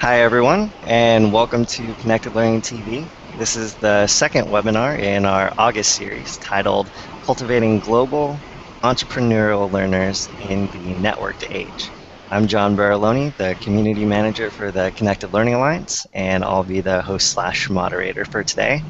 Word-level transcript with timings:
Hi, 0.00 0.22
everyone, 0.22 0.72
and 0.86 1.30
welcome 1.30 1.66
to 1.66 1.94
Connected 1.96 2.34
Learning 2.34 2.62
TV. 2.62 3.04
This 3.36 3.54
is 3.54 3.74
the 3.74 4.06
second 4.06 4.46
webinar 4.46 4.98
in 4.98 5.26
our 5.26 5.52
August 5.58 5.94
series 5.94 6.38
titled 6.38 6.90
Cultivating 7.22 7.80
Global 7.80 8.34
Entrepreneurial 8.82 9.70
Learners 9.70 10.26
in 10.40 10.68
the 10.68 10.94
Networked 10.94 11.54
Age. 11.54 11.92
I'm 12.30 12.46
John 12.46 12.78
Bariloni, 12.78 13.36
the 13.36 13.56
Community 13.60 14.06
Manager 14.06 14.50
for 14.50 14.72
the 14.72 14.90
Connected 14.96 15.34
Learning 15.34 15.52
Alliance, 15.52 16.06
and 16.14 16.44
I'll 16.44 16.64
be 16.64 16.80
the 16.80 17.02
host 17.02 17.30
slash 17.30 17.68
moderator 17.68 18.24
for 18.24 18.42
today. 18.42 18.80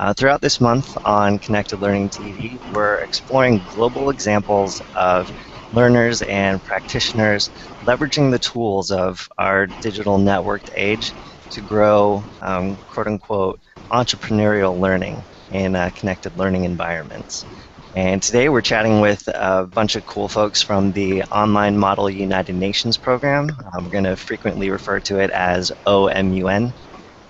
Uh, 0.00 0.12
throughout 0.12 0.40
this 0.40 0.60
month 0.60 0.96
on 1.04 1.38
Connected 1.38 1.80
Learning 1.80 2.10
TV, 2.10 2.58
we're 2.74 2.96
exploring 2.96 3.60
global 3.60 4.10
examples 4.10 4.82
of 4.92 5.30
learners 5.72 6.22
and 6.22 6.62
practitioners 6.64 7.50
leveraging 7.86 8.30
the 8.30 8.38
tools 8.38 8.90
of 8.90 9.28
our 9.38 9.66
digital 9.66 10.18
networked 10.18 10.68
age 10.76 11.14
to 11.50 11.60
grow 11.60 12.24
um, 12.40 12.78
quote 12.86 13.06
unquote 13.06 13.60
entrepreneurial 13.92 14.78
learning 14.78 15.24
in 15.50 15.74
uh, 15.76 15.90
connected 15.94 16.36
learning 16.36 16.64
environments. 16.64 17.46
And 17.94 18.22
today 18.22 18.48
we're 18.48 18.60
chatting 18.62 19.00
with 19.00 19.26
a 19.34 19.66
bunch 19.66 19.96
of 19.96 20.04
cool 20.04 20.28
folks 20.28 20.62
from 20.62 20.92
the 20.92 21.22
Online 21.32 21.78
Model 21.78 22.10
United 22.10 22.54
Nations 22.54 22.98
program. 22.98 23.48
Um, 23.72 23.84
we're 23.84 23.90
going 23.90 24.04
to 24.04 24.16
frequently 24.16 24.70
refer 24.70 25.00
to 25.00 25.18
it 25.20 25.30
as 25.30 25.72
OMUN, 25.86 26.74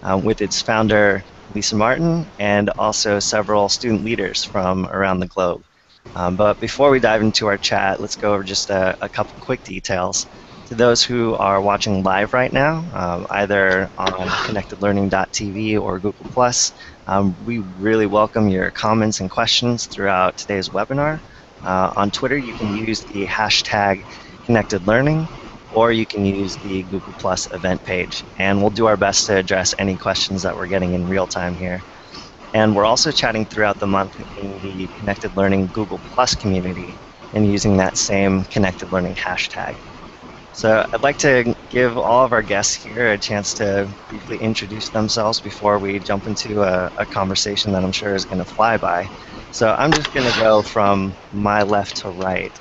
uh, 0.02 0.20
with 0.22 0.40
its 0.40 0.60
founder 0.60 1.24
Lisa 1.54 1.76
Martin, 1.76 2.30
and 2.38 2.70
also 2.78 3.20
several 3.20 3.68
student 3.68 4.04
leaders 4.04 4.44
from 4.44 4.86
around 4.86 5.20
the 5.20 5.28
globe. 5.28 5.64
Um, 6.14 6.36
but 6.36 6.58
before 6.58 6.90
we 6.90 7.00
dive 7.00 7.22
into 7.22 7.46
our 7.46 7.58
chat, 7.58 8.00
let's 8.00 8.16
go 8.16 8.34
over 8.34 8.42
just 8.44 8.70
a, 8.70 8.96
a 9.00 9.08
couple 9.08 9.36
quick 9.40 9.62
details. 9.62 10.26
To 10.66 10.74
those 10.74 11.02
who 11.02 11.34
are 11.36 11.62
watching 11.62 12.02
live 12.02 12.34
right 12.34 12.52
now, 12.52 12.90
um, 12.92 13.26
either 13.30 13.90
on 13.96 14.28
connectedlearning.tv 14.28 15.80
or 15.80 15.98
Google+, 15.98 16.26
um, 17.06 17.36
we 17.42 17.60
really 17.60 18.06
welcome 18.06 18.48
your 18.48 18.70
comments 18.70 19.20
and 19.20 19.30
questions 19.30 19.86
throughout 19.86 20.36
today's 20.36 20.68
webinar. 20.68 21.22
Uh, 21.62 21.90
on 21.96 22.10
Twitter, 22.10 22.36
you 22.36 22.52
can 22.54 22.70
use 22.70 23.02
the 23.04 23.26
hashtag 23.26 24.04
connectedlearning, 24.46 25.28
or 25.70 25.90
you 25.92 26.06
can 26.06 26.24
use 26.26 26.56
the 26.58 26.82
Google 26.84 27.14
Plus 27.14 27.48
event 27.52 27.82
page. 27.82 28.26
And 28.36 28.60
we'll 28.60 28.70
do 28.70 28.86
our 28.86 28.96
best 28.98 29.26
to 29.26 29.36
address 29.36 29.74
any 29.78 29.96
questions 29.96 30.42
that 30.42 30.54
we're 30.54 30.66
getting 30.66 30.92
in 30.92 31.06
real 31.06 31.26
time 31.26 31.56
here. 31.56 31.84
And 32.52 32.74
we're 32.74 32.86
also 32.86 33.12
chatting 33.12 33.46
throughout 33.46 33.78
the 33.78 33.86
month 33.86 34.20
in 34.36 34.60
the 34.60 34.88
Connected 34.96 35.36
Learning 35.36 35.68
Google 35.68 36.00
Plus 36.00 36.34
community 36.34 36.98
and 37.32 37.46
using 37.46 37.76
that 37.78 37.96
same 37.96 38.44
Connected 38.44 38.92
Learning 38.92 39.14
hashtag. 39.16 39.78
So 40.52 40.84
I'd 40.92 41.02
like 41.02 41.18
to 41.18 41.54
give 41.68 41.96
all 41.96 42.24
of 42.24 42.32
our 42.32 42.42
guests 42.42 42.74
here 42.74 43.12
a 43.12 43.18
chance 43.18 43.54
to 43.54 43.94
briefly 44.08 44.38
introduce 44.38 44.90
themselves 44.90 45.40
before 45.40 45.78
we 45.78 46.00
jump 46.00 46.26
into 46.26 46.62
a, 46.62 46.90
a 46.96 47.06
conversation 47.06 47.72
that 47.72 47.84
I'm 47.84 47.92
sure 47.92 48.14
is 48.14 48.24
going 48.24 48.38
to 48.40 48.46
fly 48.46 48.78
by. 48.78 49.10
So 49.50 49.68
I'm 49.78 49.92
just 49.92 50.12
going 50.12 50.30
to 50.30 50.38
go 50.40 50.62
from 50.62 51.16
my 51.30 51.62
left 51.62 51.98
to 51.98 52.10
right. 52.10 52.58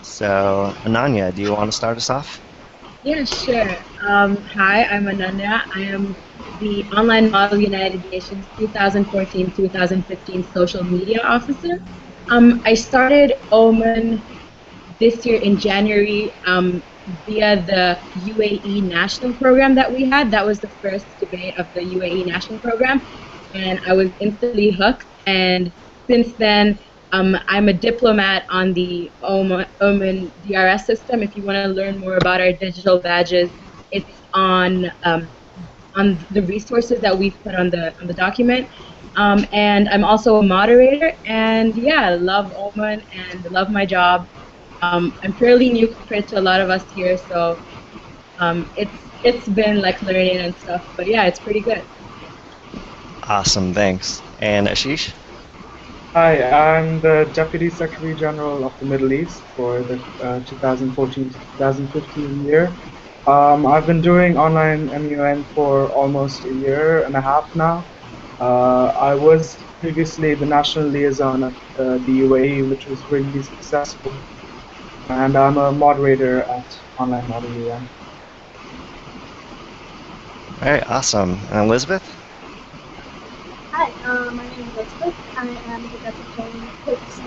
So 0.00 0.74
Ananya, 0.86 1.34
do 1.34 1.42
you 1.42 1.52
want 1.52 1.70
to 1.70 1.76
start 1.76 1.98
us 1.98 2.10
off? 2.10 2.42
Yeah, 3.02 3.24
sure. 3.24 3.76
Um, 4.08 4.44
hi, 4.44 4.84
I'm 4.84 5.04
Ananya. 5.04 5.62
I 5.74 5.82
am 5.82 6.16
the 6.58 6.88
Online 6.96 7.30
Model 7.30 7.58
United 7.58 8.04
Nations 8.10 8.48
2014-2015 8.58 10.52
Social 10.52 10.84
Media 10.84 11.20
Officer. 11.24 11.84
Um, 12.30 12.62
I 12.64 12.74
started 12.74 13.34
OMUN 13.52 14.22
this 15.00 15.26
year 15.26 15.40
in 15.40 15.58
January 15.58 16.36
um, 16.46 16.82
via 17.26 17.62
the 17.64 18.00
UAE 18.16 18.82
National 18.84 19.34
Program 19.34 19.74
that 19.74 19.92
we 19.92 20.08
had. 20.08 20.30
That 20.30 20.44
was 20.46 20.60
the 20.60 20.70
first 20.82 21.18
debate 21.18 21.58
of 21.58 21.66
the 21.74 21.80
UAE 21.80 22.26
National 22.26 22.58
Program, 22.60 23.06
and 23.54 23.80
I 23.86 23.92
was 23.92 24.10
instantly 24.20 24.70
hooked. 24.70 25.06
And 25.26 25.72
since 26.08 26.34
then, 26.38 26.78
um, 27.12 27.36
I'm 27.48 27.68
a 27.68 27.72
diplomat 27.72 28.44
on 28.50 28.72
the 28.74 29.12
OMUN 29.22 30.32
DRS 30.42 30.86
system. 30.86 31.22
If 31.22 31.36
you 31.36 31.44
want 31.44 31.56
to 31.56 31.68
learn 31.68 31.98
more 31.98 32.16
about 32.16 32.40
our 32.40 32.52
digital 32.52 33.00
badges, 33.00 33.50
it's 33.90 34.22
on 34.32 34.90
um, 35.04 35.30
on 35.94 36.26
the 36.30 36.42
resources 36.42 37.00
that 37.00 37.16
we've 37.16 37.40
put 37.42 37.54
on 37.54 37.70
the 37.70 37.94
on 38.00 38.06
the 38.06 38.14
document. 38.14 38.68
Um, 39.16 39.46
and 39.52 39.88
I'm 39.88 40.04
also 40.04 40.36
a 40.38 40.42
moderator, 40.42 41.12
and 41.24 41.74
yeah, 41.76 42.08
I 42.08 42.14
love 42.16 42.52
OMUN 42.52 43.04
and 43.12 43.46
love 43.50 43.70
my 43.70 43.86
job. 43.86 44.28
Um, 44.82 45.14
I'm 45.22 45.34
fairly 45.34 45.70
new 45.70 45.86
compared 45.88 46.26
to 46.28 46.38
a 46.38 46.42
lot 46.42 46.60
of 46.60 46.68
us 46.68 46.90
here, 46.90 47.16
so 47.16 47.60
um, 48.38 48.70
it's 48.76 49.12
it's 49.22 49.48
been 49.48 49.80
like 49.80 50.00
learning 50.02 50.38
and 50.38 50.56
stuff. 50.56 50.82
But 50.96 51.06
yeah, 51.06 51.24
it's 51.26 51.40
pretty 51.40 51.60
good. 51.60 51.86
Awesome, 53.22 53.72
thanks. 53.72 54.22
And 54.38 54.66
Ashish. 54.66 55.14
Hi, 56.14 56.42
I'm 56.50 57.00
the 57.00 57.28
Deputy 57.32 57.70
Secretary 57.70 58.14
General 58.14 58.64
of 58.64 58.78
the 58.78 58.84
Middle 58.84 59.12
East 59.12 59.42
for 59.56 59.82
the 59.82 59.96
2014-2015 60.20 61.58
uh, 61.58 62.46
year. 62.46 62.78
Um, 63.26 63.66
I've 63.66 63.86
been 63.86 64.00
doing 64.02 64.36
online 64.36 64.88
MUN 64.88 65.44
for 65.54 65.90
almost 65.92 66.44
a 66.44 66.52
year 66.52 67.04
and 67.04 67.16
a 67.16 67.22
half 67.22 67.54
now. 67.54 67.88
Uh, 68.40 68.86
I 69.00 69.14
was 69.14 69.64
previously 69.80 70.34
the 70.34 70.46
national 70.46 70.88
liaison 70.90 71.44
at 71.44 71.54
uh, 71.78 71.98
the 72.04 72.20
UAE, 72.20 72.68
which 72.68 72.86
was 72.86 73.08
really 73.10 73.42
successful. 73.42 74.24
And 75.08 75.36
I'm 75.36 75.58
a 75.58 75.72
moderator 75.72 76.42
at 76.50 76.78
Online 76.98 77.28
Model 77.28 77.50
UN. 77.52 77.90
All 80.62 80.70
right, 80.70 80.84
awesome. 80.88 81.40
And 81.50 81.66
Elizabeth? 81.68 82.16
Hi, 83.72 83.92
uh, 84.04 84.30
my 84.32 84.46
name 84.46 84.68
is 84.68 84.74
Elizabeth. 84.76 85.14
I 85.36 85.48
am 85.66 85.90
the 85.90 85.98
Deputy, 85.98 86.72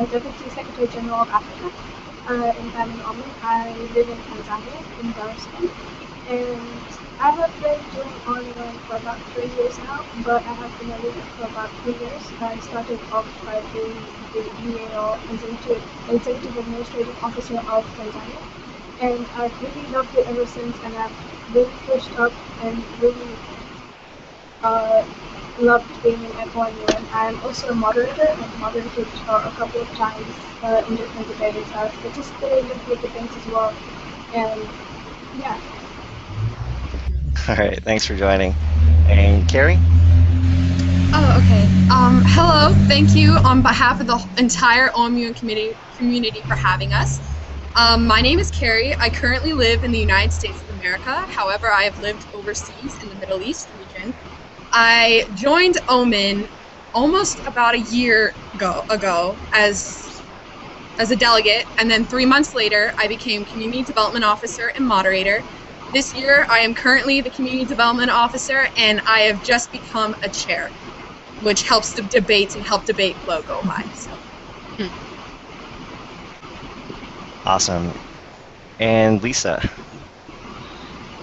Deputy 0.09 0.49
Secretary 0.49 0.87
General 0.87 1.21
of 1.21 1.29
Africa 1.29 1.71
uh, 2.27 2.53
in 2.59 2.71
OMUN. 3.01 3.31
I 3.41 3.73
live 3.95 4.09
in 4.09 4.21
Tanzania, 4.29 4.79
in 5.01 5.11
Dar 5.13 5.29
es 5.31 5.43
Salaam. 5.43 5.71
And 6.27 6.81
I 7.19 7.31
have 7.31 7.53
been 7.61 7.81
doing 7.93 8.15
online 8.27 8.79
for 8.87 8.97
about 8.97 9.19
three 9.33 9.47
years 9.57 9.79
now, 9.79 10.05
but 10.25 10.45
I 10.45 10.53
have 10.53 10.77
been 10.79 10.91
a 10.91 10.97
leader 10.97 11.25
for 11.37 11.45
about 11.45 11.71
three 11.81 11.95
years. 12.03 12.33
I 12.41 12.57
started 12.59 12.99
off 13.11 13.27
by 13.45 13.61
being 13.73 13.95
the 14.33 14.43
Executive, 15.31 15.83
Executive 16.09 16.57
Administrative 16.57 17.15
Officer 17.23 17.59
of 17.59 17.85
Tanzania. 17.95 18.43
And 18.99 19.25
I've 19.35 19.61
really 19.61 19.87
loved 19.87 20.15
it 20.15 20.27
ever 20.27 20.45
since, 20.45 20.79
and 20.83 20.95
I've 20.97 21.15
really 21.53 21.71
pushed 21.85 22.11
up 22.17 22.33
and 22.61 22.83
really 22.99 23.37
uh, 24.63 25.03
loved 25.59 26.01
being 26.03 26.23
in 26.23 26.31
F1 26.31 26.95
and 26.95 27.07
I'm 27.11 27.41
also 27.43 27.69
a 27.69 27.75
moderator. 27.75 28.27
I've 28.29 28.59
moderated 28.59 29.07
for 29.07 29.35
a 29.35 29.51
couple 29.51 29.81
of 29.81 29.91
times 29.95 30.35
uh, 30.63 30.83
in 30.87 30.95
different 30.95 31.27
debates. 31.27 31.71
I've 31.73 31.93
participated 32.01 32.71
in 32.71 32.77
different 32.77 33.01
debates 33.01 33.35
as 33.37 33.47
well. 33.47 33.73
And 34.33 34.61
yeah. 35.39 35.59
All 37.49 37.55
right, 37.55 37.81
thanks 37.83 38.05
for 38.05 38.15
joining. 38.15 38.53
And 39.07 39.47
Carrie? 39.47 39.77
Oh, 41.13 41.41
okay. 41.41 41.63
Um, 41.91 42.21
hello, 42.25 42.73
thank 42.87 43.15
you 43.15 43.31
on 43.31 43.61
behalf 43.61 44.01
of 44.01 44.07
the 44.07 44.19
entire 44.37 44.89
OMUN 44.89 45.33
community, 45.35 45.75
community 45.95 46.41
for 46.47 46.55
having 46.55 46.93
us. 46.93 47.19
Um, 47.75 48.07
my 48.07 48.21
name 48.21 48.39
is 48.39 48.51
Carrie. 48.51 48.95
I 48.99 49.09
currently 49.09 49.53
live 49.53 49.83
in 49.83 49.91
the 49.91 49.99
United 49.99 50.33
States 50.33 50.63
of 50.63 50.69
America. 50.69 51.25
However, 51.29 51.71
I 51.71 51.83
have 51.83 51.99
lived 51.99 52.25
overseas 52.33 52.97
in 53.01 53.09
the 53.09 53.15
Middle 53.15 53.41
East 53.41 53.69
region 53.71 53.76
I 54.79 55.25
joined 55.33 55.77
OMUN 55.89 56.49
almost 56.93 57.41
about 57.47 57.73
a 57.75 57.79
year 57.79 58.35
ago, 58.53 58.83
ago 58.91 59.39
as 59.51 60.23
as 60.99 61.11
a 61.11 61.15
delegate, 61.17 61.65
and 61.79 61.89
then 61.91 62.05
three 62.05 62.25
months 62.27 62.53
later, 62.55 62.93
I 62.99 63.07
became 63.07 63.45
community 63.45 63.83
development 63.83 64.25
officer 64.25 64.71
and 64.75 64.87
moderator. 64.87 65.45
This 65.91 66.13
year, 66.15 66.47
I 66.51 66.59
am 66.59 66.75
currently 66.75 67.21
the 67.21 67.31
community 67.31 67.65
development 67.65 68.11
officer, 68.11 68.69
and 68.77 69.01
I 69.07 69.21
have 69.21 69.41
just 69.41 69.71
become 69.71 70.15
a 70.23 70.29
chair, 70.29 70.73
which 71.39 71.63
helps 71.63 71.93
the 71.93 72.03
debates 72.03 72.55
and 72.55 72.65
help 72.65 72.85
debate 72.85 73.19
flow 73.23 73.43
go 73.43 73.63
by. 73.63 73.89
So. 73.93 74.21
Hmm. 74.79 74.87
Awesome. 77.45 77.95
And 78.79 79.23
Lisa. 79.23 79.61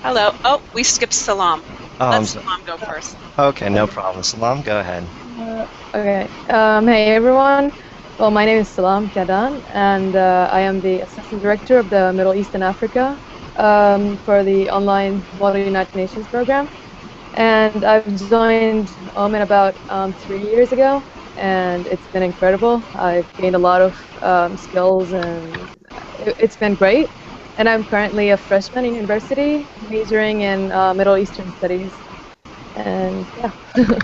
Hello. 0.02 0.32
Oh, 0.44 0.64
we 0.72 0.84
skipped 0.84 1.14
Salam. 1.14 1.64
Oh, 2.00 2.22
Let 2.22 2.24
Salam 2.24 2.62
go 2.66 2.78
first. 2.78 3.18
Okay, 3.38 3.68
no 3.68 3.86
problem. 3.86 4.22
Salam, 4.22 4.62
go 4.62 4.78
ahead. 4.80 5.12
Uh, 5.40 5.66
okay. 5.94 6.28
Um, 6.48 6.86
hey, 6.86 7.14
everyone. 7.14 7.72
Well, 8.18 8.30
my 8.30 8.44
name 8.44 8.58
is 8.58 8.70
Salam 8.70 9.10
Kadan, 9.10 9.62
and 9.72 10.14
uh, 10.16 10.48
I 10.52 10.60
am 10.60 10.80
the 10.80 11.00
Assistant 11.00 11.42
Director 11.42 11.78
of 11.78 11.90
the 11.90 12.12
Middle 12.12 12.34
East 12.34 12.54
and 12.54 12.62
Africa 12.64 13.20
um, 13.56 14.18
for 14.18 14.44
the 14.44 14.70
Online 14.70 15.26
Model 15.32 15.62
United 15.62 15.94
Nations 15.94 16.28
program. 16.28 16.70
And 17.34 17.84
I've 17.84 18.14
joined 18.16 18.96
OMUN 19.16 19.42
about 19.42 19.78
um, 19.88 20.14
three 20.14 20.42
years 20.42 20.72
ago, 20.72 21.04
and 21.36 21.86
it's 21.86 22.06
been 22.06 22.22
incredible. 22.22 22.86
I've 22.94 23.32
gained 23.34 23.56
a 23.56 23.58
lot 23.58 23.82
of 23.82 23.96
um, 24.22 24.56
skills, 24.56 25.12
and 25.12 25.68
it's 26.18 26.56
been 26.56 26.74
great. 26.76 27.10
And 27.56 27.68
I'm 27.68 27.84
currently 27.84 28.30
a 28.30 28.36
freshman 28.36 28.84
in 28.84 28.94
university, 28.94 29.68
majoring 29.80 30.40
in 30.42 30.72
uh, 30.72 30.94
Middle 30.94 31.16
Eastern 31.16 31.52
studies. 31.52 32.02
And 32.74 33.28
yeah. 33.36 33.52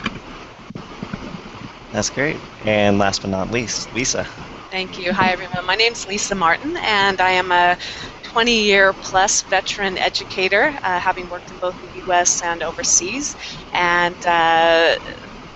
That's 1.91 2.11
great. 2.11 2.43
And 2.61 2.99
last 2.99 3.23
but 3.23 3.31
not 3.31 3.51
least, 3.51 3.93
Lisa. 3.93 4.27
Thank 4.71 4.99
you. 4.99 5.13
Hi, 5.13 5.33
everyone. 5.33 5.67
My 5.67 5.75
name 5.75 5.93
is 5.93 6.07
Lisa 6.07 6.35
Martin, 6.35 6.77
and 6.85 7.21
I 7.21 7.31
am 7.33 7.51
a 7.51 7.77
20 8.23 8.63
year 8.63 8.95
plus 8.95 9.43
veteran 9.43 9.99
educator, 9.99 10.79
uh, 10.83 11.01
having 11.01 11.29
worked 11.29 11.51
in 11.51 11.59
both 11.59 11.81
the 11.81 11.89
US 12.05 12.43
and 12.43 12.63
overseas. 12.63 13.37
And 13.73 14.25
uh, 14.27 14.95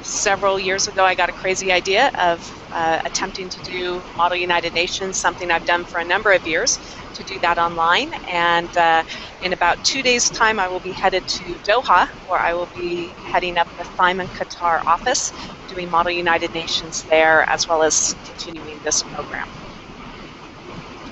several 0.00 0.58
years 0.58 0.88
ago, 0.88 1.04
I 1.04 1.14
got 1.14 1.28
a 1.28 1.32
crazy 1.32 1.70
idea 1.70 2.10
of 2.14 2.63
uh, 2.74 3.00
attempting 3.04 3.48
to 3.50 3.60
do 3.60 4.04
Model 4.14 4.36
United 4.36 4.74
Nations, 4.74 5.18
something 5.18 5.50
I've 5.50 5.64
done 5.64 5.84
for 5.84 6.00
a 6.00 6.04
number 6.04 6.32
of 6.32 6.46
years, 6.46 6.78
to 7.14 7.24
do 7.24 7.38
that 7.40 7.58
online. 7.58 8.10
And 8.30 8.76
uh, 8.76 9.04
in 9.40 9.52
about 9.52 9.82
two 9.84 10.02
days' 10.02 10.30
time, 10.30 10.58
I 10.60 10.68
will 10.68 10.80
be 10.80 10.92
headed 10.92 11.26
to 11.28 11.58
Doha, 11.60 12.06
where 12.26 12.40
I 12.40 12.54
will 12.54 12.68
be 12.74 13.16
heading 13.22 13.58
up 13.58 13.68
the 13.76 13.84
THIMUN 13.84 14.28
Qatar 14.30 14.80
office, 14.86 15.32
doing 15.66 15.90
Model 15.90 16.12
United 16.12 16.52
Nations 16.52 17.06
there, 17.10 17.48
as 17.50 17.68
well 17.68 17.82
as 17.82 18.16
continuing 18.24 18.80
this 18.84 19.02
program. 19.02 19.46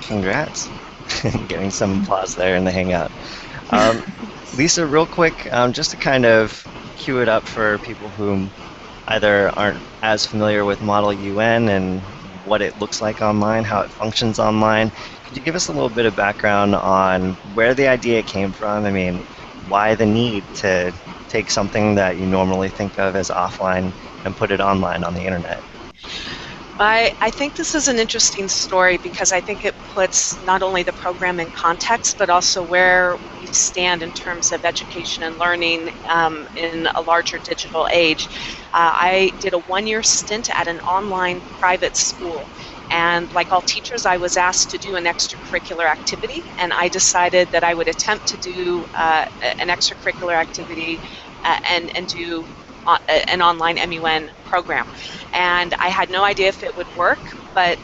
Congrats. 0.01 0.73
Getting 1.47 1.71
some 1.71 2.03
applause 2.03 2.35
there 2.35 2.57
in 2.57 2.65
the 2.65 2.73
Hangout. 2.73 3.13
Um, 3.71 4.03
Lisa, 4.57 4.87
real 4.87 5.07
quick, 5.07 5.49
um, 5.53 5.73
just 5.73 5.91
to 5.93 5.97
kind 5.97 6.27
of 6.27 6.69
cue 6.97 7.21
it 7.21 7.29
up 7.29 7.47
for 7.47 7.79
people 7.81 8.11
who 8.11 8.51
either 9.09 9.51
aren't 9.59 9.85
as 10.03 10.27
familiar 10.27 10.65
with 10.65 10.81
Model 10.81 11.13
UN 11.13 11.69
and 11.69 12.03
what 12.43 12.63
it 12.63 12.77
looks 12.77 13.01
like 13.01 13.21
online, 13.21 13.65
how 13.65 13.81
it 13.81 13.93
functions 13.93 14.39
online, 14.39 14.91
could 15.25 15.37
you 15.37 15.43
give 15.43 15.55
us 15.55 15.69
a 15.69 15.73
little 15.73 15.91
bit 15.91 16.07
of 16.07 16.15
background 16.15 16.75
on 16.75 17.39
where 17.53 17.75
the 17.75 17.89
idea 17.89 18.23
came 18.23 18.53
from? 18.53 18.85
I 18.85 18.91
mean, 18.91 19.25
why 19.61 19.95
the 19.95 20.07
need 20.07 20.53
to 20.55 20.93
take 21.29 21.51
something 21.51 21.95
that 21.97 22.17
you 22.19 22.27
normally 22.27 22.71
think 22.71 22.99
of 22.99 23.15
as 23.17 23.29
offline 23.31 23.95
and 24.25 24.37
put 24.37 24.51
it 24.51 24.61
online 24.61 25.05
on 25.05 25.15
the 25.15 25.25
internet? 25.25 25.65
I, 26.79 27.13
I 27.21 27.31
think 27.31 27.55
this 27.55 27.75
is 27.75 27.87
an 27.87 27.99
interesting 27.99 28.49
story 28.49 28.99
because 28.99 29.31
I 29.31 29.41
think 29.41 29.65
it 29.65 29.77
puts 29.85 30.43
not 30.43 30.63
only 30.63 30.83
the 30.83 30.93
program 30.93 31.39
in 31.39 31.51
context, 31.51 32.19
but 32.19 32.29
also 32.31 32.65
where 32.65 33.19
we 33.33 33.47
stand 33.47 34.03
in 34.03 34.13
terms 34.13 34.51
of 34.53 34.65
education 34.65 35.23
and 35.23 35.39
learning 35.39 35.91
um, 36.09 36.49
in 36.57 36.89
a 36.97 37.03
larger 37.03 37.39
digital 37.39 37.89
age. 37.93 38.29
Uh, 38.75 38.91
I 38.95 39.33
did 39.39 39.55
a 39.55 39.61
one 39.61 39.87
year 39.87 40.03
stint 40.03 40.51
at 40.51 40.67
an 40.67 40.81
online 40.81 41.43
private 41.53 41.97
school. 41.97 42.51
And 42.91 43.33
like 43.33 43.53
all 43.53 43.63
teachers, 43.63 44.05
I 44.05 44.17
was 44.17 44.37
asked 44.37 44.71
to 44.73 44.79
do 44.79 44.97
an 44.97 45.05
extracurricular 45.05 45.91
activity, 45.91 46.53
and 46.59 46.73
I 46.73 46.89
decided 46.89 47.51
that 47.53 47.65
I 47.65 47.75
would 47.75 47.89
attempt 47.89 48.27
to 48.29 48.39
do 48.39 48.87
uh, 48.95 49.25
an 49.61 49.69
extracurricular 49.69 50.35
activity 50.35 51.01
uh, 51.45 51.57
and, 51.71 51.91
and 51.97 52.09
do 52.09 52.49
an 53.09 53.43
online 53.43 53.77
MUN 53.77 54.31
program. 54.45 54.89
And 55.33 55.75
I 55.81 55.89
had 55.89 56.11
no 56.11 56.25
idea 56.25 56.49
if 56.49 56.63
it 56.63 56.77
would 56.77 56.89
work, 56.95 57.21
but 57.55 57.79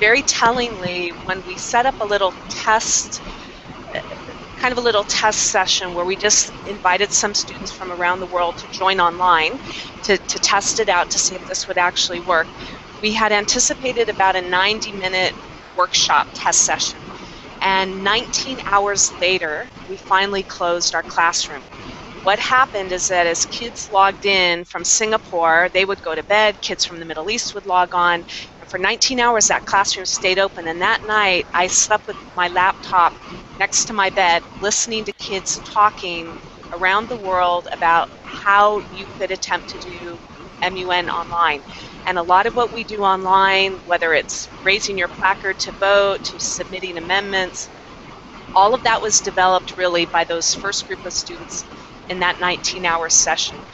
very 0.00 0.22
tellingly, 0.22 1.10
when 1.22 1.42
we 1.44 1.56
set 1.56 1.86
up 1.86 1.96
a 2.00 2.06
little 2.06 2.36
test, 2.48 3.22
kind 4.56 4.72
of 4.72 4.78
a 4.78 4.82
little 4.82 5.04
test 5.04 5.50
session 5.50 5.94
where 5.94 6.04
we 6.04 6.16
just 6.16 6.52
invited 6.66 7.12
some 7.12 7.34
students 7.34 7.72
from 7.72 7.92
around 7.92 8.20
the 8.20 8.26
world 8.26 8.56
to 8.58 8.68
join 8.68 9.00
online 9.00 9.58
to, 10.02 10.18
to 10.18 10.38
test 10.38 10.78
it 10.80 10.88
out 10.88 11.10
to 11.10 11.18
see 11.18 11.34
if 11.34 11.44
this 11.46 11.66
would 11.68 11.78
actually 11.78 12.20
work, 12.20 12.50
we 13.00 13.12
had 13.12 13.32
anticipated 13.32 14.08
about 14.08 14.36
a 14.36 14.42
90 14.42 14.92
minute 14.92 15.34
workshop 15.74 16.28
test 16.34 16.64
session. 16.64 17.00
And 17.62 18.02
19 18.04 18.60
hours 18.66 19.12
later, 19.20 19.70
we 19.86 19.96
finally 19.96 20.42
closed 20.44 20.94
our 20.94 21.02
classroom 21.04 21.64
what 22.22 22.38
happened 22.38 22.92
is 22.92 23.08
that 23.08 23.26
as 23.26 23.46
kids 23.46 23.90
logged 23.90 24.26
in 24.26 24.64
from 24.64 24.84
Singapore, 24.84 25.70
they 25.74 25.84
would 25.86 26.02
go 26.02 26.14
to 26.14 26.24
bed, 26.24 26.60
kids 26.60 26.84
from 26.84 27.00
the 27.00 27.06
Middle 27.06 27.30
East 27.30 27.54
would 27.54 27.66
log 27.66 27.94
on. 27.94 28.24
And 28.60 28.68
for 28.70 28.78
19 28.78 29.20
hours, 29.20 29.48
that 29.48 29.64
classroom 29.66 30.06
stayed 30.06 30.38
open. 30.38 30.68
And 30.68 30.82
that 30.82 31.04
night, 31.04 31.48
I 31.54 31.68
slept 31.68 32.06
with 32.08 32.18
my 32.36 32.48
laptop 32.48 33.14
next 33.58 33.86
to 33.86 33.94
my 33.94 34.10
bed, 34.10 34.44
listening 34.60 35.04
to 35.06 35.12
kids 35.12 35.60
talking 35.64 36.38
around 36.72 37.08
the 37.08 37.16
world 37.18 37.68
about 37.72 38.10
how 38.26 38.80
you 38.80 39.06
could 39.06 39.30
attempt 39.30 39.68
to 39.70 39.78
do 39.78 40.20
MUN 40.62 41.10
online. 41.10 41.64
And 42.06 42.18
a 42.18 42.22
lot 42.22 42.46
of 42.46 42.56
what 42.56 42.72
we 42.72 42.84
do 42.84 43.02
online, 43.02 43.80
whether 43.84 44.14
it's 44.14 44.50
raising 44.62 44.98
your 44.98 45.08
placard 45.08 45.58
to 45.60 45.72
vote, 45.72 46.22
to 46.24 46.38
submitting 46.38 46.98
amendments, 46.98 47.70
all 48.54 48.74
of 48.74 48.82
that 48.84 49.02
was 49.02 49.20
developed 49.20 49.76
really 49.76 50.06
by 50.06 50.24
those 50.24 50.54
first 50.54 50.86
group 50.86 51.04
of 51.04 51.12
students 51.12 51.64
in 52.12 52.20
that 52.20 52.40
19 52.40 52.86
hour 52.86 53.10
session. 53.10 53.64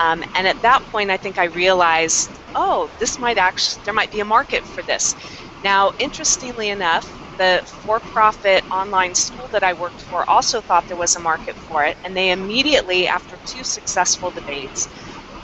Um, 0.00 0.24
and 0.34 0.48
at 0.48 0.62
that 0.62 0.86
point, 0.86 1.10
I 1.12 1.18
think 1.18 1.38
I 1.38 1.46
realized, 1.46 2.40
oh, 2.56 2.90
this 2.98 3.18
might 3.20 3.38
actually, 3.38 3.80
there 3.84 3.94
might 3.94 4.12
be 4.12 4.20
a 4.20 4.26
market 4.26 4.66
for 4.66 4.82
this. 4.84 5.16
Now, 5.62 5.92
interestingly 6.00 6.70
enough, 6.70 7.20
the 7.38 7.62
for 7.66 8.00
profit 8.00 8.64
online 8.72 9.14
school 9.14 9.48
that 9.52 9.64
I 9.64 9.74
worked 9.74 10.02
for 10.02 10.28
also 10.30 10.62
thought 10.62 10.88
there 10.88 10.98
was 10.98 11.16
a 11.16 11.20
market 11.20 11.58
for 11.58 11.84
it, 11.84 11.98
and 12.04 12.16
they 12.16 12.32
immediately, 12.32 13.08
after 13.08 13.38
two 13.44 13.64
successful 13.64 14.32
debates, 14.32 14.88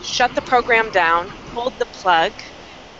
shut 0.00 0.34
the 0.34 0.42
program 0.42 0.90
down, 0.90 1.32
pulled 1.46 1.78
the 1.78 1.86
plug, 1.86 2.34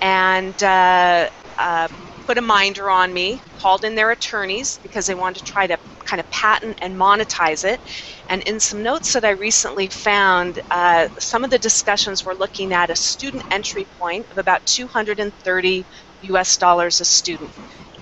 and 0.02 0.62
uh, 0.62 1.28
uh, 1.58 1.88
put 2.26 2.38
a 2.38 2.42
minder 2.42 2.90
on 2.90 3.12
me, 3.14 3.42
called 3.54 3.84
in 3.84 3.94
their 3.96 4.12
attorneys 4.12 4.78
because 4.78 5.06
they 5.06 5.16
wanted 5.16 5.36
to 5.38 5.44
try 5.44 5.66
to 5.68 5.78
kind 6.08 6.20
of 6.20 6.30
patent 6.30 6.78
and 6.82 6.94
monetize 6.96 7.64
it. 7.64 7.80
And 8.28 8.42
in 8.44 8.60
some 8.60 8.82
notes 8.82 9.12
that 9.12 9.24
I 9.24 9.30
recently 9.30 9.88
found, 9.88 10.60
uh, 10.70 11.08
some 11.18 11.44
of 11.44 11.50
the 11.50 11.58
discussions 11.58 12.24
were 12.24 12.34
looking 12.34 12.72
at 12.72 12.90
a 12.90 12.96
student 12.96 13.44
entry 13.50 13.86
point 13.98 14.26
of 14.30 14.38
about 14.38 14.64
230 14.66 15.86
US 16.20 16.56
dollars 16.56 17.00
a 17.00 17.04
student. 17.04 17.52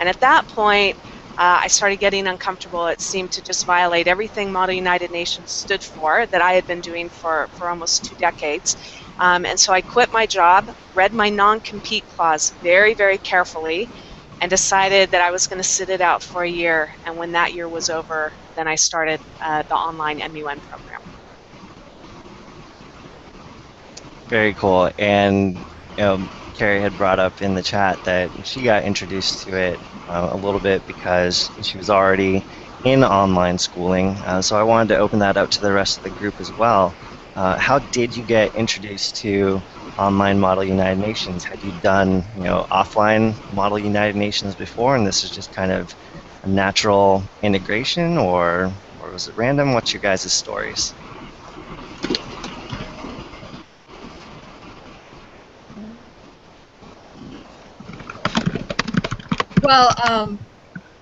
And 0.01 0.09
at 0.09 0.21
that 0.21 0.49
point, 0.49 0.97
uh, 1.39 1.61
I 1.65 1.69
started 1.69 1.99
getting 1.99 2.27
uncomfortable. 2.29 2.87
It 2.87 3.01
seemed 3.01 3.31
to 3.33 3.43
just 3.43 3.67
violate 3.67 4.09
everything 4.09 4.53
Model 4.53 4.75
United 4.75 5.11
Nations 5.11 5.53
stood 5.53 5.83
for 5.83 6.27
that 6.29 6.41
I 6.43 6.53
had 6.53 6.67
been 6.67 6.81
doing 6.81 7.11
for, 7.11 7.51
for 7.53 7.69
almost 7.71 8.05
two 8.05 8.17
decades. 8.17 8.77
Um, 9.19 9.45
and 9.45 9.61
so 9.61 9.73
I 9.73 9.83
quit 9.83 10.09
my 10.13 10.27
job, 10.27 10.71
read 10.95 11.13
my 11.13 11.29
non 11.31 11.61
compete 11.61 12.07
clause 12.07 12.53
very, 12.63 12.95
very 12.95 13.19
carefully, 13.19 13.91
and 14.41 14.51
decided 14.51 15.11
that 15.13 15.23
I 15.23 15.31
was 15.31 15.47
going 15.47 15.59
to 15.59 15.65
sit 15.69 15.89
it 15.91 16.01
out 16.01 16.23
for 16.23 16.43
a 16.43 16.51
year. 16.51 16.91
And 17.05 17.17
when 17.17 17.33
that 17.33 17.55
year 17.55 17.69
was 17.69 17.89
over, 17.89 18.35
then 18.57 18.69
I 18.69 18.77
started 18.77 19.21
uh, 19.41 19.65
the 19.69 19.75
online 19.75 20.19
MUN 20.19 20.61
program. 20.61 21.01
Very 24.29 24.55
cool. 24.55 24.91
And 24.99 25.67
you 25.97 26.05
know, 26.05 26.29
Carrie 26.55 26.81
had 26.83 26.97
brought 26.97 27.19
up 27.21 27.43
in 27.43 27.55
the 27.55 27.63
chat 27.63 28.05
that 28.05 28.33
she 28.47 28.63
got 28.63 28.85
introduced 28.85 29.43
to 29.45 29.57
it 29.57 29.81
uh, 30.09 30.29
a 30.33 30.37
little 30.37 30.61
bit 30.61 30.87
because 30.87 31.51
she 31.63 31.77
was 31.79 31.91
already 31.91 32.47
in 32.85 33.05
online 33.05 33.59
schooling. 33.59 34.21
Uh, 34.25 34.43
so 34.43 34.57
I 34.59 34.63
wanted 34.65 34.89
to 34.95 34.99
open 34.99 35.21
that 35.21 35.37
up 35.37 35.51
to 35.51 35.63
the 35.63 35.73
rest 35.73 35.99
of 35.99 36.03
the 36.05 36.11
group 36.11 36.41
as 36.41 36.53
well. 36.53 36.97
Uh, 37.35 37.59
how 37.59 37.79
did 37.79 38.17
you 38.17 38.25
get 38.25 38.55
introduced 38.55 39.17
to 39.19 39.63
online 39.99 40.39
Model 40.39 40.65
United 40.65 40.99
Nations? 41.01 41.45
Had 41.45 41.63
you 41.63 41.73
done, 41.73 42.25
you 42.37 42.43
know, 42.43 42.67
offline 42.71 43.35
Model 43.53 43.79
United 43.79 44.17
Nations 44.17 44.55
before, 44.55 44.97
and 44.97 45.07
this 45.07 45.23
is 45.25 45.31
just 45.31 45.53
kind 45.53 45.73
of 45.73 45.95
a 46.43 46.49
natural 46.49 47.23
integration, 47.43 48.19
or 48.19 48.73
or 49.01 49.11
was 49.11 49.29
it 49.29 49.37
random? 49.37 49.73
What's 49.75 49.93
your 49.93 50.01
guys' 50.01 50.33
stories? 50.33 50.95
Well, 59.63 59.95
um, 60.09 60.39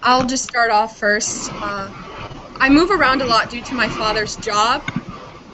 I'll 0.03 0.27
just 0.27 0.45
start 0.45 0.71
off 0.71 0.99
first. 0.99 1.51
Uh, 1.61 1.91
I 2.61 2.71
move 2.71 2.91
around 2.91 3.21
a 3.21 3.27
lot 3.27 3.51
due 3.51 3.63
to 3.63 3.75
my 3.75 3.89
father's 3.89 4.37
job, 4.37 4.83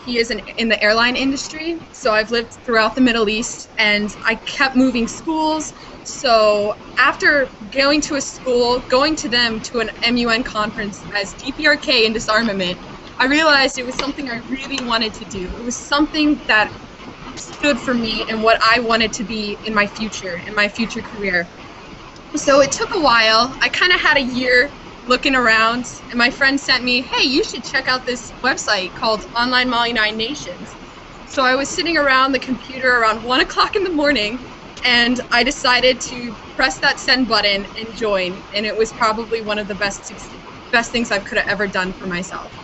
he 0.04 0.18
is 0.18 0.30
in, 0.30 0.40
in 0.56 0.68
the 0.68 0.82
airline 0.82 1.16
industry. 1.16 1.80
So 1.92 2.12
I've 2.12 2.30
lived 2.30 2.54
throughout 2.64 2.94
the 2.94 3.00
Middle 3.00 3.28
East 3.28 3.68
and 3.78 4.14
I 4.24 4.36
kept 4.36 4.76
moving 4.76 5.06
schools. 5.08 5.72
So 6.02 6.74
after 6.98 7.52
going 7.70 8.00
to 8.02 8.16
a 8.16 8.20
school, 8.20 8.80
going 8.88 9.16
to 9.16 9.28
them 9.28 9.60
to 9.62 9.80
an 9.80 9.90
MUN 10.14 10.42
conference 10.42 11.06
as 11.20 11.34
DPRK 11.34 12.04
in 12.06 12.12
disarmament, 12.12 12.78
I 13.18 13.26
realized 13.26 13.78
it 13.78 13.84
was 13.86 13.96
something 13.96 14.30
I 14.30 14.36
really 14.48 14.78
wanted 14.84 15.12
to 15.14 15.24
do. 15.26 15.54
It 15.56 15.62
was 15.64 15.76
something 15.76 16.42
that 16.46 16.72
stood 17.36 17.80
for 17.80 17.94
me 17.94 18.24
and 18.28 18.42
what 18.42 18.58
I 18.62 18.80
wanted 18.80 19.12
to 19.14 19.24
be 19.24 19.58
in 19.64 19.74
my 19.74 19.86
future, 19.86 20.42
in 20.46 20.54
my 20.54 20.68
future 20.68 21.02
career. 21.02 21.50
So 22.36 22.60
it 22.60 22.72
took 22.72 22.94
a 22.94 23.00
while. 23.00 23.56
I 23.62 23.68
kind 23.68 23.92
of 23.92 24.00
had 24.00 24.16
a 24.16 24.22
year 24.22 24.72
looking 25.10 25.34
around, 25.34 25.84
and 26.08 26.16
my 26.16 26.30
friend 26.30 26.58
sent 26.58 26.84
me, 26.84 27.02
hey, 27.02 27.26
you 27.26 27.42
should 27.42 27.64
check 27.64 27.88
out 27.88 28.06
this 28.06 28.32
website 28.44 28.94
called 28.94 29.24
Online 29.34 29.68
Model 29.68 29.88
United 29.88 30.16
Nations. 30.16 30.76
So 31.26 31.42
I 31.42 31.56
was 31.56 31.68
sitting 31.68 31.96
around 31.98 32.30
the 32.30 32.38
computer 32.38 32.88
around 32.88 33.24
1 33.24 33.40
o'clock 33.40 33.74
in 33.74 33.82
the 33.82 33.90
morning, 33.90 34.46
and 34.84 35.20
I 35.32 35.42
decided 35.42 36.00
to 36.02 36.36
press 36.54 36.78
that 36.78 37.00
send 37.00 37.26
button 37.26 37.66
and 37.76 37.92
join, 37.92 38.44
and 38.54 38.64
it 38.64 38.76
was 38.76 38.92
probably 38.92 39.42
one 39.42 39.58
of 39.58 39.66
the 39.66 39.74
best 39.74 40.12
best 40.70 40.92
things 40.92 41.10
I 41.10 41.18
could 41.18 41.38
have 41.38 41.48
ever 41.48 41.66
done 41.66 41.92
for 41.92 42.06
myself. 42.06 42.54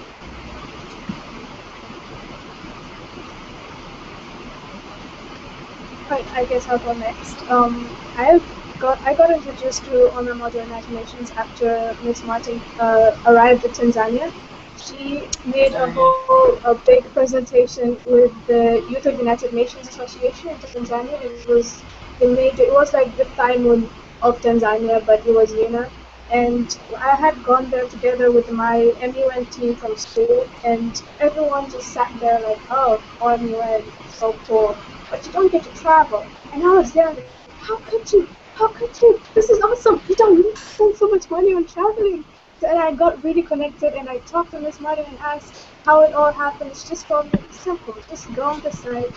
Right, 6.09 6.27
I 6.33 6.45
guess 6.45 6.69
I'll 6.69 6.79
go 6.79 6.93
next. 6.93 7.45
Um, 7.51 7.91
I've 8.17 8.45
got 8.79 8.99
I 9.05 9.15
got 9.15 9.31
introduced 9.31 9.85
to 9.87 10.11
online 10.13 10.39
modern 10.39 10.73
animations 10.73 11.31
after 11.33 11.97
Miss 12.03 12.23
Martin 12.25 12.61
uh, 12.79 13.13
arrived 13.27 13.65
at 13.65 13.73
Tanzania. 13.73 14.33
She 14.79 15.29
made 15.45 15.73
a 15.73 15.91
whole 15.91 16.59
a 16.65 16.75
big 16.75 17.05
presentation 17.13 17.97
with 18.07 18.33
the 18.47 18.63
Youth 18.91 19.07
of 19.07 19.19
United 19.19 19.53
Nations 19.55 19.89
Association 19.89 20.51
in 20.51 20.57
Tanzania. 20.59 21.21
It 21.23 21.49
was 21.49 21.83
the 22.21 22.29
major. 22.29 22.63
It 22.63 22.73
was 22.73 22.93
like 22.93 23.17
the 23.17 23.25
THIMUN 23.25 23.89
of 24.23 24.41
Tanzania, 24.41 25.05
but 25.07 25.27
it 25.27 25.33
was 25.35 25.53
UNA. 25.53 25.91
And 26.31 26.77
I 26.99 27.15
had 27.17 27.43
gone 27.45 27.71
there 27.71 27.87
together 27.87 28.33
with 28.33 28.51
my 28.51 28.93
MUN 29.01 29.47
team 29.47 29.77
from 29.77 29.97
school, 29.97 30.49
and 30.65 31.01
everyone 31.21 31.71
just 31.71 31.93
sat 31.93 32.11
there 32.21 32.41
like, 32.41 32.59
oh, 32.71 33.01
MUN, 33.21 33.85
so 34.09 34.33
cool. 34.47 34.77
But 35.11 35.25
you 35.25 35.33
don't 35.33 35.53
get 35.53 35.63
to 35.65 35.71
travel. 35.81 36.27
And 36.53 36.65
I 36.65 36.71
was 36.71 36.93
there 36.93 37.13
like, 37.15 37.31
how 37.61 37.77
could 37.79 38.13
you? 38.13 38.29
How 38.57 38.69
could 38.69 39.01
you? 39.03 39.21
This 39.35 39.51
is 39.51 39.61
awesome. 39.61 40.01
You 40.09 40.17
don't 40.17 40.37
need 40.39 40.57
to 40.57 40.57
spend 40.57 40.97
so 40.97 41.09
much 41.09 41.31
money 41.31 41.53
on 41.55 41.67
traveling. 41.67 42.25
And 42.67 42.79
I 42.79 42.93
got 42.93 43.23
really 43.23 43.43
connected, 43.43 43.93
and 43.93 44.09
I 44.09 44.17
talked 44.19 44.53
to 44.53 44.61
Miss 44.61 44.81
Martin 44.81 45.05
and 45.07 45.19
asked 45.19 45.69
how 45.85 46.01
it 46.03 46.15
all 46.15 46.33
happened. 46.33 46.71
It's 46.71 46.89
just 46.89 47.09
me, 47.11 47.31
simple. 47.51 47.95
Just 48.09 48.33
go 48.35 48.45
on 48.45 48.61
the 48.63 48.73
site, 48.73 49.15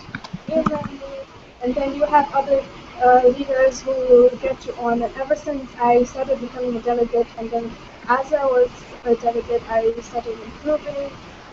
and 1.62 1.74
then 1.74 1.94
you 1.94 2.04
have 2.04 2.30
other 2.34 2.62
uh, 3.02 3.26
leaders 3.28 3.80
who 3.80 3.92
will 3.92 4.28
get 4.42 4.66
you 4.66 4.74
on. 4.74 5.02
And 5.02 5.16
ever 5.16 5.34
since 5.34 5.70
I 5.80 6.04
started 6.04 6.38
becoming 6.40 6.76
a 6.76 6.80
delegate, 6.82 7.28
and 7.38 7.50
then 7.50 7.74
as 8.08 8.34
I 8.34 8.44
was 8.44 8.70
a 9.04 9.14
delegate, 9.14 9.62
I 9.70 9.94
started 10.02 10.38
improving 10.38 11.10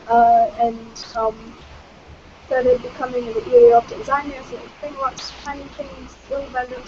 uh, 0.09 0.49
and 0.59 1.05
um, 1.15 1.53
started 2.47 2.81
becoming 2.81 3.27
in 3.27 3.33
the 3.33 3.45
area 3.53 3.77
of 3.77 3.87
Tanzania, 3.87 4.43
so 4.43 4.59
doing 4.81 4.95
lots 4.95 5.31
of 5.31 5.37
tiny 5.43 5.63
things, 5.79 6.15
doing 6.29 6.51
random 6.51 6.83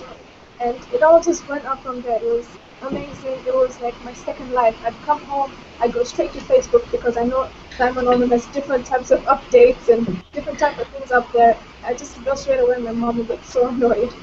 and 0.60 0.76
it 0.94 1.04
all 1.04 1.22
just 1.22 1.48
went 1.48 1.66
up 1.66 1.82
from 1.84 2.02
there. 2.02 2.18
It 2.18 2.24
was 2.24 2.58
amazing. 2.82 3.40
It 3.48 3.54
was 3.54 3.80
like 3.82 4.02
my 4.04 4.14
second 4.14 4.52
life. 4.52 4.76
I'd 4.84 5.00
come 5.04 5.22
home, 5.26 5.54
I'd 5.80 5.94
go 5.94 6.04
straight 6.04 6.34
to 6.34 6.40
Facebook 6.40 6.90
because 6.92 7.18
I 7.18 7.24
know 7.24 7.50
Diamond 7.78 8.08
Norman 8.08 8.30
has 8.32 8.46
different 8.48 8.86
types 8.86 9.12
of 9.12 9.22
updates 9.22 9.90
and 9.90 10.22
different 10.34 10.60
type 10.60 10.78
of 10.80 10.88
things 10.90 11.12
up 11.12 11.32
there. 11.34 11.58
I 11.84 11.94
just 11.94 12.24
go 12.24 12.36
straight 12.36 12.60
away. 12.60 12.78
My 12.78 12.92
mom 12.92 13.18
would 13.18 13.28
get 13.28 13.46
so 13.46 13.68
annoyed. 13.70 14.14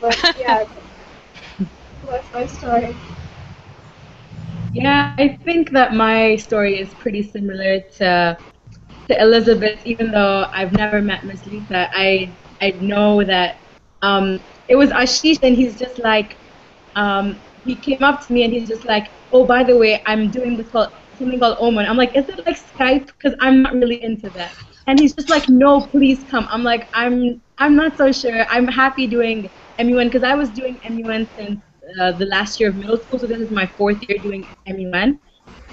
But 0.00 0.18
yeah, 0.36 0.64
that's 2.06 2.32
my 2.32 2.46
story. 2.46 2.94
Yeah, 4.72 5.14
I 5.18 5.38
think 5.44 5.70
that 5.72 5.94
my 5.94 6.36
story 6.36 6.78
is 6.78 6.94
pretty 6.94 7.22
similar 7.22 7.80
to 7.98 8.38
to 9.08 9.20
Elizabeth. 9.20 9.80
Even 9.84 10.10
though 10.10 10.46
I've 10.52 10.72
never 10.72 11.00
met 11.02 11.24
Miss 11.24 11.46
Lisa, 11.46 11.88
I 11.92 12.36
I 12.60 12.72
know 12.80 13.22
that 13.24 13.56
um, 14.02 14.40
it 14.68 14.76
was 14.76 14.90
Ashish, 14.90 15.38
and 15.42 15.54
he's 15.54 15.78
just 15.78 15.98
like, 15.98 16.38
um, 16.94 17.42
he 17.64 17.76
came 17.76 18.02
up 18.02 18.26
to 18.26 18.32
me 18.32 18.44
and 18.44 18.52
he's 18.52 18.68
just 18.68 18.84
like, 18.84 19.08
oh, 19.32 19.46
by 19.46 19.62
the 19.64 19.76
way, 19.76 20.02
I'm 20.06 20.30
doing 20.30 20.56
this 20.56 20.70
called 20.70 20.88
something 21.14 21.38
called 21.40 21.58
OMUN. 21.60 21.86
I'm 21.88 21.96
like, 21.96 22.16
is 22.16 22.28
it 22.28 22.40
like 22.46 22.56
Skype? 22.58 23.06
Because 23.06 23.34
I'm 23.40 23.62
not 23.62 23.74
really 23.74 24.02
into 24.02 24.30
that. 24.30 24.54
And 24.86 24.98
he's 24.98 25.14
just 25.14 25.30
like, 25.30 25.48
no, 25.48 25.86
please 25.86 26.24
come. 26.30 26.46
I'm 26.50 26.62
like, 26.62 26.88
I'm 26.94 27.40
I'm 27.58 27.76
not 27.76 27.96
so 27.96 28.12
sure. 28.12 28.46
I'm 28.50 28.66
happy 28.66 29.06
doing 29.06 29.50
MUN 29.78 30.08
because 30.08 30.22
I 30.24 30.34
was 30.34 30.50
doing 30.50 30.78
MUN 30.82 31.28
since 31.36 31.60
uh, 32.00 32.12
the 32.12 32.26
last 32.26 32.60
year 32.60 32.70
of 32.70 32.76
middle 32.76 32.96
school, 32.98 33.18
so 33.18 33.26
this 33.26 33.38
is 33.40 33.50
my 33.50 33.66
fourth 33.76 33.98
year 34.08 34.18
doing 34.22 34.46
MUN. 34.66 35.18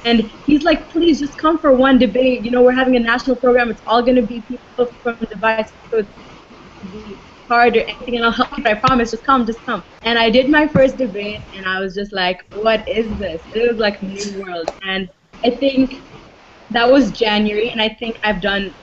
And 0.04 0.32
he's 0.46 0.64
like, 0.64 0.90
please 0.90 1.20
just 1.20 1.38
come 1.38 1.60
for 1.60 1.76
one 1.76 2.00
debate. 2.00 2.44
You 2.44 2.52
know, 2.52 2.62
we're 2.64 2.72
having 2.74 2.96
a 2.96 3.00
national 3.00 3.36
program. 3.38 3.70
It's 3.72 3.82
all 3.86 4.02
going 4.04 4.16
to 4.16 4.24
be 4.24 4.42
people 4.42 4.88
from 5.04 5.18
the 5.20 5.28
device. 5.28 5.72
So 5.92 6.04
hard 7.52 7.76
or 7.78 7.82
anything, 7.82 8.16
and 8.18 8.26
I'll 8.26 8.32
help 8.42 8.58
you. 8.58 8.64
I 8.66 8.76
promise. 8.76 9.12
Just 9.12 9.26
come, 9.26 9.46
just 9.46 9.64
come. 9.66 9.84
And 10.06 10.18
I 10.18 10.30
did 10.30 10.50
my 10.50 10.68
first 10.68 10.98
debate, 10.98 11.42
and 11.54 11.66
I 11.66 11.80
was 11.80 11.94
just 11.96 12.14
like, 12.14 12.46
what 12.52 12.88
is 12.88 13.18
this? 13.18 13.42
It 13.54 13.70
was 13.70 13.78
like 13.80 14.02
new 14.02 14.28
world. 14.42 14.70
And 14.82 15.10
I 15.44 15.52
think 15.64 16.04
that 16.70 16.90
was 16.90 17.12
January, 17.12 17.70
and 17.70 17.82
I 17.82 17.90
think 17.90 18.20
I've 18.24 18.42
done 18.42 18.76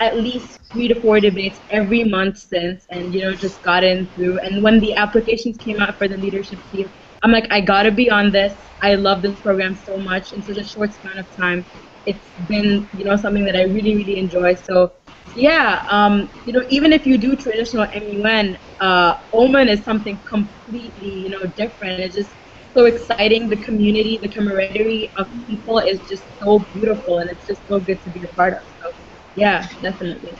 at 0.00 0.16
least 0.16 0.60
three 0.72 0.88
to 0.88 1.00
four 1.00 1.20
debates 1.20 1.60
every 1.70 2.04
month 2.04 2.38
since, 2.38 2.86
and 2.90 3.14
you 3.14 3.20
know, 3.22 3.34
just 3.34 3.62
gotten 3.62 4.08
through. 4.14 4.38
And 4.40 4.62
when 4.62 4.80
the 4.80 4.94
applications 4.94 5.56
came 5.58 5.80
out 5.80 5.96
for 5.98 6.08
the 6.08 6.16
leadership 6.16 6.60
team, 6.70 6.90
I'm 7.22 7.32
like, 7.32 7.46
I 7.50 7.60
gotta 7.60 7.92
be 7.92 8.10
on 8.10 8.32
this. 8.32 8.72
I 8.82 8.94
love 8.96 9.22
this 9.22 9.36
program 9.40 9.74
so 9.74 9.96
much 9.98 10.32
in 10.32 10.42
such 10.42 10.58
a 10.58 10.64
short 10.64 10.92
span 10.94 11.18
of 11.18 11.30
time. 11.30 11.66
It's 12.06 12.32
been, 12.48 12.88
you 12.92 13.04
know, 13.04 13.16
something 13.16 13.44
that 13.44 13.56
I 13.56 13.62
really, 13.64 13.94
really 13.96 14.18
enjoy. 14.18 14.54
So 14.54 14.92
yeah, 15.32 15.82
um, 15.90 16.28
you 16.44 16.52
know, 16.52 16.64
even 16.68 16.92
if 16.92 17.06
you 17.06 17.16
do 17.18 17.34
traditional 17.36 17.86
MUN, 17.92 18.56
uh, 18.80 19.14
OMUN 19.32 19.68
is 19.68 19.82
something 19.84 20.20
completely, 20.28 21.06
you 21.24 21.30
know, 21.30 21.46
different. 21.56 22.00
It's 22.00 22.14
just 22.14 22.36
so 22.76 22.84
exciting. 22.86 23.48
The 23.48 23.56
community, 23.56 24.18
the 24.20 24.28
camaraderie 24.28 25.10
of 25.16 25.26
people 25.46 25.78
is 25.78 26.00
just 26.08 26.24
so 26.40 26.66
beautiful, 26.72 27.18
and 27.18 27.30
it's 27.30 27.46
just 27.46 27.66
so 27.66 27.78
good 27.80 28.00
to 28.02 28.10
be 28.10 28.22
a 28.22 28.28
part 28.36 28.54
of. 28.54 28.62
So, 28.82 28.92
yeah, 29.34 29.66
definitely. 29.82 30.38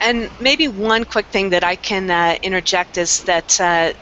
And 0.00 0.30
maybe 0.38 0.68
one 0.68 1.04
quick 1.04 1.28
thing 1.30 1.50
that 1.50 1.64
I 1.64 1.76
can 1.76 2.10
uh, 2.10 2.36
interject 2.42 2.96
is 2.98 3.22
that 3.24 3.58
uh, 3.60 3.92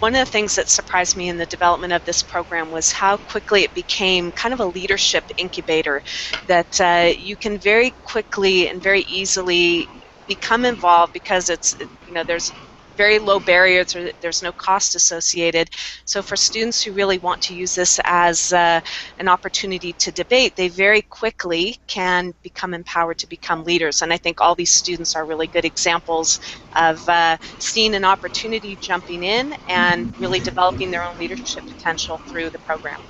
one 0.00 0.14
of 0.14 0.20
the 0.20 0.30
things 0.30 0.54
that 0.56 0.68
surprised 0.68 1.16
me 1.16 1.28
in 1.28 1.38
the 1.38 1.46
development 1.46 1.92
of 1.92 2.04
this 2.04 2.22
program 2.22 2.70
was 2.70 2.92
how 2.92 3.16
quickly 3.18 3.62
it 3.64 3.74
became 3.74 4.32
kind 4.32 4.54
of 4.54 4.60
a 4.60 4.66
leadership 4.66 5.24
incubator 5.38 6.02
that 6.46 6.80
uh, 6.80 7.12
you 7.16 7.36
can 7.36 7.58
very 7.58 7.96
quickly 8.04 8.68
and 8.68 8.82
very 8.82 9.02
easily 9.02 9.88
become 10.26 10.64
involved 10.64 11.12
because 11.12 11.48
it's 11.50 11.76
you 12.04 12.12
know 12.14 12.24
there's 12.24 12.52
very 12.96 13.18
low 13.18 13.38
barriers 13.38 13.94
or 13.94 14.10
there's 14.20 14.42
no 14.42 14.52
cost 14.52 14.94
associated. 14.94 15.70
So 16.04 16.22
for 16.22 16.36
students 16.36 16.82
who 16.82 16.92
really 16.92 17.18
want 17.18 17.40
to 17.42 17.54
use 17.54 17.74
this 17.74 18.00
as 18.04 18.52
uh, 18.52 18.80
an 19.18 19.28
opportunity 19.28 19.92
to 19.94 20.12
debate, 20.12 20.56
they 20.56 20.68
very 20.68 21.02
quickly 21.02 21.76
can 21.86 22.34
become 22.42 22.74
empowered 22.74 23.18
to 23.18 23.28
become 23.28 23.64
leaders. 23.64 24.02
And 24.02 24.12
I 24.12 24.16
think 24.16 24.40
all 24.40 24.54
these 24.54 24.72
students 24.72 25.14
are 25.14 25.26
really 25.26 25.46
good 25.46 25.64
examples 25.64 26.40
of 26.74 27.06
uh, 27.08 27.36
seeing 27.58 27.94
an 27.94 28.04
opportunity 28.04 28.76
jumping 28.76 29.22
in 29.22 29.54
and 29.68 30.14
really 30.18 30.40
developing 30.40 30.90
their 30.90 31.04
own 31.04 31.18
leadership 31.18 31.66
potential 31.66 32.20
through 32.26 32.50
the 32.50 32.58
program. 32.58 33.00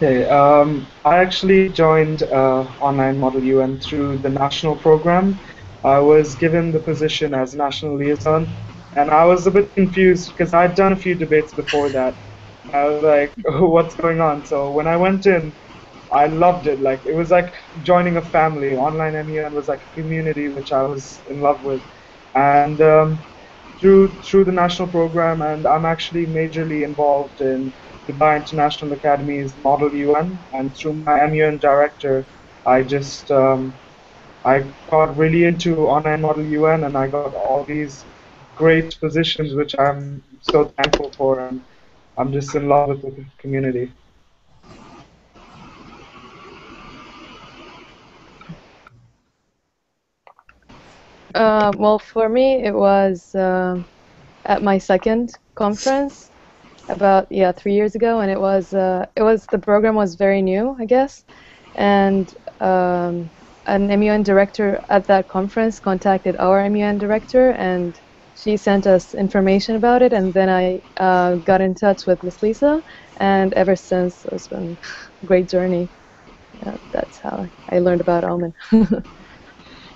Okay, 0.00 0.28
um, 0.28 0.86
I 1.04 1.16
actually 1.16 1.70
joined 1.70 2.22
uh, 2.22 2.60
Online 2.80 3.18
Model 3.18 3.42
UN 3.42 3.80
through 3.80 4.18
the 4.18 4.28
national 4.28 4.76
program 4.76 5.40
I 5.84 5.98
was 6.00 6.34
given 6.36 6.72
the 6.72 6.80
position 6.80 7.34
as 7.34 7.54
national 7.54 7.96
liaison, 7.96 8.56
and 8.94 9.10
I 9.10 9.24
was 9.24 9.46
a 9.46 9.50
bit 9.50 9.74
confused 9.74 10.32
because 10.36 10.54
I'd 10.54 10.74
done 10.74 10.92
a 10.92 10.96
few 10.96 11.14
debates 11.14 11.52
before 11.52 11.90
that. 11.90 12.16
I 12.72 12.84
was 12.86 13.02
like, 13.02 13.36
oh, 13.46 13.68
what's 13.74 13.94
going 13.94 14.20
on? 14.20 14.44
So 14.44 14.70
when 14.72 14.86
I 14.86 14.96
went 14.96 15.26
in, 15.26 15.54
I 16.10 16.26
loved 16.26 16.66
it. 16.66 16.80
Like 16.80 17.02
it 17.06 17.14
was 17.14 17.30
like 17.30 17.54
joining 17.82 18.16
a 18.16 18.22
family. 18.22 18.74
Online 18.76 19.14
MUN 19.16 19.54
was 19.54 19.68
like 19.68 19.84
a 19.84 19.94
community 20.00 20.48
which 20.48 20.72
I 20.72 20.82
was 20.82 21.22
in 21.28 21.40
love 21.40 21.62
with, 21.62 21.82
and 22.34 22.80
um, 22.80 23.24
through 23.80 24.20
through 24.22 24.44
the 24.44 24.52
national 24.52 24.88
program, 24.88 25.42
and 25.42 25.66
I'm 25.66 25.84
actually 25.86 26.26
majorly 26.26 26.84
involved 26.84 27.40
in 27.40 27.74
Dubai 28.08 28.36
International 28.36 28.92
Academy's 28.92 29.56
Model 29.56 29.94
UN, 29.94 30.44
and 30.52 30.74
through 30.76 30.94
my 30.94 31.20
MUN 31.20 31.58
director, 31.58 32.26
I 32.66 32.82
just 32.82 33.30
um, 33.30 33.78
I 34.44 34.64
got 34.90 35.16
really 35.16 35.44
into 35.44 35.86
online 35.88 36.22
model 36.22 36.44
UN 36.44 36.84
and 36.84 36.96
I 36.96 37.08
got 37.08 37.34
all 37.34 37.64
these 37.64 38.06
great 38.54 38.98
positions 39.00 39.54
which 39.54 39.74
I'm 39.78 40.22
so 40.42 40.64
thankful 40.76 41.12
for 41.12 41.40
and 41.40 41.64
I'm 42.16 42.32
just 42.32 42.54
in 42.54 42.68
love 42.68 43.02
with 43.02 43.16
the 43.16 43.24
community. 43.38 43.92
Uh, 51.34 51.72
well, 51.76 51.98
for 51.98 52.28
me, 52.28 52.64
it 52.64 52.74
was 52.74 53.34
uh, 53.34 53.82
at 54.44 54.62
my 54.62 54.78
second 54.78 55.32
conference 55.54 56.30
about 56.88 57.30
yeah 57.30 57.52
three 57.52 57.74
years 57.74 57.94
ago, 57.94 58.20
and 58.20 58.30
it 58.30 58.40
was 58.40 58.72
uh, 58.74 59.06
it 59.16 59.22
was 59.22 59.46
the 59.46 59.58
program 59.58 59.94
was 59.94 60.14
very 60.14 60.42
new, 60.42 60.76
I 60.78 60.84
guess, 60.86 61.24
and 61.74 62.34
um, 62.60 63.30
an 63.66 63.90
MUN 63.90 64.22
director 64.22 64.80
at 64.88 65.06
that 65.08 65.28
conference 65.28 65.80
contacted 65.80 66.36
our 66.38 66.60
MUN 66.70 66.98
director 66.98 67.50
and 67.50 68.00
she 68.34 68.56
sent 68.56 68.86
us 68.86 69.14
information 69.14 69.76
about 69.76 70.02
it 70.02 70.12
and 70.12 70.32
then 70.34 70.48
I 70.48 70.82
uh, 70.98 71.36
got 71.36 71.60
in 71.60 71.74
touch 71.74 72.06
with 72.06 72.22
Miss 72.22 72.42
Lisa 72.42 72.82
and 73.18 73.52
ever 73.54 73.76
since 73.76 74.24
it's 74.32 74.48
been 74.48 74.78
a 75.22 75.26
great 75.26 75.48
journey. 75.48 75.90
Yeah, 76.64 76.76
that's 76.92 77.18
how 77.18 77.46
I 77.70 77.78
learned 77.80 78.00
about 78.02 78.24
OMUN. 78.24 78.54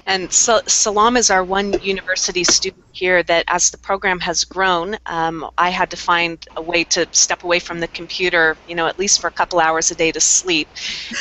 And 0.07 0.33
so, 0.33 0.61
Salam 0.69 1.17
is 1.17 1.31
our 1.31 1.45
one 1.45 1.75
university 1.81 2.45
student 2.45 2.87
here 2.93 3.23
that, 3.25 3.45
as 3.49 3.71
the 3.71 3.79
program 3.79 4.21
has 4.21 4.45
grown, 4.45 4.97
um, 5.07 5.49
I 5.59 5.71
had 5.71 5.91
to 5.91 5.97
find 5.97 6.45
a 6.57 6.63
way 6.63 6.85
to 6.87 7.07
step 7.13 7.45
away 7.45 7.61
from 7.61 7.81
the 7.81 7.89
computer, 7.89 8.59
you 8.67 8.75
know, 8.75 8.87
at 8.89 8.99
least 8.99 9.21
for 9.21 9.29
a 9.29 9.33
couple 9.33 9.61
hours 9.61 9.91
a 9.93 9.97
day 9.97 10.13
to 10.13 10.21
sleep. 10.21 10.69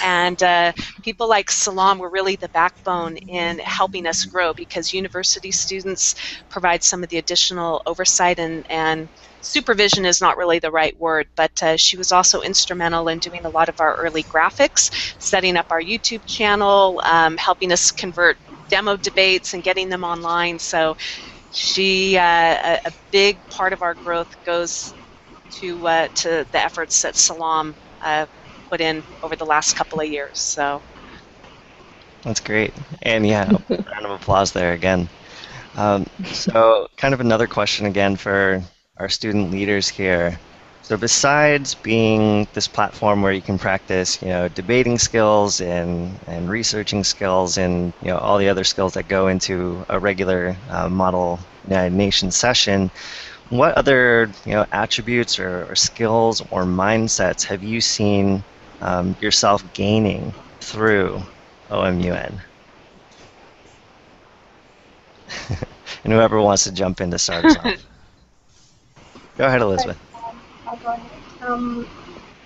And 0.04 0.42
uh, 0.44 0.74
people 1.04 1.30
like 1.30 1.52
Salam 1.52 2.00
were 2.00 2.10
really 2.10 2.36
the 2.38 2.50
backbone 2.50 3.18
in 3.18 3.60
helping 3.60 4.08
us 4.08 4.26
grow 4.26 4.54
because 4.54 4.94
university 4.94 5.52
students 5.52 6.16
provide 6.50 6.84
some 6.84 7.04
of 7.04 7.10
the 7.10 7.18
additional 7.20 7.84
oversight 7.86 8.40
and, 8.40 8.66
and 8.70 9.10
supervision 9.42 10.06
is 10.06 10.22
not 10.22 10.38
really 10.38 10.60
the 10.60 10.72
right 10.72 10.98
word, 11.00 11.28
but 11.36 11.52
uh, 11.64 11.78
she 11.78 11.98
was 11.98 12.12
also 12.12 12.42
instrumental 12.42 13.08
in 13.10 13.20
doing 13.20 13.46
a 13.46 13.50
lot 13.50 13.70
of 13.70 13.80
our 13.80 13.96
early 13.96 14.24
graphics, 14.24 14.90
setting 15.20 15.58
up 15.58 15.68
our 15.72 15.82
YouTube 15.82 16.26
channel, 16.26 17.02
um, 17.06 17.38
helping 17.38 17.72
us 17.72 17.92
convert 17.92 18.38
demo 18.72 18.98
debates 18.98 19.54
and 19.54 19.62
getting 19.62 19.90
them 19.90 20.04
online. 20.04 20.58
So 20.58 20.96
she, 21.52 22.18
uh, 22.18 22.22
a, 22.24 22.80
a, 22.86 22.92
big 23.12 23.42
part 23.50 23.74
of 23.74 23.82
our 23.82 23.94
growth 23.94 24.30
goes 24.46 24.96
to 25.60 25.86
uh, 25.86 26.08
to 26.16 26.48
the 26.52 26.64
efforts 26.64 27.02
that 27.02 27.16
Salam 27.16 27.76
uh, 28.02 28.26
put 28.72 28.80
in 28.80 29.04
over 29.22 29.36
the 29.36 29.46
last 29.46 29.76
couple 29.76 30.00
of 30.00 30.08
years. 30.08 30.40
So 30.40 30.82
that's 32.24 32.40
great, 32.40 32.74
and 33.02 33.28
yeah, 33.28 33.52
round 33.70 34.06
of 34.06 34.12
applause 34.12 34.54
there 34.54 34.72
again. 34.72 35.10
Um, 35.76 36.06
so, 36.26 36.88
kind 36.98 37.14
of 37.14 37.20
another 37.20 37.48
question 37.48 37.86
again 37.86 38.16
for 38.16 38.64
our 38.98 39.10
student 39.10 39.52
leaders 39.52 39.90
here. 39.90 40.40
So 40.92 40.98
besides 40.98 41.74
being 41.74 42.50
this 42.52 42.68
platform 42.68 43.22
where 43.22 43.32
you 43.32 43.42
can 43.42 43.58
practice, 43.58 44.22
you 44.22 44.28
know, 44.28 44.50
debating 44.50 44.98
skills 45.00 45.62
and, 45.62 46.20
and 46.28 46.50
researching 46.50 47.06
skills 47.06 47.58
and, 47.58 47.94
you 48.02 48.10
know, 48.10 48.18
all 48.18 48.38
the 48.38 48.50
other 48.50 48.66
skills 48.66 48.94
that 48.96 49.08
go 49.08 49.30
into 49.30 49.86
a 49.88 50.02
regular 50.02 50.58
uh, 50.70 50.90
Model 50.90 51.40
United 51.64 51.94
Nations 51.96 52.36
session, 52.36 52.92
what 53.48 53.74
other, 53.78 54.34
you 54.46 54.52
know, 54.52 54.66
attributes 54.74 55.40
or, 55.40 55.66
or 55.72 55.76
skills 55.76 56.42
or 56.52 56.66
mindsets 56.66 57.46
have 57.46 57.64
you 57.64 57.80
seen 57.80 58.44
um, 58.82 59.16
yourself 59.22 59.64
gaining 59.72 60.36
through 60.60 61.22
OMUN? 61.70 62.42
and 66.04 66.14
whoever 66.14 66.42
wants 66.42 66.66
to 66.66 66.72
jump 66.74 67.02
in 67.02 67.12
to 67.12 67.20
start 67.20 67.46
us 67.46 67.56
off. 67.58 67.86
Go 69.38 69.46
ahead, 69.46 69.62
Elizabeth. 69.62 70.11
I'll. 70.72 71.12
Um, 71.42 71.90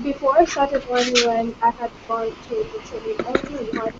before 0.02 0.38
I 0.38 0.46
started 0.46 0.84
OMUN, 0.90 1.56
I 1.62 1.72
had 1.80 1.92
gone 2.08 2.36
to 2.48 2.54
literally 2.74 3.16
only 3.26 3.70
one 3.78 3.94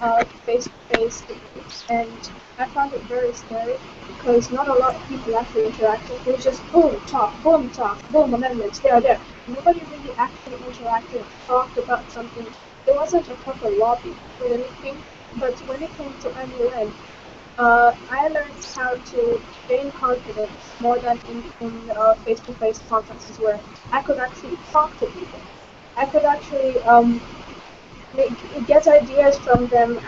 uh, 0.00 0.24
face-to-face 0.44 1.22
debates, 1.22 1.84
and 1.88 2.30
I 2.58 2.68
found 2.68 2.94
it 2.94 3.02
very 3.04 3.32
scary 3.34 3.78
because 4.06 4.50
not 4.50 4.68
a 4.68 4.74
lot 4.74 4.94
of 4.94 5.08
people 5.08 5.36
actually 5.36 5.64
interacted. 5.70 6.26
It 6.26 6.32
was 6.32 6.44
just 6.44 6.70
boom, 6.70 7.00
talk, 7.06 7.42
boom, 7.42 7.70
talk, 7.70 8.06
boom, 8.10 8.34
amendments, 8.34 8.78
there, 8.80 9.00
there. 9.00 9.20
Nobody 9.46 9.84
really 9.84 10.14
actually 10.16 10.58
interacted, 10.58 11.26
talked 11.46 11.76
about 11.78 12.10
something. 12.12 12.46
There 12.84 12.94
wasn't 12.94 13.28
a 13.28 13.34
proper 13.36 13.70
lobby 13.70 14.16
for 14.38 14.46
anything, 14.46 15.02
but 15.36 15.58
when 15.66 15.82
it 15.82 15.96
came 15.96 16.16
to 16.20 16.30
MUN, 16.30 16.94
uh, 17.58 17.94
I 18.10 18.28
learned 18.28 18.64
how 18.76 18.96
to 18.96 19.42
gain 19.68 19.90
confidence 19.92 20.74
more 20.80 20.98
than 20.98 21.20
in, 21.60 21.90
uh, 21.90 22.14
face-to-face 22.16 22.80
conferences 22.88 23.38
where 23.38 23.60
I 23.92 24.02
could 24.02 24.18
actually 24.18 24.56
talk 24.72 24.98
to 25.00 25.06
people. 25.06 25.40
I 25.96 26.06
could 26.06 26.24
actually 26.24 26.78
um, 26.82 27.20
get 28.66 28.86
ideas 28.86 29.38
from 29.38 29.66
them, 29.68 29.98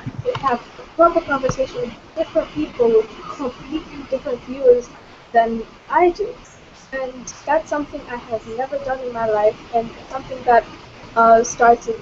have 0.43 0.61
proper 0.97 1.21
conversation 1.21 1.81
with 1.81 1.95
different 2.17 2.53
people 2.55 2.89
with 2.89 3.11
completely 3.37 4.03
different 4.11 4.43
views 4.45 4.89
than 5.33 5.63
I 5.89 6.11
do. 6.11 6.35
And 6.93 7.27
that's 7.47 7.69
something 7.69 8.01
I 8.09 8.17
have 8.17 8.47
never 8.47 8.79
done 8.79 9.01
in 9.01 9.13
my 9.13 9.27
life, 9.27 9.57
and 9.75 9.91
something 10.09 10.43
that 10.45 10.65
uh, 11.15 11.45
started 11.45 12.01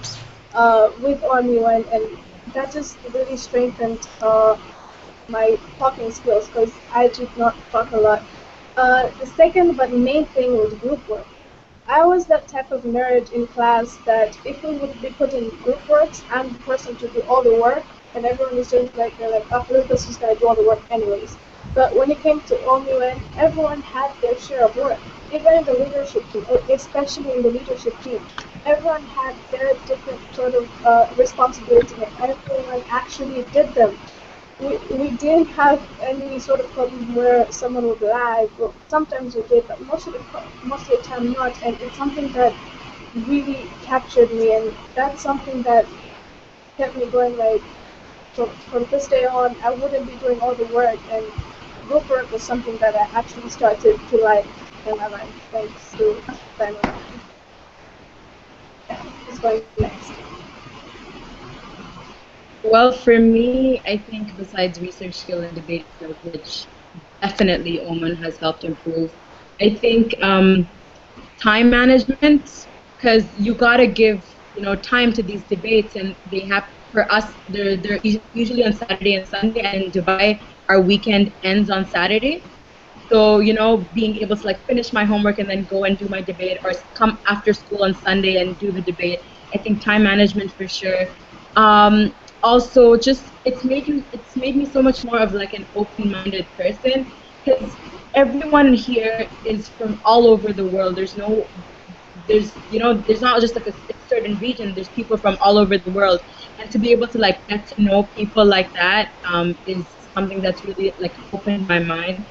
uh, 0.55 0.91
with 1.01 1.21
OMUN, 1.23 1.85
and 1.93 2.19
that 2.55 2.73
just 2.73 2.99
really 3.13 3.37
strengthened 3.37 4.07
uh, 4.23 4.57
my 5.29 5.59
talking 5.79 6.11
skills 6.13 6.47
because 6.49 6.73
I 6.93 7.09
did 7.09 7.37
not 7.37 7.57
talk 7.71 7.91
a 7.91 7.97
lot. 7.97 8.23
Uh, 8.77 9.09
the 9.19 9.27
second 9.27 9.77
but 9.77 9.91
main 9.91 10.25
thing 10.27 10.57
was 10.57 10.75
group 10.75 11.09
work. 11.09 11.27
I 11.89 12.05
was 12.05 12.27
that 12.27 12.47
type 12.47 12.71
of 12.71 12.83
nerd 12.83 13.33
in 13.33 13.47
class 13.49 13.97
that 14.07 14.39
if 14.45 14.63
we 14.63 14.77
would 14.77 15.01
be 15.03 15.11
put 15.11 15.33
in 15.35 15.51
group 15.65 15.89
works, 15.89 16.23
I'm 16.31 16.53
the 16.53 16.59
person 16.61 16.95
to 16.97 17.09
do 17.09 17.23
all 17.23 17.43
the 17.43 17.55
work, 17.55 17.85
and 18.15 18.25
everyone 18.25 18.57
is 18.59 18.71
just 18.71 18.95
like, 18.97 19.17
they're 19.19 19.31
like, 19.31 19.47
oh, 19.51 19.67
Lucas 19.69 20.09
is 20.09 20.17
going 20.17 20.35
to 20.35 20.41
do 20.41 20.47
all 20.49 20.55
the 20.55 20.63
work 20.63 20.83
anyways. 20.91 21.37
But 21.75 21.95
when 21.95 22.11
it 22.11 22.23
came 22.23 22.41
to 22.43 22.55
OMUN, 22.65 23.21
everyone 23.37 23.83
had 23.83 24.13
their 24.23 24.39
share 24.39 24.65
of 24.65 24.77
work. 24.77 25.01
Even 25.33 25.55
in 25.59 25.65
the 25.65 25.75
leadership 25.75 26.29
team, 26.31 26.47
especially 26.71 27.33
in 27.33 27.43
the 27.43 27.51
leadership 27.51 28.01
team, 28.01 28.25
everyone 28.65 29.05
had 29.07 29.35
their 29.51 29.75
different 29.87 30.21
sort 30.35 30.55
of 30.55 30.71
uh, 30.87 31.09
responsibility, 31.17 31.97
and 31.97 32.31
everyone 32.31 32.83
actually 32.91 33.43
did 33.53 33.75
them 33.75 33.99
we, 34.61 34.79
we 34.97 35.11
didn't 35.13 35.49
have 35.49 35.83
any 36.01 36.39
sort 36.39 36.61
of 36.61 36.71
problem 36.73 37.15
where 37.15 37.51
someone 37.53 37.87
would 37.89 38.01
lie. 38.01 38.49
Well, 38.59 38.75
sometimes 38.89 39.35
we 39.35 39.43
did, 39.43 39.69
but 39.69 39.81
most 39.83 40.07
of 40.07 40.15
the 40.15 40.25
most 40.65 40.89
of 40.91 40.99
the 40.99 41.05
time 41.09 41.33
not. 41.33 41.63
And 41.63 41.81
it's 41.81 41.97
something 41.97 42.33
that 42.33 42.55
really 43.15 43.71
captured 43.83 44.33
me, 44.33 44.55
and 44.57 44.75
that's 44.95 45.23
something 45.23 45.63
that 45.63 45.87
kept 46.77 46.97
me 46.97 47.07
going. 47.07 47.37
Like 47.37 47.63
from, 48.35 48.51
from 48.71 48.85
this 48.87 49.09
day 49.09 49.25
on, 49.27 49.57
I 49.63 49.71
wouldn't 49.71 50.07
be 50.09 50.17
doing 50.17 50.41
all 50.41 50.55
the 50.55 50.67
work, 50.67 51.01
and 51.11 51.27
group 51.89 52.09
work 52.09 52.31
was 52.33 52.43
something 52.43 52.77
that 52.79 52.95
I 52.97 53.07
actually 53.19 53.51
started 53.51 54.01
to 54.09 54.17
like 54.19 54.47
in 54.87 54.97
my 54.97 55.09
life 55.09 55.31
thanks 55.53 55.93
to. 55.97 56.23
Yeah, 58.89 59.03
it's 59.29 59.39
going 59.39 59.63
next. 59.79 60.26
Well, 62.73 62.93
for 62.93 63.19
me, 63.19 63.83
I 63.87 63.99
think 63.99 64.37
besides 64.37 64.81
research 64.81 65.17
skill 65.17 65.43
and 65.43 65.55
debate 65.57 65.93
skills, 65.95 66.17
which 66.23 66.69
definitely 67.23 67.79
OMUN 67.81 68.17
has 68.23 68.39
helped 68.39 68.65
improve, 68.65 69.11
I 69.61 69.77
think 69.77 70.15
um, 70.23 70.69
time 71.43 71.71
management, 71.71 72.49
because 72.97 73.25
you 73.39 73.55
gotta 73.55 73.87
give 73.87 74.25
you 74.55 74.63
know 74.63 74.77
time 74.77 75.13
to 75.15 75.23
these 75.23 75.45
debates, 75.45 75.97
and 75.97 76.17
they 76.27 76.47
have 76.47 76.65
for 76.93 77.11
us 77.13 77.27
they're 77.49 77.77
they're 77.77 78.01
usually 78.05 78.65
on 78.65 78.73
Saturday 78.73 79.15
and 79.15 79.29
Sunday, 79.29 79.63
and 79.63 79.83
in 79.85 79.91
Dubai 79.93 80.41
our 80.69 80.81
weekend 80.81 81.33
ends 81.43 81.71
on 81.71 81.87
Saturday. 81.87 82.47
So 83.11 83.41
you 83.41 83.55
know, 83.55 83.89
being 83.93 84.17
able 84.17 84.37
to 84.37 84.47
like 84.47 84.65
finish 84.67 84.93
my 84.93 85.05
homework 85.05 85.39
and 85.39 85.49
then 85.49 85.65
go 85.65 85.85
and 85.85 85.97
do 85.99 86.09
my 86.09 86.21
debate, 86.23 86.59
or 86.65 86.73
come 86.95 87.19
after 87.27 87.53
school 87.53 87.83
on 87.85 87.95
Sunday 87.95 88.37
and 88.41 88.59
do 88.59 88.73
the 88.73 88.83
debate. 88.83 89.21
I 89.55 89.59
think 89.59 89.85
time 89.85 90.03
management 90.05 90.53
for 90.57 90.67
sure. 90.69 91.07
Um, 91.57 92.15
also 92.47 92.97
just 92.97 93.35
it's 93.45 93.65
made 93.65 93.89
me 93.89 94.05
it's 94.13 94.37
made 94.37 94.57
me 94.57 94.67
so 94.75 94.83
much 94.83 95.05
more 95.05 95.21
of 95.27 95.33
like 95.33 95.55
an 95.55 95.67
open-minded 95.75 96.47
person 96.57 97.13
because 97.45 97.79
everyone 98.15 98.73
here 98.75 99.31
is 99.45 99.69
from 99.69 100.01
all 100.05 100.27
over 100.29 100.53
the 100.53 100.67
world. 100.67 100.97
There's 100.97 101.17
no 101.17 101.51
there's 102.29 102.59
you 102.69 102.79
know 102.81 103.03
there's 103.07 103.21
not 103.23 103.41
just 103.41 103.57
like 103.57 103.67
a, 103.67 103.75
certain 104.09 104.37
region. 104.39 104.75
There's 104.75 104.89
people 104.91 105.17
from 105.19 105.37
all 105.41 105.59
over 105.59 105.79
the 105.79 105.91
world. 105.91 106.21
And 106.59 106.71
to 106.71 106.79
be 106.79 106.93
able 106.93 107.09
to 107.09 107.19
like 107.19 107.47
get 107.49 107.67
to 107.69 107.83
know 107.83 108.05
people 108.17 108.45
like 108.47 108.73
that 108.75 109.15
um, 109.25 109.57
is 109.67 109.87
something 110.15 110.41
that's 110.43 110.65
really 110.65 110.95
like 110.99 111.17
opened 111.33 111.67
my 111.69 111.81
mind. 111.81 112.27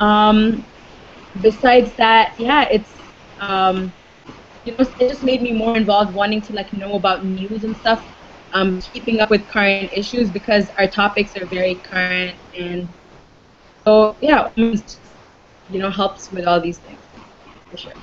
Um, 0.00 0.66
besides 1.40 1.94
that 1.96 2.34
yeah 2.38 2.66
it's 2.70 2.94
um, 3.40 3.92
you 4.64 4.76
know 4.76 4.84
it 4.98 5.08
just 5.08 5.22
made 5.24 5.42
me 5.42 5.52
more 5.52 5.76
involved 5.76 6.14
wanting 6.14 6.40
to 6.42 6.52
like 6.54 6.72
know 6.72 6.94
about 6.94 7.24
news 7.26 7.64
and 7.64 7.76
stuff 7.76 8.04
um, 8.52 8.80
keeping 8.80 9.20
up 9.20 9.30
with 9.30 9.46
current 9.48 9.90
issues 9.92 10.30
because 10.30 10.70
our 10.78 10.86
topics 10.88 11.36
are 11.36 11.46
very 11.46 11.76
current 11.76 12.36
and 12.58 12.88
so 13.84 14.16
yeah, 14.20 14.50
you 15.68 15.78
know, 15.80 15.90
helps 15.90 16.30
with 16.30 16.46
all 16.46 16.60
these 16.60 16.78
things 16.78 17.02
for 17.70 17.76
sure. 17.76 17.94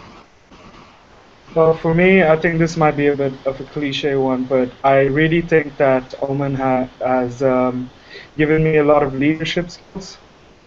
Well, 1.55 1.73
for 1.73 1.93
me, 1.93 2.23
I 2.23 2.35
think 2.37 2.59
this 2.59 2.77
might 2.77 2.97
be 2.97 3.07
a 3.07 3.15
bit 3.15 3.33
of 3.45 3.59
a 3.59 3.63
cliche 3.65 4.15
one, 4.15 4.45
but 4.45 4.71
I 4.83 5.01
really 5.01 5.41
think 5.41 5.77
that 5.77 6.13
OMUN 6.21 6.55
ha- 6.55 6.89
has 7.01 7.41
um, 7.43 7.89
given 8.37 8.63
me 8.63 8.77
a 8.77 8.83
lot 8.83 9.03
of 9.03 9.13
leadership 9.13 9.69
skills, 9.69 10.17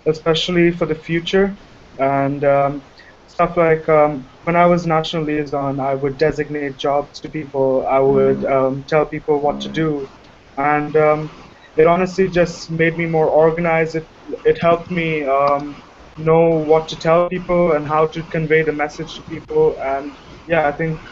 especially 0.06 0.70
for 0.70 0.86
the 0.86 0.94
future. 0.94 1.56
And 1.98 2.44
um, 2.44 2.82
stuff 3.26 3.56
like 3.56 3.88
um, 3.88 4.26
when 4.46 4.56
I 4.56 4.66
was 4.66 4.86
national 4.86 5.24
liaison, 5.24 5.80
I 5.80 5.94
would 5.94 6.18
designate 6.18 6.76
jobs 6.78 7.20
to 7.20 7.30
people. 7.30 7.86
I 7.90 8.00
would 8.00 8.44
um, 8.44 8.84
tell 8.84 9.06
people 9.06 9.40
what 9.40 9.60
to 9.62 9.68
do, 9.70 10.10
and 10.56 10.96
um, 10.96 11.32
it 11.76 11.86
honestly 11.86 12.28
just 12.28 12.70
made 12.70 12.96
me 12.98 13.06
more 13.06 13.28
organized. 13.28 13.96
It 13.96 14.08
it 14.44 14.58
helped 14.60 14.90
me 14.90 15.24
um, 15.24 15.78
know 16.16 16.58
what 16.58 16.88
to 16.88 16.98
tell 16.98 17.28
people 17.28 17.72
and 17.72 17.86
how 17.88 18.06
to 18.08 18.24
convey 18.24 18.62
the 18.64 18.72
message 18.72 19.16
to 19.16 19.22
people. 19.24 19.76
And 19.82 20.18
yeah, 20.46 20.68
I 20.68 20.72
think 20.72 21.02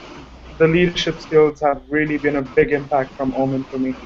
the 0.59 0.69
leadership 0.69 1.21
skills 1.21 1.61
have 1.61 1.83
really 1.89 2.19
been 2.19 2.37
a 2.37 2.43
big 2.43 2.73
impact 2.73 3.17
from 3.17 3.35
OMUN 3.35 3.65
for 3.69 3.79
me. 3.79 3.99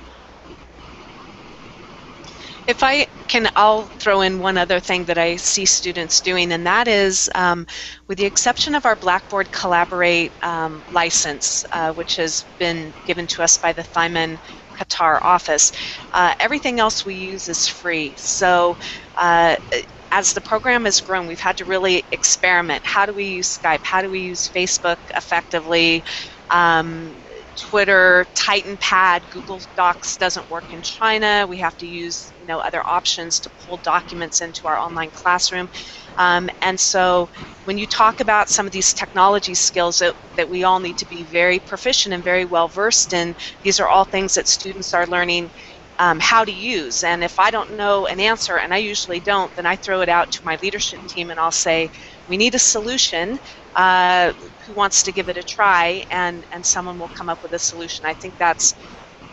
If 2.68 2.84
I 2.84 3.08
can, 3.28 3.48
I'll 3.56 3.86
throw 3.98 4.22
in 4.22 4.40
one 4.40 4.58
other 4.58 4.80
thing 4.80 5.06
that 5.06 5.18
I 5.18 5.36
see 5.36 5.66
students 5.66 6.20
doing, 6.20 6.52
and 6.52 6.66
that 6.66 6.88
is, 6.88 7.30
um, 7.34 7.66
with 8.08 8.18
the 8.18 8.26
exception 8.26 8.74
of 8.76 8.86
our 8.86 8.96
Blackboard 8.96 9.52
Collaborate 9.52 10.34
um, 10.42 10.84
license, 10.90 11.64
uh, 11.72 11.92
which 11.94 12.16
has 12.16 12.44
been 12.58 12.94
given 13.06 13.26
to 13.28 13.42
us 13.42 13.58
by 13.58 13.72
the 13.72 13.82
THIMUN 13.84 14.38
Qatar 14.78 15.20
office, 15.22 15.72
uh, 16.12 16.34
everything 16.40 16.80
else 16.80 17.06
we 17.06 17.16
use 17.16 17.48
is 17.48 17.68
free. 17.68 18.16
So 18.18 18.78
uh, 19.16 19.56
as 20.12 20.34
the 20.34 20.42
program 20.42 20.86
has 20.86 21.00
grown, 21.00 21.26
we've 21.26 21.40
had 21.40 21.58
to 21.58 21.66
really 21.66 22.04
experiment. 22.12 22.86
How 22.86 23.06
do 23.06 23.14
we 23.14 23.26
use 23.26 23.58
Skype? 23.58 23.80
How 23.84 24.02
do 24.02 24.10
we 24.10 24.20
use 24.20 24.48
Facebook 24.48 24.98
effectively? 25.16 26.04
Um, 26.50 27.27
Twitter, 27.58 28.26
TitanPad, 28.36 29.28
Google 29.30 29.62
Docs 29.76 30.16
doesn't 30.18 30.48
work 30.50 30.66
in 30.72 30.82
China. 30.82 31.46
We 31.48 31.58
have 31.58 31.76
to 31.78 31.86
use 31.86 32.34
you 32.38 32.46
know 32.46 32.58
other 32.60 32.86
options 32.88 33.40
to 33.40 33.50
pull 33.50 33.78
documents 33.78 34.40
into 34.40 34.66
our 34.68 34.78
online 34.78 35.10
classroom. 35.12 35.68
Um, 36.18 36.50
and 36.62 36.80
so 36.80 37.30
when 37.64 37.78
you 37.78 37.86
talk 37.86 38.20
about 38.20 38.48
some 38.48 38.66
of 38.66 38.72
these 38.72 38.94
technology 38.94 39.54
skills 39.54 39.98
that, 39.98 40.14
that 40.36 40.48
we 40.48 40.64
all 40.64 40.80
need 40.80 40.98
to 40.98 41.06
be 41.06 41.24
very 41.24 41.60
proficient 41.60 42.14
and 42.14 42.24
very 42.24 42.44
well 42.46 42.68
versed 42.68 43.12
in, 43.12 43.34
these 43.62 43.80
are 43.80 43.88
all 43.88 44.04
things 44.04 44.34
that 44.34 44.48
students 44.48 44.94
are 44.94 45.06
learning 45.06 45.50
um, 46.00 46.20
how 46.20 46.44
to 46.44 46.52
use. 46.52 47.02
And 47.04 47.24
if 47.24 47.38
I 47.38 47.50
don't 47.50 47.76
know 47.76 48.06
an 48.06 48.20
answer, 48.20 48.58
and 48.58 48.74
I 48.74 48.78
usually 48.78 49.20
don't, 49.20 49.54
then 49.56 49.66
I 49.66 49.76
throw 49.76 50.00
it 50.02 50.08
out 50.08 50.30
to 50.32 50.40
my 50.44 50.58
leadership 50.62 51.02
team 51.06 51.30
and 51.30 51.40
I'll 51.40 51.52
say, 51.52 51.90
we 52.26 52.36
need 52.38 52.54
a 52.54 52.60
solution. 52.60 53.38
Uh, 53.78 54.34
who 54.66 54.74
wants 54.74 55.04
to 55.04 55.12
give 55.12 55.30
it 55.30 55.38
a 55.38 55.44
try? 55.44 56.04
And, 56.10 56.46
and 56.52 56.66
someone 56.66 56.98
will 56.98 57.10
come 57.10 57.30
up 57.30 57.42
with 57.42 57.54
a 57.54 57.60
solution. 57.60 58.06
I 58.06 58.14
think 58.14 58.36
that's 58.38 58.74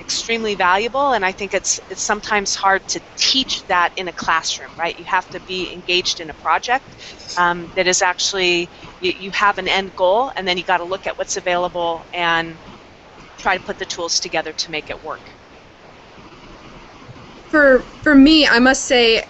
extremely 0.02 0.56
valuable 0.56 1.14
and 1.14 1.26
I 1.26 1.32
think 1.32 1.54
it's 1.54 1.80
it's 1.90 2.04
sometimes 2.04 2.56
hard 2.56 2.88
to 2.90 3.02
teach 3.18 3.66
that 3.68 3.92
in 3.98 4.10
a 4.10 4.14
classroom 4.14 4.72
right 4.78 4.98
you 4.98 5.06
have 5.08 5.30
to 5.32 5.42
be 5.42 5.74
engaged 5.74 6.20
in 6.20 6.30
a 6.32 6.36
project 6.36 6.98
um, 7.38 7.72
that 7.76 7.88
is 7.88 8.02
actually 8.04 8.72
you, 9.00 9.14
you 9.18 9.32
have 9.32 9.58
an 9.58 9.70
end 9.70 9.96
goal 9.96 10.32
and 10.38 10.48
then 10.48 10.58
you 10.58 10.66
got 10.66 10.80
to 10.80 10.86
look 10.86 11.08
at 11.08 11.18
what's 11.18 11.38
available 11.38 12.06
and 12.14 12.60
try 13.38 13.56
to 13.58 13.64
put 13.64 13.78
the 13.80 13.86
tools 13.88 14.20
together 14.20 14.54
to 14.54 14.72
make 14.72 14.90
it 14.90 15.02
work 15.04 15.32
for 17.50 17.88
for 18.04 18.16
me, 18.16 18.48
I 18.48 18.60
must 18.60 18.86
say 18.86 19.24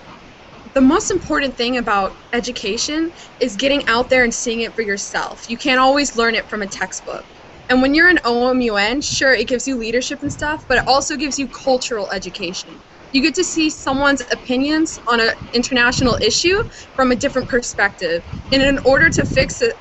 the 0.76 0.82
most 0.82 1.12
important 1.12 1.58
thing 1.58 1.78
about 1.78 2.20
education 2.34 3.14
is 3.42 3.58
getting 3.58 3.88
out 3.88 4.10
there 4.10 4.24
and 4.26 4.34
seeing 4.34 4.62
it 4.62 4.76
for 4.76 4.84
yourself. 4.84 5.50
You 5.50 5.58
can't 5.60 5.82
always 5.82 6.18
learn 6.18 6.36
it 6.36 6.50
from 6.50 6.64
a 6.64 6.68
textbook. 6.68 7.28
And 7.70 7.84
when 7.84 7.96
you're 7.96 8.10
in 8.12 8.20
OMUN, 8.26 9.04
sure, 9.04 9.34
it 9.34 9.50
gives 9.50 9.68
you 9.68 9.78
leadership 9.78 10.22
and 10.24 10.34
stuff, 10.34 10.66
but 10.70 10.80
it 10.80 10.86
also 10.88 11.18
gives 11.18 11.40
you 11.40 11.50
cultural 11.50 12.12
education. 12.12 12.84
You 13.14 13.24
get 13.24 13.36
to 13.36 13.46
see 13.46 13.72
someone's 13.72 14.24
opinions 14.32 15.00
on 15.08 15.22
an 15.22 15.32
international 15.54 16.20
issue 16.22 16.58
from 16.96 17.12
a 17.12 17.18
different 17.18 17.50
perspective. 17.50 18.24
And 18.54 18.64
in 18.64 18.80
order 18.86 19.12
to 19.12 19.26
fix 19.26 19.60
the, 19.60 19.76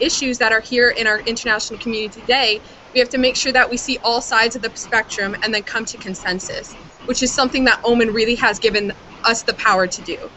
issues 0.00 0.38
that 0.38 0.52
are 0.52 0.62
here 0.62 0.90
in 0.90 1.08
our 1.08 1.20
international 1.26 1.78
community 1.80 2.10
today, 2.22 2.62
we 2.94 3.00
have 3.00 3.10
to 3.10 3.18
make 3.18 3.36
sure 3.36 3.52
that 3.52 3.70
we 3.70 3.78
see 3.78 3.98
all 4.04 4.22
sides 4.22 4.56
of 4.56 4.62
the 4.62 4.72
spectrum 4.76 5.36
and 5.42 5.54
then 5.54 5.64
come 5.64 5.86
to 5.86 5.98
consensus 5.98 6.78
which 7.06 7.22
is 7.22 7.34
something 7.34 7.64
that 7.66 7.80
OMUN 7.84 8.14
really 8.14 8.36
has 8.36 8.60
given 8.60 8.92
us 9.24 9.44
the 9.44 9.54
power 9.54 9.88
to 9.88 10.02
do. 10.02 10.30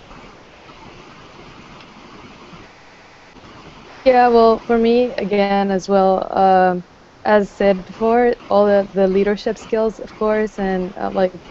Yeah, 4.04 4.30
well, 4.30 4.60
for 4.60 4.78
me, 4.78 5.14
again, 5.18 5.72
as 5.72 5.88
well, 5.90 6.26
um, 6.38 6.84
as 7.26 7.52
said 7.52 7.86
before, 7.86 8.34
all 8.50 8.66
the, 8.66 8.90
the 8.94 9.08
leadership 9.08 9.58
skills, 9.58 10.00
of 10.00 10.16
course, 10.16 10.60
and 10.60 10.94
uh, 11.00 11.12
like 11.12 11.42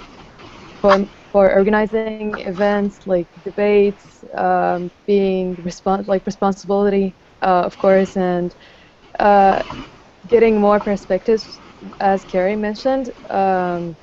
for, 0.80 1.08
for 1.30 1.52
organizing 1.52 2.38
events, 2.38 3.06
like 3.06 3.28
debates, 3.44 4.24
um, 4.36 4.90
being 5.06 5.56
respons- 5.56 6.06
like 6.08 6.26
responsibility, 6.26 7.16
uh, 7.42 7.62
of 7.64 7.78
course, 7.78 8.16
and 8.16 8.54
uh, 9.18 9.62
getting 10.26 10.60
more 10.60 10.80
perspectives, 10.80 11.60
as 12.00 12.24
Carrie 12.24 12.56
mentioned. 12.56 13.10
Um, 13.30 13.96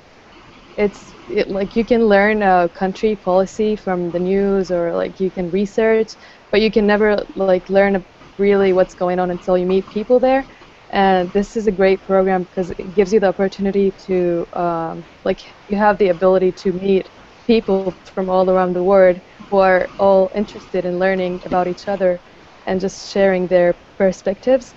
it's 0.76 1.14
it, 1.28 1.48
like 1.48 1.76
you 1.76 1.84
can 1.84 2.06
learn 2.06 2.42
a 2.42 2.68
country 2.68 3.16
policy 3.16 3.76
from 3.76 4.10
the 4.12 4.18
news 4.20 4.70
or 4.70 4.94
like 4.94 5.20
you 5.20 5.30
can 5.30 5.50
research, 5.50 6.16
but 6.50 6.60
you 6.60 6.70
can 6.70 6.86
never 6.86 7.16
like 7.34 7.68
learn 7.68 7.96
really 8.40 8.72
what's 8.74 8.94
going 8.94 9.20
on 9.20 9.30
until 9.30 9.58
you 9.58 9.66
meet 9.66 9.88
people 9.90 10.20
there. 10.20 10.46
And 10.90 11.32
this 11.32 11.56
is 11.56 11.68
a 11.68 11.72
great 11.72 12.02
program 12.02 12.44
because 12.44 12.72
it 12.72 12.94
gives 12.94 13.12
you 13.12 13.20
the 13.20 13.28
opportunity 13.28 13.92
to 14.06 14.46
um, 14.54 15.06
like 15.24 15.40
you 15.68 15.78
have 15.78 15.98
the 15.98 16.08
ability 16.08 16.52
to 16.64 16.72
meet 16.72 17.10
people 17.46 17.96
from 18.14 18.30
all 18.30 18.50
around 18.50 18.74
the 18.74 18.84
world 18.84 19.20
who 19.50 19.58
are 19.58 19.90
all 19.98 20.30
interested 20.34 20.84
in 20.84 20.98
learning 20.98 21.42
about 21.46 21.68
each 21.68 21.88
other 21.88 22.20
and 22.66 22.80
just 22.80 23.10
sharing 23.10 23.48
their 23.48 23.76
perspectives. 23.98 24.74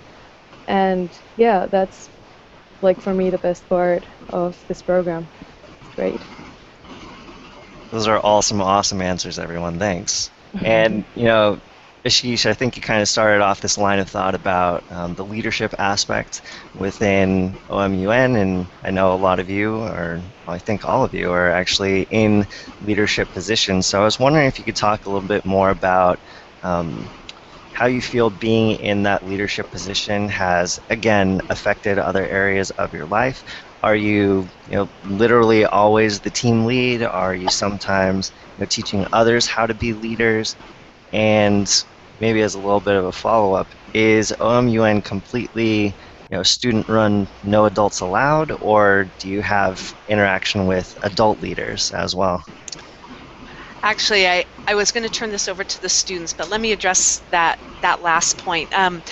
And 0.68 1.12
yeah, 1.36 1.66
that's 1.70 2.10
like 2.82 3.00
for 3.02 3.14
me 3.14 3.30
the 3.30 3.38
best 3.38 3.68
part 3.68 4.06
of 4.30 4.56
this 4.68 4.82
program 4.82 5.30
great. 5.96 6.24
Those 7.90 8.08
are 8.08 8.20
awesome, 8.24 8.60
awesome 8.60 9.00
answers, 9.00 9.38
everyone. 9.38 9.78
Thanks. 9.78 10.30
and, 10.64 11.04
you 11.14 11.24
know, 11.26 11.60
Ashish, 12.06 12.44
I 12.44 12.52
think 12.52 12.76
you 12.76 12.82
kind 12.82 13.00
of 13.00 13.08
started 13.08 13.40
off 13.42 13.60
this 13.60 13.78
line 13.78 13.98
of 13.98 14.10
thought 14.10 14.34
about 14.34 14.84
um, 14.90 15.14
the 15.14 15.24
leadership 15.24 15.72
aspect 15.78 16.42
within 16.74 17.56
OMUN, 17.70 18.36
and 18.36 18.68
I 18.82 18.90
know 18.90 19.14
a 19.14 19.16
lot 19.16 19.40
of 19.40 19.48
you, 19.48 19.76
or 19.76 20.22
I 20.46 20.58
think 20.58 20.84
all 20.84 21.02
of 21.04 21.14
you, 21.14 21.30
are 21.32 21.50
actually 21.50 22.02
in 22.10 22.46
leadership 22.78 23.32
positions. 23.32 23.86
So 23.86 24.02
I 24.02 24.04
was 24.04 24.18
wondering 24.18 24.46
if 24.46 24.58
you 24.58 24.66
could 24.66 24.76
talk 24.76 25.06
a 25.06 25.10
little 25.10 25.26
bit 25.26 25.46
more 25.46 25.70
about 25.70 26.20
um, 26.62 27.10
how 27.72 27.86
you 27.86 28.02
feel 28.02 28.30
being 28.30 28.76
in 28.78 29.04
that 29.04 29.24
leadership 29.24 29.70
position 29.70 30.28
has, 30.28 30.78
again, 30.90 31.40
affected 31.50 31.98
other 31.98 32.26
areas 32.28 32.70
of 32.72 32.92
your 32.92 33.06
life, 33.06 33.44
are 33.82 33.96
you, 33.96 34.50
you 34.66 34.76
know, 34.76 34.90
literally 35.02 35.64
always 35.66 36.20
the 36.20 36.30
team 36.30 36.64
lead? 36.66 37.02
Are 37.02 37.34
you 37.34 37.48
sometimes 37.48 38.32
you 38.56 38.62
know, 38.62 38.66
teaching 38.66 39.06
others 39.12 39.46
how 39.46 39.66
to 39.66 39.74
be 39.74 39.92
leaders? 39.94 40.56
And 41.12 41.68
maybe 42.24 42.40
as 42.40 42.54
a 42.54 42.58
little 42.58 42.80
bit 42.80 42.96
of 42.96 43.04
a 43.04 43.12
follow-up, 43.12 43.74
is 43.92 44.32
OMUN 44.40 45.02
completely 45.02 45.94
you 46.30 46.36
know, 46.38 46.42
student-run, 46.42 47.28
no 47.42 47.66
adults 47.66 48.00
allowed, 48.00 48.50
or 48.60 49.12
do 49.18 49.28
you 49.28 49.42
have 49.42 49.94
interaction 50.08 50.64
with 50.66 50.96
adult 51.02 51.38
leaders 51.40 51.90
as 51.90 52.14
well? 52.14 52.42
Actually, 53.82 54.26
I, 54.26 54.46
I 54.66 54.74
was 54.74 54.90
going 54.90 55.02
to 55.04 55.10
turn 55.10 55.28
this 55.28 55.48
over 55.48 55.64
to 55.64 55.80
the 55.82 55.88
students, 55.90 56.32
but 56.32 56.48
let 56.48 56.62
me 56.62 56.72
address 56.72 57.20
that 57.30 57.58
that 57.82 58.00
last 58.00 58.38
point. 58.38 58.72
Um, 58.74 59.02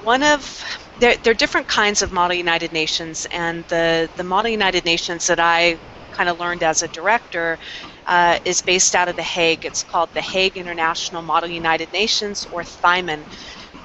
one 0.00 0.24
of 0.24 0.64
there, 0.98 1.16
there 1.22 1.30
are 1.30 1.34
different 1.34 1.68
kinds 1.68 2.02
of 2.02 2.10
Model 2.10 2.36
United 2.36 2.72
Nations, 2.72 3.24
and 3.30 3.64
the, 3.68 4.10
the 4.16 4.24
Model 4.24 4.50
United 4.50 4.84
Nations 4.84 5.28
that 5.28 5.38
I 5.38 5.78
kind 6.10 6.28
of 6.28 6.40
learned 6.40 6.64
as 6.64 6.82
a 6.82 6.88
director 6.88 7.56
uh, 8.06 8.38
is 8.44 8.62
based 8.62 8.94
out 8.94 9.08
of 9.08 9.16
The 9.16 9.22
Hague. 9.22 9.64
It's 9.64 9.82
called 9.82 10.10
the 10.14 10.22
Hague 10.22 10.56
International 10.56 11.22
Model 11.22 11.48
United 11.50 11.92
Nations, 11.92 12.46
or 12.50 12.62
THIMUN. 12.62 13.26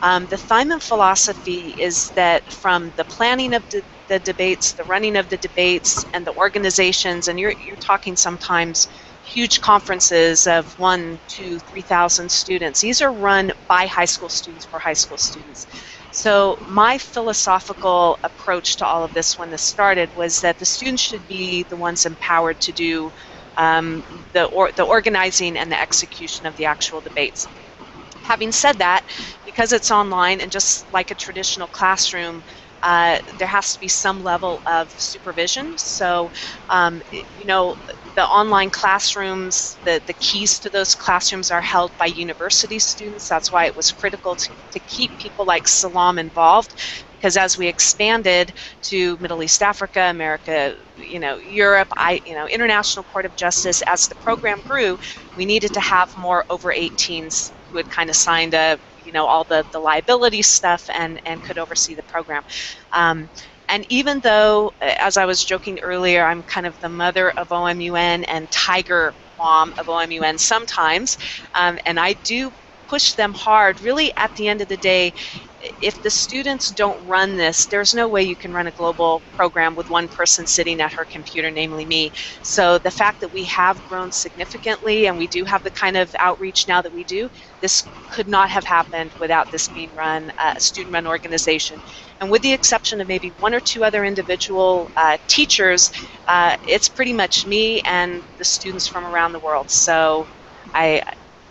Um, 0.02 0.28
the 0.28 0.38
THIMUN 0.38 0.80
philosophy 0.82 1.76
is 1.78 2.12
that 2.12 2.52
from 2.52 2.92
the 2.96 3.06
planning 3.06 3.54
of 3.54 3.64
the 3.70 4.20
debates, 4.20 4.74
the 4.74 4.86
running 4.86 5.16
of 5.18 5.30
the 5.30 5.38
debates, 5.38 6.06
and 6.14 6.26
the 6.26 6.34
organizations, 6.34 7.28
and 7.28 7.40
you're, 7.40 7.54
you're 7.60 7.78
talking 7.78 8.16
sometimes 8.16 8.88
huge 9.22 9.62
conferences 9.62 10.48
of 10.48 10.74
one, 10.78 11.20
two, 11.28 11.60
three 11.60 11.82
thousand 11.84 12.32
students. 12.32 12.82
These 12.82 13.02
are 13.02 13.14
run 13.14 13.52
by 13.68 13.86
high 13.86 14.06
school 14.06 14.30
students 14.30 14.66
for 14.66 14.80
high 14.80 14.94
school 14.94 15.18
students. 15.18 15.68
So 16.12 16.58
my 16.66 16.98
philosophical 16.98 18.18
approach 18.24 18.78
to 18.78 18.86
all 18.86 19.04
of 19.04 19.14
this 19.14 19.38
when 19.38 19.52
this 19.52 19.62
started 19.62 20.12
was 20.16 20.42
that 20.42 20.58
the 20.58 20.66
students 20.66 21.04
should 21.04 21.28
be 21.28 21.64
the 21.64 21.78
ones 21.78 22.06
empowered 22.06 22.60
to 22.62 22.72
do 22.72 23.12
um, 23.60 24.06
the, 24.34 24.46
or, 24.46 24.72
the 24.74 24.84
organizing 24.84 25.58
and 25.58 25.72
the 25.72 25.82
execution 25.82 26.48
of 26.48 26.56
the 26.58 26.66
actual 26.66 27.02
debates. 27.02 27.50
Having 28.24 28.52
said 28.54 28.80
that, 28.80 29.06
because 29.46 29.74
it's 29.74 29.92
online 29.92 30.42
and 30.42 30.52
just 30.52 30.92
like 30.92 31.12
a 31.12 31.16
traditional 31.16 31.68
classroom, 31.68 32.44
uh, 32.84 33.18
there 33.38 33.48
has 33.48 33.74
to 33.74 33.80
be 33.80 33.88
some 33.90 34.24
level 34.24 34.62
of 34.66 34.92
supervision. 34.92 35.78
So, 35.78 36.32
um, 36.70 37.02
you 37.12 37.46
know, 37.46 37.76
the 38.16 38.26
online 38.26 38.72
classrooms, 38.72 39.80
the, 39.84 40.02
the 40.08 40.14
keys 40.14 40.60
to 40.62 40.70
those 40.70 40.96
classrooms 40.96 41.52
are 41.52 41.62
held 41.62 41.98
by 41.98 42.08
university 42.08 42.80
students. 42.80 43.28
That's 43.28 43.52
why 43.52 43.66
it 43.66 43.76
was 43.76 43.92
critical 43.92 44.36
to, 44.38 44.50
to 44.72 44.80
keep 44.82 45.18
people 45.18 45.46
like 45.46 45.68
Salam 45.68 46.20
involved 46.20 46.76
because 47.20 47.38
as 47.38 47.58
we 47.58 47.68
expanded 47.68 48.54
to 48.84 49.18
Middle 49.18 49.44
East 49.44 49.62
Africa, 49.62 50.04
America, 50.04 50.76
you 50.96 51.20
know, 51.20 51.38
Europe, 51.38 51.90
I, 51.98 52.22
you 52.26 52.36
know, 52.36 52.48
International 52.48 53.04
Court 53.04 53.26
of 53.26 53.36
Justice, 53.36 53.82
as 53.88 54.08
the 54.08 54.16
program 54.16 54.62
grew, 54.64 54.98
we 55.36 55.46
needed 55.46 55.74
to 55.74 55.82
have 55.82 56.16
more 56.18 56.46
over 56.50 56.74
18s 56.74 57.54
who 57.70 57.78
had 57.78 57.90
kind 57.90 58.10
of 58.10 58.16
signed 58.16 58.54
a 58.54 58.80
you 58.98 59.12
know 59.14 59.26
all 59.26 59.46
the, 59.46 59.66
the 59.72 59.80
liability 59.80 60.42
stuff 60.42 60.90
and, 60.94 61.22
and 61.26 61.44
could 61.44 61.58
oversee 61.58 61.96
the 61.96 62.04
program. 62.04 62.44
Um, 62.92 63.30
and 63.70 63.86
even 63.90 64.20
though, 64.22 64.74
as 64.82 65.18
I 65.18 65.26
was 65.26 65.44
joking 65.46 65.80
earlier, 65.80 66.26
I'm 66.26 66.44
kind 66.44 66.66
of 66.66 66.80
the 66.80 66.90
mother 66.90 67.32
of 67.32 67.50
OMUN 67.52 68.24
and 68.26 68.50
tiger 68.52 69.16
mom 69.38 69.74
of 69.78 69.88
OMUN 69.88 70.40
sometimes, 70.40 71.18
um, 71.54 71.78
and 71.86 72.00
I 72.00 72.14
do 72.14 72.52
push 72.88 73.14
them 73.14 73.34
hard. 73.34 73.82
Really, 73.82 74.12
at 74.18 74.34
the 74.36 74.48
end 74.48 74.62
of 74.62 74.68
the 74.68 74.78
day, 74.78 75.14
if 75.60 76.02
the 76.02 76.10
students 76.10 76.70
don't 76.70 77.04
run 77.06 77.36
this, 77.36 77.68
there's 77.68 77.94
no 77.94 78.08
way 78.08 78.24
you 78.24 78.36
can 78.36 78.54
run 78.54 78.68
a 78.68 78.72
global 78.72 79.24
program 79.32 79.76
with 79.76 79.90
one 79.90 80.08
person 80.08 80.46
sitting 80.46 80.82
at 80.82 80.94
her 80.94 81.06
computer, 81.06 81.52
namely 81.52 81.86
me. 81.86 82.12
So 82.42 82.78
the 82.80 82.92
fact 82.92 83.20
that 83.22 83.32
we 83.32 83.44
have 83.46 83.84
grown 83.84 84.12
significantly 84.12 85.08
and 85.08 85.18
we 85.18 85.28
do 85.28 85.44
have 85.46 85.64
the 85.64 85.72
kind 85.72 85.98
of 85.98 86.14
outreach 86.20 86.68
now 86.68 86.82
that 86.82 86.94
we 86.94 87.04
do, 87.04 87.30
this 87.62 87.90
could 88.10 88.28
not 88.28 88.50
have 88.50 88.64
happened 88.66 89.14
without 89.20 89.52
this 89.52 89.68
being 89.68 89.94
run, 89.94 90.32
uh, 90.40 90.54
a 90.56 90.60
student-run 90.60 91.06
organization. 91.06 91.80
And 92.20 92.32
with 92.32 92.42
the 92.42 92.54
exception 92.54 93.02
of 93.02 93.08
maybe 93.08 93.36
one 93.38 93.54
or 93.54 93.60
two 93.60 93.84
other 93.84 94.04
individual 94.04 94.92
uh, 94.96 95.18
teachers, 95.28 95.92
uh, 96.28 96.56
it's 96.64 96.90
pretty 96.90 97.14
much 97.14 97.46
me 97.46 97.82
and 97.82 98.24
the 98.38 98.44
students 98.46 98.88
from 98.88 99.06
around 99.06 99.34
the 99.34 99.40
world. 99.40 99.70
So 99.70 100.28
I, 100.74 101.04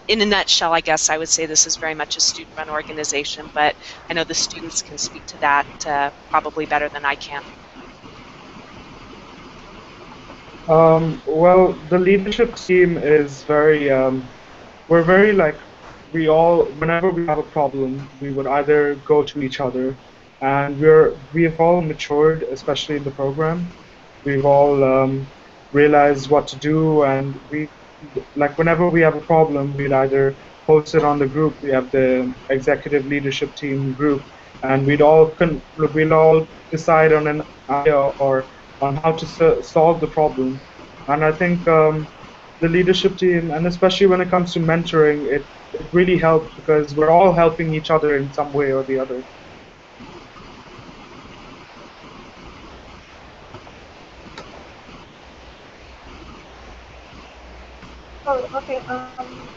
in 0.09 0.21
a 0.23 0.27
nutshell, 0.27 0.73
I 0.73 0.81
guess 0.81 1.11
I 1.11 1.19
would 1.19 1.29
say 1.29 1.47
this 1.47 1.67
is 1.67 1.77
very 1.77 1.95
much 1.95 2.17
a 2.17 2.21
student-run 2.21 2.71
organization, 2.71 3.51
but 3.55 3.77
I 4.11 4.15
know 4.15 4.25
the 4.25 4.35
students 4.35 4.83
can 4.83 4.99
speak 4.99 5.25
to 5.27 5.39
that 5.39 5.67
uh, 5.87 6.11
probably 6.31 6.67
better 6.67 6.89
than 6.89 7.05
I 7.05 7.15
can. 7.15 7.43
Um, 10.67 11.23
well, 11.27 11.73
the 11.89 11.99
leadership 11.99 12.57
team 12.57 12.99
is 12.99 13.43
very, 13.45 13.91
um, 13.91 14.29
we're 14.89 15.03
very 15.03 15.33
like, 15.33 15.59
we 16.13 16.29
all, 16.29 16.65
whenever 16.65 17.11
we 17.11 17.27
have 17.27 17.39
a 17.39 17.43
problem, 17.43 18.09
we 18.21 18.31
would 18.33 18.47
either 18.47 18.95
go 18.97 19.23
to 19.23 19.43
each 19.43 19.61
other, 19.61 19.95
and 20.41 20.79
we're, 20.81 21.17
we've 21.33 21.59
all 21.61 21.81
matured, 21.81 22.43
especially 22.45 22.97
in 22.97 23.05
the 23.05 23.11
program. 23.11 23.67
We've 24.25 24.45
all 24.45 24.83
um, 24.85 25.27
realized 25.73 26.31
what 26.31 26.49
to 26.49 26.57
do, 26.57 27.03
and 27.05 27.39
we 27.51 27.69
like 28.35 28.59
whenever 28.59 28.91
we 28.91 29.01
have 29.03 29.17
a 29.17 29.21
problem, 29.21 29.75
we'd 29.75 29.93
either 29.93 30.39
post 30.67 30.95
it 30.95 31.05
on 31.05 31.19
the 31.19 31.27
group. 31.27 31.59
We 31.63 31.71
have 31.71 31.91
the 31.91 32.35
executive 32.51 33.07
leadership 33.07 33.55
team 33.57 33.93
group, 33.95 34.27
and 34.63 34.87
we'd 34.87 35.03
all 35.03 35.31
con- 35.31 35.63
we'd 35.95 36.13
all 36.13 36.49
decide 36.71 37.13
on 37.13 37.27
an 37.27 37.43
idea 37.65 37.97
or 37.97 38.49
on 38.81 38.97
how 38.97 39.13
to 39.13 39.27
so- 39.27 39.61
solve 39.61 40.01
the 40.01 40.09
problem. 40.09 40.61
And 41.09 41.25
I 41.25 41.33
think 41.33 41.67
um, 41.69 42.09
the 42.61 42.69
leadership 42.69 43.17
team, 43.17 43.51
and 43.51 43.67
especially 43.67 44.07
when 44.07 44.21
it 44.21 44.31
comes 44.31 44.53
to 44.55 44.61
mentoring, 44.61 45.27
it, 45.27 45.49
it 45.73 45.89
really 45.93 46.19
helps 46.19 46.55
because 46.55 46.95
we're 46.97 47.11
all 47.11 47.35
helping 47.35 47.75
each 47.75 47.91
other 47.91 48.17
in 48.17 48.33
some 48.33 48.53
way 48.53 48.73
or 48.73 48.85
the 48.85 48.99
other. 48.99 49.25
Oh, 58.27 58.49
okay. 58.55 58.78
Um, 58.89 59.49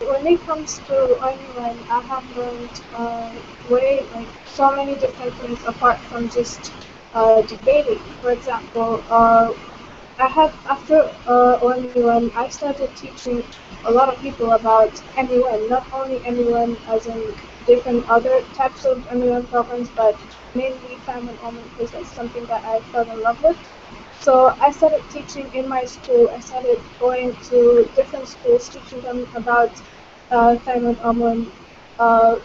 when 0.00 0.26
it 0.26 0.44
comes 0.46 0.78
to 0.88 0.94
OMUN, 1.20 1.84
I 1.88 2.00
have 2.02 2.24
learned 2.36 2.80
uh, 2.94 3.30
way 3.68 4.06
like 4.14 4.28
so 4.46 4.74
many 4.74 4.94
different 4.96 5.34
things 5.40 5.64
apart 5.64 6.00
from 6.00 6.28
just 6.28 6.72
uh, 7.14 7.42
debating. 7.42 8.00
For 8.20 8.30
example, 8.32 9.04
uh, 9.10 9.52
I 10.18 10.28
have 10.28 10.54
after 10.66 11.14
uh, 11.26 11.58
I 12.34 12.48
started 12.48 12.94
teaching 12.96 13.44
a 13.84 13.90
lot 13.90 14.08
of 14.12 14.20
people 14.20 14.52
about 14.52 15.02
MUN, 15.16 15.68
not 15.68 15.86
only 15.92 16.20
MUN 16.26 16.76
as 16.88 17.06
in 17.06 17.22
different 17.66 18.06
other 18.08 18.42
types 18.52 18.84
of 18.84 19.04
MUN 19.12 19.46
programs, 19.46 19.90
but 19.90 20.16
mainly 20.54 20.96
FAM 21.06 21.28
and 21.28 21.38
OMUN 21.40 21.64
because 21.70 21.92
that's 21.92 22.10
something 22.10 22.46
that 22.46 22.64
I 22.64 22.80
fell 22.92 23.08
in 23.10 23.20
love 23.22 23.42
with. 23.42 23.58
So 24.18 24.54
I 24.60 24.70
started 24.70 25.08
teaching 25.10 25.52
in 25.54 25.68
my 25.68 25.84
school. 25.84 26.30
I 26.30 26.40
started 26.40 26.80
going 26.98 27.36
to 27.50 27.90
different 27.94 28.28
schools, 28.28 28.68
teaching 28.68 29.00
them 29.02 29.28
about 29.34 29.80
uh, 30.30 30.56
Simon 30.64 30.96
OMUN. 31.02 31.52
Uh, 31.98 32.36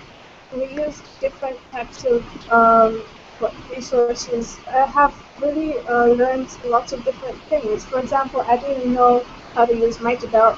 we 0.51 0.65
used 0.67 1.09
different 1.19 1.59
types 1.71 2.03
of 2.05 2.25
um, 2.51 3.03
resources. 3.69 4.51
I 4.61 4.77
have 4.79 5.07
really 5.31 5.71
uh, 5.79 5.99
learned 6.05 6.49
lots 6.63 6.91
of 6.91 7.03
different 7.03 7.37
things. 7.49 7.85
For 7.85 7.99
example, 7.99 8.41
I 8.47 8.57
didn't 8.57 8.91
know 8.93 9.25
how 9.53 9.65
to 9.65 9.75
use 9.75 9.97
Mightybell. 9.97 10.57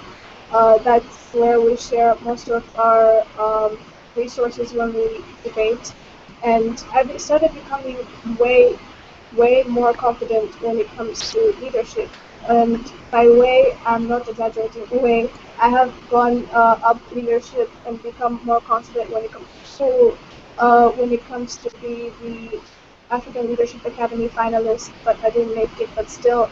Uh, 0.51 0.77
that's 0.79 1.33
where 1.33 1.59
we 1.61 1.75
share 1.77 2.15
most 2.21 2.49
of 2.49 2.63
our 2.77 3.25
um, 3.39 3.79
resources 4.15 4.73
when 4.73 4.93
we 4.93 5.23
debate. 5.43 5.93
And 6.43 6.83
I 6.93 7.17
started 7.17 7.53
becoming 7.53 8.07
way 8.37 8.77
way 9.35 9.63
more 9.63 9.93
confident 9.93 10.61
when 10.61 10.79
it 10.79 10.89
comes 10.95 11.31
to 11.31 11.55
leadership. 11.59 12.09
And 12.47 12.85
by 13.11 13.27
way, 13.29 13.77
I'm 13.85 14.07
not 14.07 14.27
exaggerating, 14.27 14.87
way, 14.89 15.29
I 15.59 15.69
have 15.69 15.93
gone 16.09 16.47
uh, 16.53 16.79
up 16.83 16.99
leadership 17.11 17.71
and 17.85 18.01
become 18.03 18.41
more 18.43 18.59
confident 18.61 19.11
when 19.11 19.23
it 19.23 19.31
comes 19.31 19.77
to 19.77 20.17
uh, 20.57 20.89
when 20.89 21.11
it 21.11 21.25
comes 21.25 21.57
to 21.57 21.71
be 21.81 22.11
the 22.21 22.61
African 23.09 23.47
Leadership 23.47 23.85
Academy 23.85 24.29
finalist, 24.29 24.91
but 25.03 25.23
I 25.23 25.29
didn't 25.29 25.55
make 25.55 25.79
it. 25.79 25.89
But 25.95 26.09
still, 26.09 26.49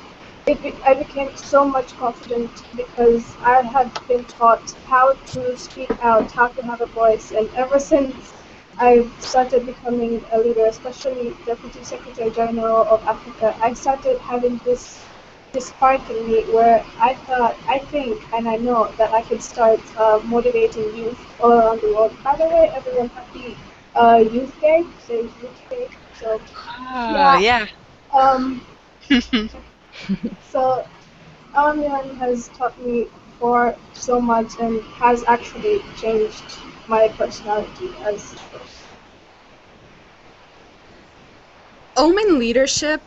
it 0.48 0.62
be, 0.62 0.74
I 0.86 0.94
became 0.94 1.36
so 1.36 1.66
much 1.66 1.94
confident 1.96 2.64
because 2.76 3.36
I 3.42 3.62
had 3.62 3.92
been 4.08 4.26
taught 4.26 4.72
how 4.86 5.14
to 5.14 5.58
speak 5.58 5.92
out, 6.02 6.32
how 6.32 6.48
to 6.50 6.62
have 6.64 6.82
a 6.82 6.86
voice, 6.88 7.32
and 7.32 7.50
ever 7.56 7.80
since 7.80 8.34
I 8.82 9.08
started 9.20 9.66
becoming 9.66 10.26
a 10.32 10.40
leader, 10.40 10.66
especially 10.66 11.36
Deputy 11.46 11.84
Secretary 11.84 12.32
General 12.32 12.88
of 12.88 13.04
Africa, 13.06 13.56
I 13.62 13.74
started 13.74 14.20
having 14.20 14.60
this 14.66 15.06
this 15.54 15.68
spark 15.68 16.10
in 16.10 16.26
me 16.28 16.44
where 16.46 16.86
I 17.00 17.16
thought, 17.16 17.58
I 17.68 17.80
think, 17.80 18.22
and 18.34 18.48
I 18.48 18.56
know 18.58 18.92
that 18.98 19.12
I 19.14 19.22
could 19.24 19.42
start 19.44 19.80
uh, 19.98 20.20
motivating 20.24 20.96
youth 20.96 21.20
all 21.42 21.52
around 21.54 21.82
the 21.82 21.94
world. 21.94 22.16
By 22.24 22.36
the 22.38 22.48
way, 22.48 22.70
everyone, 22.74 23.10
happy 23.10 23.58
uh, 23.96 24.18
Youth 24.32 24.60
Day, 24.62 24.86
so 25.08 25.14
Youth 25.14 25.62
Day. 25.70 25.90
So 26.14 26.42
ah, 26.68 27.36
yeah. 27.38 27.38
yeah. 27.38 27.66
Um, 28.14 28.62
so 30.52 30.86
OMUN 31.56 32.18
has 32.18 32.50
taught 32.50 32.80
me 32.82 33.08
for 33.40 33.76
so 33.94 34.20
much 34.22 34.60
and 34.60 34.82
has 35.02 35.24
actually 35.28 35.82
changed 35.98 36.44
my 36.88 37.08
personality 37.10 37.90
as 38.04 38.36
OMUN 41.98 42.40
leadership, 42.40 43.02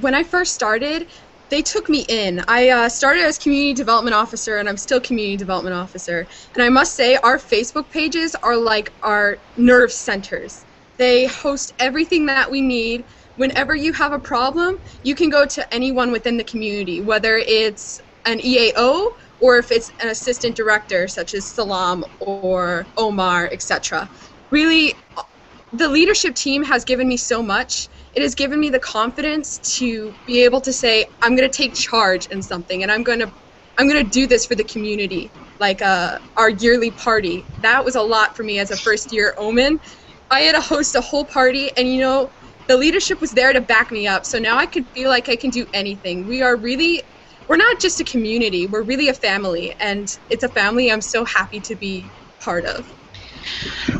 when 0.00 0.14
I 0.14 0.22
first 0.22 0.54
started, 0.54 1.08
they 1.50 1.62
took 1.62 1.88
me 1.88 2.04
in. 2.08 2.42
I 2.46 2.68
uh, 2.68 2.88
started 2.88 3.24
as 3.24 3.38
community 3.38 3.74
development 3.74 4.14
officer, 4.14 4.58
and 4.58 4.68
I'm 4.68 4.76
still 4.76 5.00
community 5.00 5.36
development 5.36 5.74
officer. 5.74 6.26
And 6.54 6.62
I 6.62 6.68
must 6.68 6.94
say, 6.94 7.16
our 7.16 7.38
Facebook 7.38 7.90
pages 7.90 8.34
are 8.42 8.56
like 8.56 8.92
our 9.02 9.38
nerve 9.56 9.90
centers. 9.90 10.66
They 10.98 11.26
host 11.26 11.72
everything 11.78 12.26
that 12.26 12.50
we 12.50 12.60
need. 12.60 13.04
Whenever 13.36 13.74
you 13.74 13.92
have 13.92 14.12
a 14.12 14.18
problem, 14.18 14.78
you 15.04 15.14
can 15.14 15.30
go 15.30 15.46
to 15.46 15.74
anyone 15.74 16.10
within 16.10 16.36
the 16.36 16.44
community, 16.44 17.00
whether 17.00 17.38
it's 17.38 18.00
an 18.26 18.40
EAO 18.40 19.12
or 19.40 19.58
if 19.58 19.70
it's 19.70 19.90
an 20.00 20.08
assistant 20.08 20.56
director, 20.56 21.08
such 21.08 21.34
as 21.34 21.46
Salam 21.46 22.04
or 22.18 22.86
Omar, 22.96 23.48
etc. 23.52 24.10
Really, 24.50 24.94
the 25.72 25.88
leadership 25.88 26.34
team 26.34 26.64
has 26.64 26.84
given 26.84 27.08
me 27.08 27.16
so 27.16 27.42
much. 27.42 27.88
It 28.14 28.22
has 28.22 28.34
given 28.34 28.60
me 28.60 28.70
the 28.70 28.80
confidence 28.80 29.58
to 29.78 30.16
be 30.26 30.44
able 30.44 30.60
to 30.62 30.72
say 30.72 31.06
I'm 31.22 31.36
going 31.36 31.48
to 31.50 31.56
take 31.56 31.74
charge 31.74 32.26
in 32.26 32.42
something, 32.42 32.82
and 32.82 32.90
I'm 32.92 33.02
going 33.02 33.20
to 33.20 33.32
I'm 33.78 33.88
going 33.88 34.02
to 34.04 34.10
do 34.10 34.26
this 34.26 34.46
for 34.46 34.54
the 34.56 34.64
community, 34.64 35.32
like 35.60 35.82
uh, 35.82 36.18
our 36.36 36.50
yearly 36.50 36.90
party. 36.90 37.48
That 37.60 37.84
was 37.84 37.96
a 37.96 38.02
lot 38.02 38.36
for 38.36 38.42
me 38.42 38.58
as 38.58 38.70
a 38.70 38.78
first 38.78 39.12
year 39.12 39.34
OMUN. 39.38 39.78
I 40.30 40.40
had 40.40 40.54
to 40.54 40.60
host 40.60 40.94
a 40.96 41.00
whole 41.00 41.26
party, 41.26 41.70
and 41.76 41.88
you 41.88 42.00
know, 42.00 42.32
the 42.68 42.76
leadership 42.76 43.20
was 43.20 43.32
there 43.32 43.52
to 43.52 43.60
back 43.60 43.90
me 43.92 44.06
up. 44.06 44.26
So 44.26 44.38
now 44.38 44.56
I 44.58 44.66
could 44.66 44.86
feel 44.94 45.10
like 45.10 45.28
I 45.28 45.36
can 45.36 45.50
do 45.50 45.66
anything. 45.72 46.26
We 46.26 46.42
are 46.42 46.56
really, 46.56 47.02
we're 47.48 47.56
not 47.56 47.80
just 47.80 48.00
a 48.00 48.04
community, 48.04 48.66
we're 48.66 48.84
really 48.84 49.08
a 49.08 49.14
family, 49.14 49.74
and 49.80 50.08
it's 50.30 50.44
a 50.44 50.48
family 50.50 50.90
I'm 50.90 51.02
so 51.02 51.24
happy 51.24 51.60
to 51.62 51.76
be 51.76 52.12
part 52.40 52.64
of. 52.66 52.86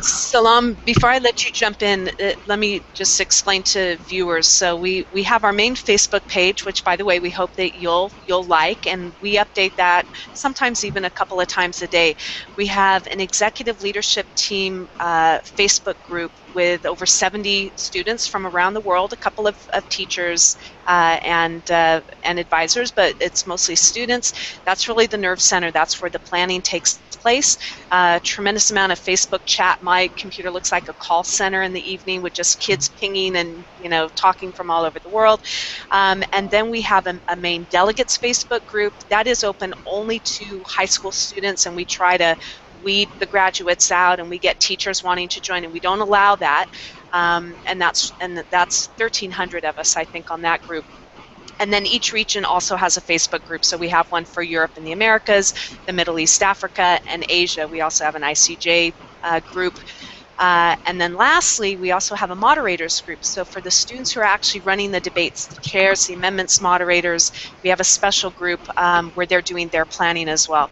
Salam, 0.02 0.76
before 0.84 1.10
I 1.10 1.18
let 1.18 1.44
you 1.44 1.52
jump 1.52 1.82
in, 1.82 2.10
uh, 2.22 2.32
let 2.46 2.58
me 2.58 2.84
just 2.94 3.20
explain 3.20 3.62
to 3.64 3.96
viewers. 3.98 4.48
So 4.48 4.76
we, 4.76 5.06
we 5.10 5.22
have 5.24 5.44
our 5.44 5.52
main 5.52 5.74
Facebook 5.76 6.26
page, 6.28 6.64
which 6.64 6.84
by 6.84 6.96
the 6.96 7.04
way 7.04 7.20
we 7.20 7.30
hope 7.30 7.54
that 7.56 7.74
you'll 7.74 8.12
you'll 8.22 8.44
like, 8.46 8.86
and 8.86 9.14
we 9.20 9.36
update 9.36 9.76
that 9.76 10.06
sometimes 10.32 10.84
even 10.84 11.04
a 11.04 11.10
couple 11.10 11.40
of 11.40 11.48
times 11.48 11.82
a 11.82 11.88
day. 11.88 12.14
We 12.56 12.66
have 12.66 13.06
an 13.08 13.20
executive 13.20 13.80
leadership 13.82 14.26
team 14.36 14.88
uh, 15.00 15.40
Facebook 15.58 16.00
group 16.02 16.32
with 16.54 16.86
over 16.86 17.06
70 17.06 17.72
students 17.76 18.26
from 18.26 18.46
around 18.46 18.74
the 18.74 18.80
world, 18.80 19.12
a 19.12 19.16
couple 19.16 19.46
of, 19.46 19.58
of 19.72 19.88
teachers 19.88 20.56
uh, 20.86 21.18
and 21.22 21.70
uh, 21.70 22.00
and 22.22 22.38
advisors, 22.38 22.90
but 22.90 23.14
it's 23.20 23.46
mostly 23.46 23.76
students. 23.76 24.60
That's 24.64 24.88
really 24.88 25.06
the 25.06 25.18
nerve 25.18 25.40
center. 25.40 25.70
That's 25.70 26.00
where 26.00 26.10
the 26.10 26.20
planning 26.20 26.62
takes 26.62 27.00
place. 27.20 27.56
Uh, 27.90 28.20
tremendous 28.22 28.70
amount 28.70 28.92
of 28.92 28.98
Facebook 28.98 29.40
chat. 29.44 29.78
My 29.82 30.10
computer 30.16 30.50
looks 30.50 30.72
like 30.72 30.88
a 30.88 30.94
call 30.94 31.24
center 31.24 31.62
in 31.62 31.72
the 31.72 31.90
evening 31.90 32.22
with 32.22 32.32
just 32.32 32.60
kids 32.60 32.88
pinging 32.88 33.36
and 33.36 33.66
you 33.76 33.88
know 33.88 34.08
talking 34.16 34.52
from 34.52 34.70
all 34.70 34.84
over 34.84 34.98
the 35.00 35.10
world. 35.10 35.42
Um, 35.90 36.22
and 36.32 36.50
then 36.50 36.70
we 36.70 36.80
have 36.82 37.06
a, 37.06 37.20
a 37.28 37.36
main 37.36 37.66
delegates 37.70 38.18
Facebook 38.18 38.64
group 38.66 38.94
that 39.10 39.26
is 39.26 39.44
open 39.44 39.74
only 39.86 40.20
to 40.20 40.62
high 40.66 40.86
school 40.86 41.12
students, 41.12 41.66
and 41.66 41.76
we 41.76 41.84
try 41.84 42.16
to 42.16 42.36
weed 42.82 43.10
the 43.20 43.26
graduates 43.26 43.90
out, 43.92 44.20
and 44.20 44.30
we 44.30 44.38
get 44.38 44.60
teachers 44.60 45.02
wanting 45.04 45.28
to 45.30 45.40
join, 45.40 45.64
and 45.64 45.72
we 45.72 45.80
don't 45.80 46.00
allow 46.00 46.36
that. 46.36 46.66
Um, 47.12 47.56
and 47.66 47.80
that's 47.80 48.14
and 48.20 48.36
that's 48.50 48.90
1,300 48.98 49.64
of 49.64 49.78
us, 49.78 49.96
I 49.96 50.04
think, 50.04 50.30
on 50.30 50.42
that 50.42 50.62
group. 50.64 50.86
And 51.60 51.72
then 51.72 51.86
each 51.86 52.12
region 52.12 52.44
also 52.44 52.76
has 52.76 52.96
a 52.96 53.02
Facebook 53.02 53.44
group. 53.44 53.64
So 53.64 53.76
we 53.78 53.88
have 53.88 54.06
one 54.10 54.24
for 54.26 54.42
Europe 54.42 54.72
and 54.76 54.86
the 54.86 54.92
Americas, 54.92 55.52
the 55.86 55.92
Middle 55.92 56.18
East, 56.18 56.42
Africa, 56.42 57.00
and 57.10 57.24
Asia. 57.28 57.68
We 57.68 57.80
also 57.80 58.04
have 58.04 58.14
an 58.14 58.22
ICJ 58.22 58.94
uh, 59.22 59.40
group. 59.46 59.74
Uh, 60.38 60.76
and 60.86 61.00
then 61.00 61.14
lastly, 61.14 61.76
we 61.76 61.92
also 61.92 62.14
have 62.14 62.30
a 62.30 62.36
moderators 62.36 63.00
group. 63.00 63.24
So 63.24 63.44
for 63.44 63.62
the 63.62 63.70
students 63.70 64.12
who 64.12 64.20
are 64.20 64.24
actually 64.24 64.62
running 64.62 64.92
the 64.92 65.00
debates, 65.00 65.48
the 65.48 65.56
chairs, 65.62 66.04
the 66.06 66.14
amendments 66.14 66.60
moderators, 66.60 67.30
we 67.64 67.70
have 67.70 67.80
a 67.80 67.84
special 67.84 68.32
group 68.32 68.60
um, 68.76 69.12
where 69.14 69.26
they're 69.26 69.42
doing 69.42 69.70
their 69.70 69.86
planning 69.86 70.28
as 70.28 70.48
well. 70.48 70.70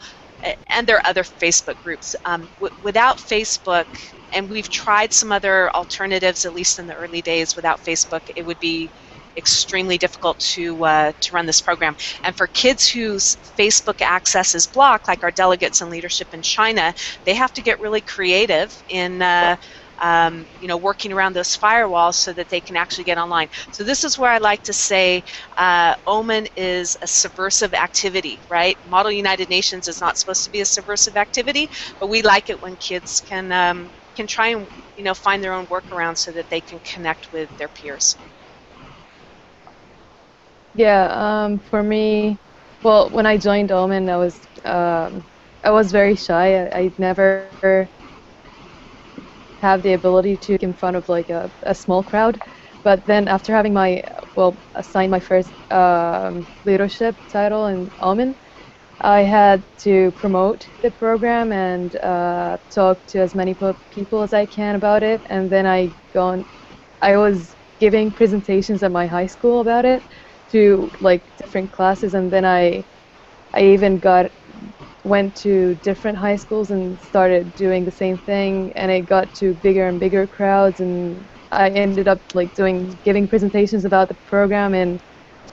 And 0.71 0.87
there 0.87 0.97
are 0.97 1.07
other 1.07 1.25
Facebook 1.25 1.81
groups. 1.81 2.15
Um, 2.25 2.51
without 2.81 3.19
Facebook, 3.19 3.87
and 4.33 4.51
we've 4.51 4.69
tried 4.69 5.13
some 5.13 5.33
other 5.33 5.71
alternatives, 5.75 6.45
at 6.45 6.53
least 6.53 6.79
in 6.79 6.87
the 6.87 6.95
early 6.95 7.23
days, 7.23 7.57
without 7.57 7.81
Facebook, 7.83 8.23
it 8.37 8.45
would 8.45 8.59
be 8.59 8.91
extremely 9.37 9.99
difficult 9.99 10.39
to 10.39 10.85
uh, 10.85 11.13
to 11.21 11.35
run 11.35 11.47
this 11.47 11.61
program. 11.61 11.95
And 12.25 12.37
for 12.37 12.47
kids 12.49 12.89
whose 12.89 13.37
Facebook 13.59 14.01
access 14.01 14.55
is 14.55 14.67
blocked, 14.67 15.09
like 15.09 15.23
our 15.23 15.31
delegates 15.31 15.81
and 15.81 15.91
leadership 15.91 16.29
in 16.33 16.43
China, 16.43 16.95
they 17.25 17.35
have 17.35 17.53
to 17.55 17.63
get 17.63 17.81
really 17.81 18.01
creative 18.01 18.83
in. 18.89 19.23
Uh, 19.23 19.57
um, 20.01 20.49
you 20.59 20.69
know, 20.69 20.77
working 20.77 21.13
around 21.13 21.35
those 21.35 21.57
firewalls 21.57 22.15
so 22.15 22.33
that 22.33 22.49
they 22.49 22.61
can 22.61 22.77
actually 22.77 23.05
get 23.05 23.19
online. 23.19 23.49
So 23.71 23.85
this 23.85 24.05
is 24.05 24.19
where 24.19 24.31
I 24.31 24.39
like 24.39 24.63
to 24.65 24.73
say 24.73 25.23
uh, 25.57 25.95
OMUN 26.07 26.47
is 26.57 26.97
a 27.03 27.07
subversive 27.07 27.75
activity, 27.75 28.43
right? 28.49 28.79
Model 28.85 29.13
United 29.13 29.49
Nations 29.49 29.89
is 29.89 30.01
not 30.01 30.17
supposed 30.17 30.45
to 30.45 30.51
be 30.51 30.61
a 30.61 30.67
subversive 30.67 31.17
activity, 31.17 31.69
but 31.99 32.09
we 32.09 32.23
like 32.23 32.49
it 32.51 32.61
when 32.61 32.77
kids 32.77 33.23
can 33.27 33.53
um, 33.53 33.93
can 34.17 34.27
try 34.27 34.49
and 34.49 34.69
you 34.97 35.05
know 35.05 35.15
find 35.15 35.43
their 35.43 35.53
own 35.55 35.67
workarounds 35.69 36.19
so 36.19 36.33
that 36.33 36.49
they 36.49 36.61
can 36.61 36.81
connect 36.81 37.31
with 37.33 37.51
their 37.59 37.69
peers. 37.69 38.17
Yeah, 40.75 41.09
um, 41.11 41.59
for 41.59 41.83
me, 41.83 42.41
well, 42.83 43.11
when 43.11 43.27
I 43.27 43.37
joined 43.39 43.71
OMUN, 43.71 44.09
I 44.11 44.17
was 44.17 44.49
um, 44.65 45.25
I 45.65 45.71
was 45.71 45.93
very 45.93 46.17
shy. 46.17 46.67
I, 46.67 46.79
I 46.79 46.93
never 46.99 47.47
have 49.67 49.83
the 49.83 49.95
ability 49.95 50.37
to 50.47 50.57
in 50.69 50.75
front 50.75 50.97
of 50.97 51.09
like 51.09 51.31
a, 51.31 51.51
a 51.63 51.75
small 51.75 52.03
crowd. 52.05 52.41
But 52.85 53.07
then 53.07 53.29
after 53.29 53.53
having 53.55 53.75
my 53.75 54.03
well 54.37 54.63
assigned 54.75 55.11
my 55.11 55.21
first 55.21 55.53
um, 55.71 56.47
leadership 56.65 57.17
title 57.29 57.67
in 57.67 57.91
OMUN, 58.01 58.37
I 59.01 59.21
had 59.23 59.65
to 59.87 60.13
promote 60.13 60.71
the 60.83 60.91
program 60.91 61.53
and 61.53 61.95
uh, 61.97 62.59
talk 62.71 63.07
to 63.09 63.21
as 63.21 63.35
many 63.35 63.55
people 63.91 64.23
as 64.23 64.33
I 64.33 64.47
can 64.47 64.75
about 64.77 65.03
it. 65.03 65.23
And 65.29 65.51
then 65.51 65.67
I 65.67 65.95
gone, 66.15 66.47
I 67.03 67.17
was 67.17 67.57
giving 67.79 68.13
presentations 68.13 68.83
at 68.83 68.93
my 68.93 69.07
high 69.07 69.27
school 69.27 69.61
about 69.61 69.85
it 69.85 70.05
to 70.51 70.91
like 71.01 71.25
different 71.39 71.73
classes, 71.73 72.15
and 72.15 72.33
then 72.33 72.45
I 72.45 72.87
I 73.55 73.63
even 73.75 73.99
got 73.99 74.33
went 75.07 75.37
to 75.37 75.77
different 75.77 76.19
high 76.19 76.37
schools 76.37 76.71
and 76.71 77.01
started 77.01 77.55
doing 77.55 77.85
the 77.85 77.93
same 77.93 78.19
thing, 78.19 78.73
and 78.77 78.91
it 78.93 79.03
got 79.07 79.35
to 79.35 79.55
bigger 79.55 79.89
and 79.89 80.01
bigger 80.01 80.27
crowds, 80.27 80.81
and 80.81 81.29
I 81.53 81.71
ended 81.71 82.09
up 82.09 82.23
like 82.35 82.55
doing 82.55 82.99
giving 83.05 83.29
presentations 83.29 83.85
about 83.85 84.09
the 84.09 84.15
program 84.27 84.75
and 84.75 85.03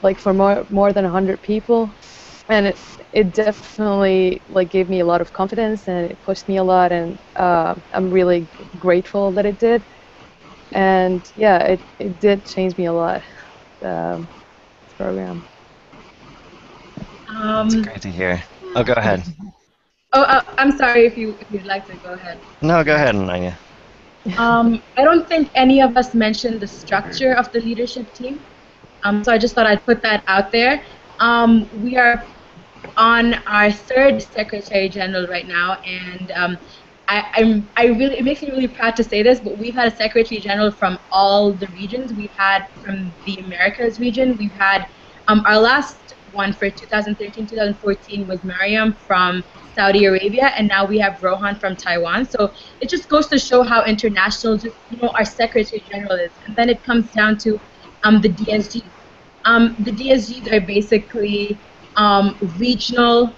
like 0.02 0.20
for 0.20 0.34
more 0.34 0.66
more 0.70 0.94
than 0.94 1.06
100 1.06 1.42
people 1.42 1.96
and 2.50 2.68
it 2.68 2.80
it 3.14 3.34
definitely 3.34 4.34
like 4.38 4.60
gave 4.60 4.78
me 4.90 4.90
a 5.00 5.06
lot 5.06 5.22
of 5.22 5.34
confidence 5.34 5.88
and 5.88 6.12
it 6.12 6.22
pushed 6.22 6.48
me 6.48 6.58
a 6.58 6.64
lot 6.64 6.92
and 6.92 7.20
uh, 7.36 7.76
I'm 7.94 8.10
really 8.10 8.50
grateful 8.78 9.32
that 9.34 9.46
it 9.46 9.60
did 9.60 9.86
and 10.74 11.32
yeah 11.36 11.60
it, 11.64 11.84
it 12.00 12.20
did 12.20 12.46
change 12.46 12.78
me 12.78 12.86
a 12.86 12.94
lot 12.94 13.24
um, 13.84 14.30
program. 14.98 15.46
Um, 17.30 17.70
That's 17.70 17.76
great 17.82 18.02
to 18.04 18.12
hear. 18.12 18.44
Oh, 18.76 18.84
go 18.84 18.94
ahead. 18.94 19.24
Oh, 20.14 20.22
uh, 20.22 20.42
I'm 20.58 20.72
sorry 20.72 21.06
if 21.06 21.18
you 21.18 21.38
if 21.40 21.50
you'd 21.52 21.66
like 21.66 21.86
to 21.88 21.96
go 21.98 22.14
ahead. 22.14 22.40
No, 22.62 22.84
go 22.84 22.96
ahead, 22.96 23.16
Ananya. 23.16 23.58
Um, 24.38 24.84
I 24.98 25.04
don't 25.04 25.28
think 25.28 25.50
any 25.56 25.82
of 25.82 25.98
us 25.98 26.14
mentioned 26.14 26.62
the 26.62 26.68
structure 26.68 27.34
of 27.34 27.52
the 27.52 27.60
leadership 27.60 28.14
team, 28.14 28.46
um, 29.04 29.24
so 29.24 29.32
I 29.32 29.38
just 29.38 29.56
thought 29.56 29.68
I'd 29.68 29.86
put 29.86 30.02
that 30.04 30.24
out 30.28 30.52
there. 30.52 30.84
Um, 31.20 31.70
we 31.72 31.98
are 31.98 32.28
on 32.98 33.36
our 33.48 33.72
third 33.72 34.22
Secretary 34.22 34.90
General 34.90 35.28
right 35.28 35.48
now, 35.48 35.78
and 35.86 36.32
um, 36.32 36.58
I, 37.08 37.24
I'm 37.36 37.70
I 37.76 37.86
really 37.88 38.18
it 38.18 38.24
makes 38.24 38.42
me 38.42 38.50
really 38.52 38.68
proud 38.68 38.96
to 38.98 39.04
say 39.04 39.22
this, 39.24 39.40
but 39.40 39.58
we've 39.58 39.76
had 39.76 39.92
a 39.92 39.96
Secretary 39.96 40.40
General 40.40 40.72
from 40.72 41.00
all 41.12 41.54
the 41.54 41.68
regions. 41.68 42.14
We've 42.14 42.34
had 42.38 42.66
from 42.84 43.16
the 43.26 43.38
Americas 43.40 44.00
region. 44.00 44.36
We've 44.38 44.56
had 44.58 44.86
um, 45.28 45.44
our 45.48 45.60
last 45.60 46.14
one 46.34 46.54
for 46.54 46.70
2013-2014 46.70 48.28
was 48.28 48.44
Mariam 48.44 48.94
from 48.94 49.44
Saudi 49.76 50.06
Arabia, 50.06 50.52
and 50.58 50.68
now 50.68 50.86
we 50.86 51.00
have 51.00 51.22
Rohan 51.24 51.56
from 51.60 51.76
Taiwan. 51.76 52.26
So 52.26 52.52
it 52.82 52.90
just 52.90 53.10
goes 53.10 53.28
to 53.28 53.40
show 53.40 53.64
how 53.64 53.84
international 53.86 54.58
you 54.60 54.98
know 55.02 55.10
our 55.10 55.26
Secretary 55.26 55.84
General 55.92 56.14
is. 56.14 56.32
And 56.46 56.56
then 56.56 56.70
it 56.70 56.84
comes 56.84 57.12
down 57.12 57.38
to 57.40 57.60
um, 58.04 58.22
the 58.22 58.30
DSGs. 58.30 58.84
Um, 59.46 59.76
the 59.80 59.92
DSGs 59.92 60.52
are 60.52 60.62
basically 60.62 61.58
um, 61.96 62.38
regional 62.58 63.34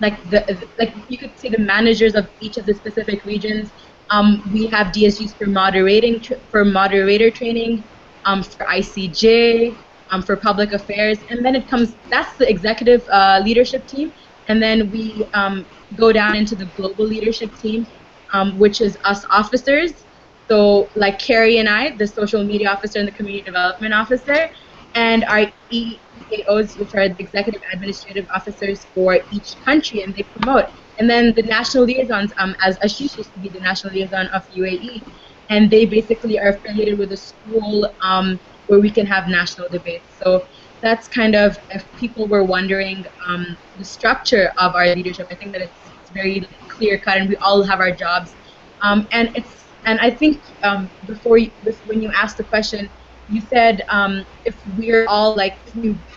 like 0.00 0.18
the 0.30 0.66
like 0.78 0.94
you 1.08 1.18
could 1.18 1.38
say 1.38 1.48
the 1.50 1.58
managers 1.58 2.14
of 2.14 2.28
each 2.40 2.56
of 2.56 2.66
the 2.66 2.74
specific 2.74 3.24
regions. 3.24 3.70
Um, 4.10 4.42
we 4.52 4.66
have 4.68 4.88
DSGs 4.88 5.36
for 5.36 5.46
moderating 5.46 6.20
for 6.50 6.64
moderator 6.64 7.30
training, 7.30 7.84
um, 8.24 8.42
for 8.42 8.64
ICJ, 8.64 9.76
um, 10.10 10.22
for 10.22 10.36
public 10.36 10.72
affairs, 10.72 11.18
and 11.28 11.44
then 11.44 11.54
it 11.54 11.68
comes. 11.68 11.96
That's 12.10 12.36
the 12.36 12.48
executive 12.48 13.02
uh, 13.10 13.40
leadership 13.44 13.86
team, 13.86 14.12
and 14.48 14.62
then 14.62 14.90
we 14.90 15.26
um, 15.34 15.66
go 15.94 16.12
down 16.12 16.36
into 16.36 16.56
the 16.56 16.66
global 16.66 17.06
leadership 17.06 17.54
team, 17.54 17.86
um, 18.32 18.58
which 18.58 18.80
is 18.80 18.96
us 19.04 19.24
officers. 19.30 20.06
So 20.48 20.90
like 20.96 21.18
Carrie 21.18 21.58
and 21.58 21.68
I, 21.68 21.96
the 21.96 22.06
social 22.06 22.44
media 22.44 22.70
officer 22.70 22.98
and 22.98 23.06
the 23.08 23.12
community 23.12 23.44
development 23.44 23.94
officer, 23.94 24.50
and 24.94 25.24
our 25.24 25.46
EAOs, 25.72 26.78
which 26.78 26.94
are 26.94 27.08
the 27.08 27.16
executive 27.18 27.62
administrative 27.72 28.26
officers 28.34 28.86
for 28.94 29.20
each 29.30 29.56
country, 29.64 30.02
and 30.02 30.14
they 30.14 30.24
promote. 30.24 30.66
And 30.98 31.08
then 31.08 31.32
the 31.34 31.42
national 31.42 31.84
liaisons, 31.84 32.32
um, 32.38 32.54
as 32.60 32.76
Ashish 32.78 33.16
used 33.16 33.32
to 33.34 33.38
be 33.38 33.48
the 33.48 33.60
national 33.60 33.92
liaison 33.94 34.26
of 34.28 34.42
UAE, 34.48 35.04
and 35.48 35.70
they 35.70 35.84
basically 35.86 36.38
are 36.38 36.48
affiliated 36.50 36.98
with 36.98 37.12
a 37.12 37.16
school 37.16 37.94
um, 38.02 38.40
where 38.70 38.80
we 38.80 38.90
can 38.90 39.06
have 39.06 39.28
national 39.28 39.68
debates. 39.70 40.18
So 40.22 40.46
that's 40.82 41.08
kind 41.08 41.36
of, 41.36 41.58
if 41.70 41.94
people 41.96 42.28
were 42.28 42.44
wondering 42.44 43.04
um, 43.28 43.58
the 43.76 43.84
structure 43.84 44.52
of 44.58 44.74
our 44.76 44.94
leadership, 44.94 45.28
I 45.30 45.36
think 45.36 45.52
that 45.54 45.62
it's, 45.62 45.92
it's 46.00 46.10
very 46.10 46.48
clear 46.68 46.98
cut, 47.00 47.18
and 47.18 47.28
we 47.28 47.36
all 47.38 47.62
have 47.64 47.80
our 47.80 47.92
jobs. 47.92 48.36
Um, 48.82 49.08
and 49.12 49.30
it's, 49.36 49.74
and 49.86 50.00
I 50.00 50.10
think 50.10 50.44
um, 50.62 50.90
before 51.06 51.38
you, 51.38 51.52
when 51.84 52.02
you 52.02 52.10
asked 52.14 52.38
the 52.38 52.44
question, 52.44 52.90
you 53.30 53.40
said 53.40 53.82
um, 53.90 54.24
if 54.44 54.60
we're 54.76 55.06
all 55.08 55.36
like 55.36 55.58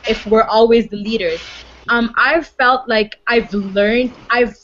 if 0.05 0.25
we're 0.25 0.43
always 0.43 0.87
the 0.89 0.97
leaders 0.97 1.49
um, 1.89 2.11
i've 2.17 2.47
felt 2.47 2.87
like 2.89 3.19
i've 3.27 3.51
learned 3.53 4.17
i've 4.31 4.55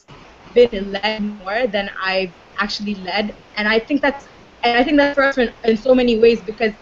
been 0.53 0.91
led 0.91 1.23
more 1.23 1.67
than 1.67 1.89
i've 2.03 2.33
actually 2.59 2.95
led 2.95 3.37
and 3.55 3.67
i 3.67 3.79
think 3.79 4.01
that's 4.01 4.25
and 4.63 4.77
i 4.77 4.83
think 4.83 4.97
that's 4.97 5.13
for 5.13 5.23
us 5.23 5.37
in, 5.37 5.53
in 5.63 5.77
so 5.77 5.93
many 5.93 6.19
ways 6.19 6.41
because 6.43 6.73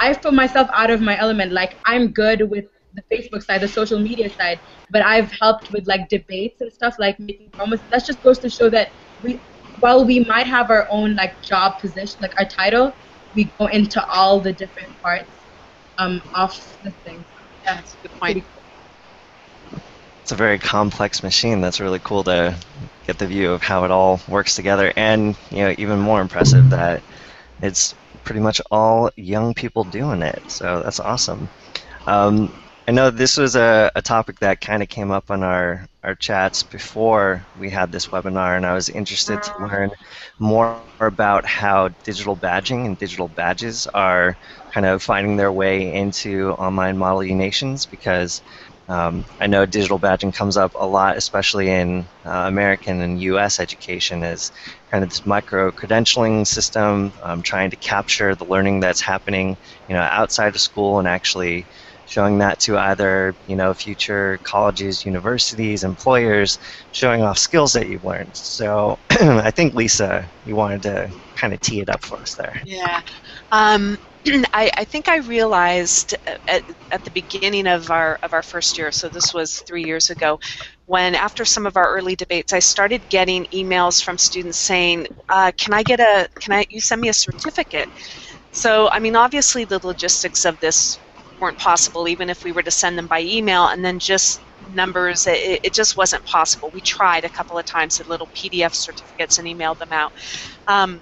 i've 0.00 0.20
put 0.22 0.34
myself 0.34 0.68
out 0.74 0.90
of 0.90 1.00
my 1.00 1.18
element 1.18 1.52
like 1.52 1.78
i'm 1.84 2.08
good 2.08 2.50
with 2.50 2.66
the 2.94 3.02
facebook 3.12 3.42
side 3.42 3.60
the 3.60 3.68
social 3.68 4.00
media 4.00 4.28
side 4.28 4.60
but 4.90 5.02
i've 5.02 5.30
helped 5.32 5.70
with 5.70 5.86
like 5.86 6.08
debates 6.08 6.60
and 6.60 6.72
stuff 6.72 6.96
like 6.98 7.18
making 7.20 7.52
promos 7.58 7.80
that 7.90 8.04
just 8.04 8.22
goes 8.22 8.38
to 8.38 8.50
show 8.50 8.68
that 8.70 8.88
we 9.22 9.42
while 9.78 10.04
we 10.04 10.24
might 10.24 10.46
have 10.46 10.70
our 10.70 10.86
own 10.90 11.14
like 11.14 11.40
job 11.42 11.78
position 11.80 12.18
like 12.20 12.34
our 12.38 12.46
title 12.46 12.92
we 13.34 13.54
go 13.58 13.66
into 13.66 14.04
all 14.08 14.40
the 14.40 14.52
different 14.52 15.00
parts 15.00 15.46
um, 15.98 16.22
of 16.34 16.52
the 16.82 16.90
thing. 17.04 17.24
Yeah, 17.64 17.76
that's 17.76 17.94
a 17.94 18.08
good 18.08 18.18
point. 18.18 18.44
It's 20.22 20.32
a 20.32 20.36
very 20.36 20.58
complex 20.58 21.22
machine. 21.22 21.60
That's 21.60 21.80
really 21.80 21.98
cool 21.98 22.24
to 22.24 22.56
get 23.06 23.18
the 23.18 23.26
view 23.26 23.52
of 23.52 23.62
how 23.62 23.84
it 23.84 23.90
all 23.90 24.20
works 24.28 24.54
together, 24.54 24.92
and 24.96 25.36
you 25.50 25.64
know, 25.64 25.74
even 25.78 25.98
more 25.98 26.20
impressive 26.20 26.70
that 26.70 27.02
it's 27.62 27.94
pretty 28.30 28.44
much 28.44 28.62
all 28.70 29.10
young 29.16 29.54
people 29.54 29.82
doing 29.82 30.22
it. 30.22 30.40
So 30.46 30.82
that's 30.84 31.00
awesome. 31.00 31.50
Um, 32.06 32.54
I 32.86 32.92
know 32.92 33.10
this 33.10 33.36
was 33.36 33.56
a, 33.56 33.90
a 33.96 34.02
topic 34.02 34.38
that 34.38 34.60
kind 34.60 34.84
of 34.84 34.88
came 34.88 35.10
up 35.10 35.32
on 35.32 35.42
our, 35.42 35.88
our 36.04 36.14
chats 36.14 36.62
before 36.62 37.44
we 37.58 37.70
had 37.70 37.90
this 37.90 38.06
webinar, 38.06 38.56
and 38.56 38.64
I 38.64 38.74
was 38.74 38.88
interested 38.88 39.42
to 39.42 39.66
learn 39.66 39.90
more 40.38 41.00
about 41.00 41.44
how 41.44 41.88
digital 42.04 42.36
badging 42.36 42.86
and 42.86 42.96
digital 42.98 43.28
badges 43.28 43.88
are 43.94 44.36
kind 44.72 44.86
of 44.86 45.02
finding 45.02 45.36
their 45.36 45.52
way 45.52 45.92
into 45.92 46.50
online 46.52 46.96
Model 46.98 47.22
nations 47.36 47.86
because 47.86 48.42
um, 48.90 49.24
I 49.38 49.46
know 49.46 49.66
digital 49.66 50.00
badging 50.00 50.34
comes 50.34 50.56
up 50.56 50.72
a 50.74 50.84
lot, 50.84 51.16
especially 51.16 51.70
in 51.70 52.08
uh, 52.24 52.46
American 52.48 53.00
and 53.00 53.20
U.S. 53.20 53.60
education, 53.60 54.24
as 54.24 54.50
kind 54.90 55.04
of 55.04 55.10
this 55.10 55.24
micro-credentialing 55.24 56.44
system, 56.44 57.14
um, 57.22 57.40
trying 57.40 57.70
to 57.70 57.76
capture 57.76 58.34
the 58.34 58.44
learning 58.44 58.80
that's 58.80 59.00
happening, 59.00 59.56
you 59.86 59.94
know, 59.94 60.00
outside 60.00 60.56
of 60.56 60.60
school 60.60 60.98
and 60.98 61.06
actually 61.06 61.68
showing 62.04 62.38
that 62.38 62.58
to 62.58 62.76
either, 62.76 63.36
you 63.46 63.54
know, 63.54 63.72
future 63.72 64.40
colleges, 64.42 65.04
universities, 65.04 65.84
employers, 65.84 66.58
showing 66.90 67.22
off 67.22 67.38
skills 67.38 67.72
that 67.72 67.86
you've 67.88 68.02
learned. 68.02 68.34
So 68.34 68.98
I 69.10 69.52
think 69.52 69.74
Lisa, 69.74 70.28
you 70.42 70.56
wanted 70.56 70.82
to 70.82 71.12
kind 71.36 71.54
of 71.54 71.60
tee 71.60 71.80
it 71.80 71.88
up 71.88 72.04
for 72.04 72.20
us 72.20 72.34
there. 72.34 72.60
Yeah. 72.64 73.02
Um, 73.52 73.96
I, 74.52 74.70
I, 74.76 74.84
think 74.84 75.08
I 75.08 75.18
realized 75.18 76.14
at, 76.46 76.62
at, 76.90 77.04
the 77.04 77.10
beginning 77.10 77.66
of 77.66 77.90
our 77.90 78.18
of 78.22 78.34
our 78.34 78.42
first 78.42 78.76
year, 78.76 78.92
so 78.92 79.08
this 79.08 79.32
was 79.32 79.60
three 79.60 79.84
years 79.84 80.10
ago, 80.10 80.38
when 80.86 81.14
after 81.14 81.44
some 81.44 81.66
of 81.66 81.76
our 81.76 81.90
early 81.96 82.16
debates, 82.16 82.52
I 82.52 82.58
started 82.58 83.08
getting 83.08 83.46
emails 83.46 84.02
from 84.02 84.18
students 84.18 84.58
saying, 84.58 85.06
uh, 85.30 85.52
"Can 85.56 85.72
I 85.72 85.82
get 85.82 86.00
a? 86.00 86.28
Can 86.38 86.52
I? 86.52 86.66
You 86.68 86.80
send 86.80 87.00
me 87.00 87.08
a 87.08 87.14
certificate?" 87.14 87.88
So 88.52 88.90
I 88.90 88.98
mean, 88.98 89.16
obviously 89.16 89.64
the 89.64 89.84
logistics 89.86 90.44
of 90.44 90.60
this 90.60 90.98
weren't 91.40 91.58
possible, 91.58 92.06
even 92.06 92.28
if 92.28 92.44
we 92.44 92.52
were 92.52 92.62
to 92.62 92.70
send 92.70 92.98
them 92.98 93.06
by 93.06 93.22
email, 93.22 93.68
and 93.68 93.82
then 93.82 93.98
just 93.98 94.42
numbers, 94.74 95.26
it, 95.26 95.60
it 95.62 95.72
just 95.72 95.96
wasn't 95.96 96.24
possible. 96.26 96.70
We 96.74 96.80
tried 96.82 97.24
a 97.24 97.28
couple 97.30 97.58
of 97.58 97.64
times, 97.64 97.98
with 97.98 98.08
little 98.08 98.26
PDF 98.28 98.74
certificates, 98.74 99.38
and 99.38 99.48
emailed 99.48 99.78
them 99.78 99.92
out. 99.92 100.12
Um, 100.68 101.00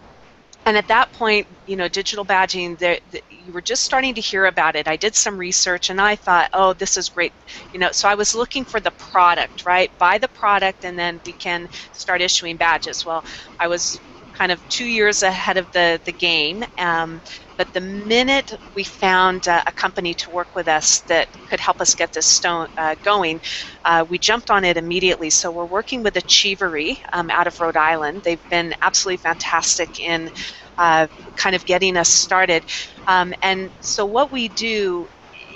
and 0.68 0.76
at 0.76 0.88
that 0.88 1.12
point, 1.14 1.48
you 1.64 1.76
know, 1.76 1.88
digital 1.88 2.26
badging, 2.26 2.78
the, 2.78 3.00
you 3.30 3.52
were 3.54 3.62
just 3.62 3.84
starting 3.84 4.14
to 4.14 4.20
hear 4.20 4.44
about 4.46 4.76
it. 4.76 4.86
I 4.86 4.96
did 4.96 5.14
some 5.16 5.38
research 5.38 5.88
and 5.88 5.98
I 6.00 6.14
thought, 6.14 6.50
oh, 6.52 6.74
this 6.74 6.98
is 6.98 7.08
great. 7.08 7.32
You 7.72 7.78
know, 7.80 7.90
so 7.92 8.06
I 8.08 8.14
was 8.14 8.34
looking 8.34 8.66
for 8.66 8.78
the 8.78 8.92
product, 8.92 9.64
right? 9.64 9.90
Buy 9.98 10.18
the 10.18 10.28
product 10.28 10.84
and 10.84 10.98
then 10.98 11.22
we 11.24 11.32
can 11.32 11.68
start 11.92 12.20
issuing 12.20 12.58
badges. 12.58 13.04
Well, 13.06 13.24
I 13.58 13.66
was 13.68 14.02
kind 14.34 14.52
of 14.52 14.66
two 14.68 14.84
years 14.84 15.22
ahead 15.22 15.56
of 15.56 15.70
the, 15.72 16.02
the 16.04 16.12
game. 16.12 16.64
Um, 16.76 17.22
but 17.58 17.74
the 17.74 17.82
minute 17.82 18.52
we 18.74 18.84
found 18.84 19.48
uh, 19.48 19.62
a 19.68 19.72
company 19.72 20.14
to 20.16 20.30
work 20.30 20.50
with 20.56 20.68
us 20.68 21.02
that 21.02 21.28
could 21.50 21.60
help 21.60 21.82
us 21.82 21.94
get 21.96 22.14
this 22.14 22.28
stone, 22.28 22.68
uh, 22.78 22.96
going, 23.04 23.42
uh, 23.84 24.06
we 24.08 24.18
jumped 24.18 24.50
on 24.50 24.64
it 24.64 24.78
immediately. 24.78 25.30
So 25.30 25.52
we're 25.52 25.66
working 25.66 26.04
with 26.04 26.16
Achievery 26.16 27.00
um, 27.14 27.30
out 27.30 27.48
of 27.48 27.60
Rhode 27.60 27.78
Island. 27.78 28.24
They've 28.24 28.48
been 28.50 28.74
absolutely 28.82 29.18
fantastic 29.18 30.00
in 30.00 30.30
uh, 30.78 31.08
kind 31.36 31.56
of 31.56 31.66
getting 31.66 31.98
us 31.98 32.10
started. 32.10 32.64
Um, 33.08 33.34
and 33.42 33.72
so 33.80 34.06
what 34.06 34.32
we 34.32 34.48
do 34.48 35.08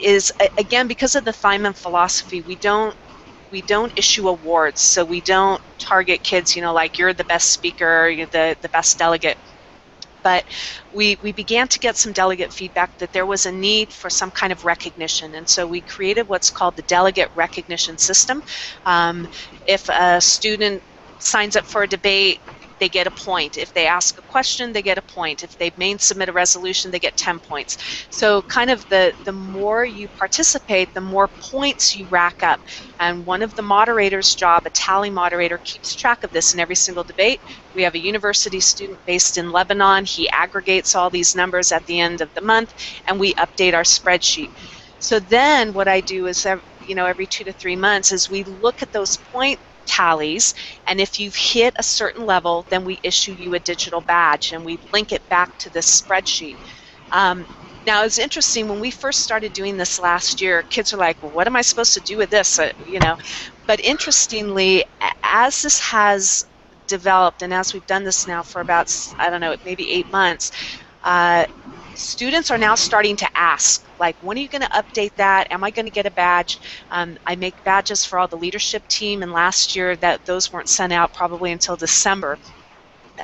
is, 0.03 0.33
again, 0.59 0.89
because 0.89 1.17
of 1.17 1.25
the 1.25 1.33
THIMUN 1.33 1.75
philosophy, 1.77 2.43
we 2.43 2.57
don't 2.57 2.97
we 3.51 3.63
don't 3.63 3.93
issue 3.97 4.29
awards, 4.29 4.83
so 4.83 5.05
we 5.05 5.23
don't 5.23 5.63
target 5.79 6.25
kids, 6.25 6.57
you 6.57 6.63
know, 6.63 6.75
like 6.75 6.99
you're 6.99 7.15
the 7.15 7.25
best 7.25 7.53
speaker, 7.53 8.09
you're 8.09 8.29
the, 8.29 8.57
the 8.63 8.71
best 8.71 8.99
delegate. 8.99 9.39
But 10.23 10.45
we, 10.91 11.17
we 11.23 11.33
began 11.33 11.69
to 11.69 11.79
get 11.79 11.97
some 11.97 12.13
delegate 12.13 12.53
feedback 12.53 12.99
that 12.99 13.13
there 13.13 13.27
was 13.27 13.47
a 13.47 13.53
need 13.53 13.93
for 13.93 14.11
some 14.11 14.31
kind 14.31 14.53
of 14.53 14.65
recognition, 14.65 15.35
and 15.35 15.49
so 15.49 15.67
we 15.67 15.83
created 15.83 16.29
what's 16.29 16.51
called 16.51 16.77
the 16.77 16.83
delegate 16.83 17.31
recognition 17.35 17.99
system. 17.99 18.43
Um, 18.87 19.27
if 19.67 19.89
a 19.89 20.21
student 20.21 20.83
signs 21.19 21.57
up 21.57 21.67
for 21.67 21.83
a 21.83 21.89
debate, 21.89 22.41
they 22.83 22.89
get 22.89 23.07
a 23.07 23.13
point. 23.13 23.57
If 23.59 23.73
they 23.75 23.87
ask 23.87 24.19
a 24.19 24.23
question, 24.23 24.73
they 24.73 24.83
get 24.83 24.99
a 24.99 25.03
point. 25.03 25.45
If 25.45 25.57
they 25.57 25.71
main 25.77 26.01
submit 26.01 26.29
a 26.29 26.33
resolution, 26.33 26.91
they 26.91 26.99
get 26.99 27.17
10 27.17 27.39
points. 27.39 27.77
So 28.11 28.43
kind 28.43 28.71
of 28.71 28.89
the, 28.89 29.15
the 29.23 29.33
more 29.33 29.85
you 29.85 30.09
participate, 30.09 30.93
the 30.93 31.01
more 31.01 31.31
points 31.41 31.95
you 31.95 32.09
rack 32.09 32.43
up. 32.43 32.61
And 32.99 33.25
one 33.25 33.41
of 33.41 33.55
the 33.55 33.63
moderator's 33.63 34.35
job, 34.35 34.65
a 34.67 34.71
tally 34.71 35.11
moderator, 35.11 35.61
keeps 35.63 35.95
track 35.95 36.25
of 36.25 36.33
this 36.33 36.55
in 36.55 36.59
every 36.59 36.75
single 36.75 37.05
debate. 37.05 37.41
We 37.73 37.85
have 37.85 37.95
a 37.95 38.01
university 38.03 38.59
student 38.59 38.99
based 39.07 39.39
in 39.39 39.53
Lebanon. 39.53 40.05
He 40.05 40.29
aggregates 40.31 40.97
all 40.97 41.09
these 41.09 41.37
numbers 41.37 41.71
at 41.71 41.87
the 41.87 42.01
end 42.01 42.21
of 42.21 42.35
the 42.35 42.43
month, 42.43 42.75
and 43.07 43.21
we 43.21 43.33
update 43.35 43.75
our 43.75 43.85
spreadsheet. 43.85 44.51
So 44.99 45.21
then 45.21 45.73
what 45.73 45.87
I 45.87 46.01
do 46.01 46.27
is, 46.27 46.45
you 46.81 46.97
know, 46.97 47.07
every 47.07 47.29
two 47.29 47.45
to 47.45 47.53
three 47.53 47.77
months 47.77 48.11
is 48.11 48.29
we 48.29 48.43
look 48.43 48.83
at 48.83 48.91
those 48.91 49.17
point 49.17 49.61
tallies, 49.87 50.55
and 50.87 51.01
if 51.01 51.19
you've 51.19 51.37
hit 51.37 51.75
a 51.79 51.83
certain 51.83 52.25
level, 52.27 52.67
then 52.71 52.85
we 52.85 53.01
issue 53.03 53.33
you 53.33 53.55
a 53.55 53.61
digital 53.61 54.01
badge 54.01 54.53
and 54.53 54.65
we 54.65 54.79
link 54.93 55.13
it 55.13 55.29
back 55.29 55.57
to 55.59 55.71
this 55.71 56.01
spreadsheet. 56.01 56.59
Um, 57.11 57.47
now 57.87 58.05
it's 58.05 58.19
interesting 58.19 58.69
when 58.69 58.81
we 58.81 58.91
first 58.91 59.21
started 59.23 59.53
doing 59.53 59.77
this 59.77 59.99
last 59.99 60.41
year. 60.41 60.63
Kids 60.63 60.93
are 60.93 60.97
like, 60.99 61.21
well, 61.23 61.33
"What 61.33 61.47
am 61.49 61.57
I 61.57 61.63
supposed 61.63 61.95
to 61.95 62.01
do 62.01 62.17
with 62.17 62.31
this?" 62.31 62.59
Uh, 62.59 62.71
you 62.85 63.01
know, 63.01 63.17
but 63.67 63.81
interestingly, 63.81 64.85
as 65.25 65.63
this 65.63 65.81
has 65.81 66.45
developed 66.87 67.43
and 67.43 67.55
as 67.55 67.73
we've 67.73 67.87
done 67.87 68.05
this 68.05 68.27
now 68.27 68.43
for 68.43 68.61
about 68.61 68.95
I 69.19 69.31
don't 69.31 69.41
know 69.41 69.57
maybe 69.65 69.91
eight 69.91 70.11
months, 70.11 70.51
uh, 71.05 71.47
students 71.95 72.51
are 72.51 72.59
now 72.59 72.75
starting 72.75 73.17
to 73.17 73.29
ask, 73.35 73.89
like, 73.99 74.17
when 74.21 74.37
are 74.39 74.41
you 74.41 74.49
going 74.49 74.63
to 74.63 74.69
update 74.69 75.15
that? 75.17 75.47
Am 75.51 75.65
I 75.65 75.71
going 75.71 75.87
to 75.87 75.93
get 75.93 76.07
a 76.07 76.11
badge? 76.11 76.61
Um, 76.91 77.17
I 77.27 77.37
make 77.37 77.63
badges 77.65 78.05
for 78.05 78.19
all 78.19 78.29
the 78.29 78.37
leadership 78.37 78.87
team, 78.89 79.23
and 79.23 79.33
last 79.33 79.77
year 79.77 79.97
that 79.97 80.25
those 80.25 80.53
weren't 80.53 80.69
sent 80.69 80.93
out 80.93 81.13
probably 81.13 81.53
until 81.53 81.77
December. 81.77 82.39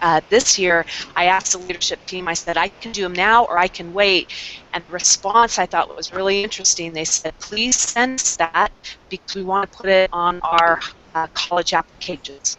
Uh, 0.03 0.21
this 0.29 0.59
year, 0.59 0.85
I 1.16 1.25
asked 1.27 1.53
the 1.53 1.59
leadership 1.59 2.05
team, 2.07 2.29
I 2.29 2.35
said, 2.35 2.57
I 2.59 2.69
can 2.81 2.93
do 2.93 3.03
them 3.03 3.14
now 3.14 3.45
or 3.45 3.59
I 3.59 3.69
can 3.69 3.93
wait. 3.93 4.33
And 4.73 4.85
the 4.87 4.93
response 4.93 5.59
I 5.59 5.66
thought 5.66 5.95
was 5.97 6.12
really 6.12 6.43
interesting. 6.43 6.93
They 6.93 7.05
said, 7.05 7.33
please 7.41 7.77
send 7.77 8.21
us 8.21 8.37
that 8.37 8.71
because 9.09 9.35
we 9.35 9.45
want 9.45 9.71
to 9.71 9.77
put 9.77 9.89
it 9.89 10.11
on 10.12 10.41
our 10.43 10.79
uh, 11.14 11.27
college 11.33 11.73
applications. 11.73 12.59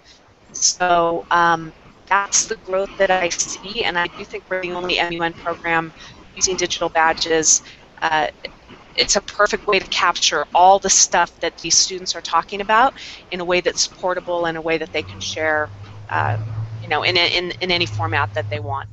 So 0.53 1.25
um, 1.29 1.71
that's 2.09 2.47
the 2.47 2.57
growth 2.57 2.89
that 2.97 3.11
I 3.11 3.29
see, 3.29 3.83
and 3.83 3.97
I 3.97 4.07
do 4.07 4.25
think 4.25 4.45
we're 4.49 4.61
the 4.61 4.71
only 4.73 4.99
MUN 4.99 5.33
program 5.33 5.93
using 6.33 6.55
digital 6.55 6.89
badges. 6.89 7.61
Uh, 8.01 8.27
it's 8.95 9.15
a 9.15 9.21
perfect 9.21 9.67
way 9.67 9.79
to 9.79 9.87
capture 9.87 10.45
all 10.53 10.79
the 10.79 10.89
stuff 10.89 11.39
that 11.39 11.57
these 11.57 11.75
students 11.77 12.15
are 12.15 12.21
talking 12.21 12.61
about 12.61 12.93
in 13.31 13.39
a 13.39 13.45
way 13.45 13.61
that's 13.61 13.87
portable 13.87 14.45
and 14.45 14.57
a 14.57 14.61
way 14.61 14.77
that 14.77 14.91
they 14.91 15.03
can 15.03 15.19
share, 15.19 15.71
uh, 16.09 16.37
you 16.81 16.87
know, 16.89 17.03
in, 17.03 17.15
in, 17.17 17.51
in 17.61 17.71
any 17.71 17.85
format 17.85 18.33
that 18.33 18.49
they 18.49 18.59
want. 18.59 18.89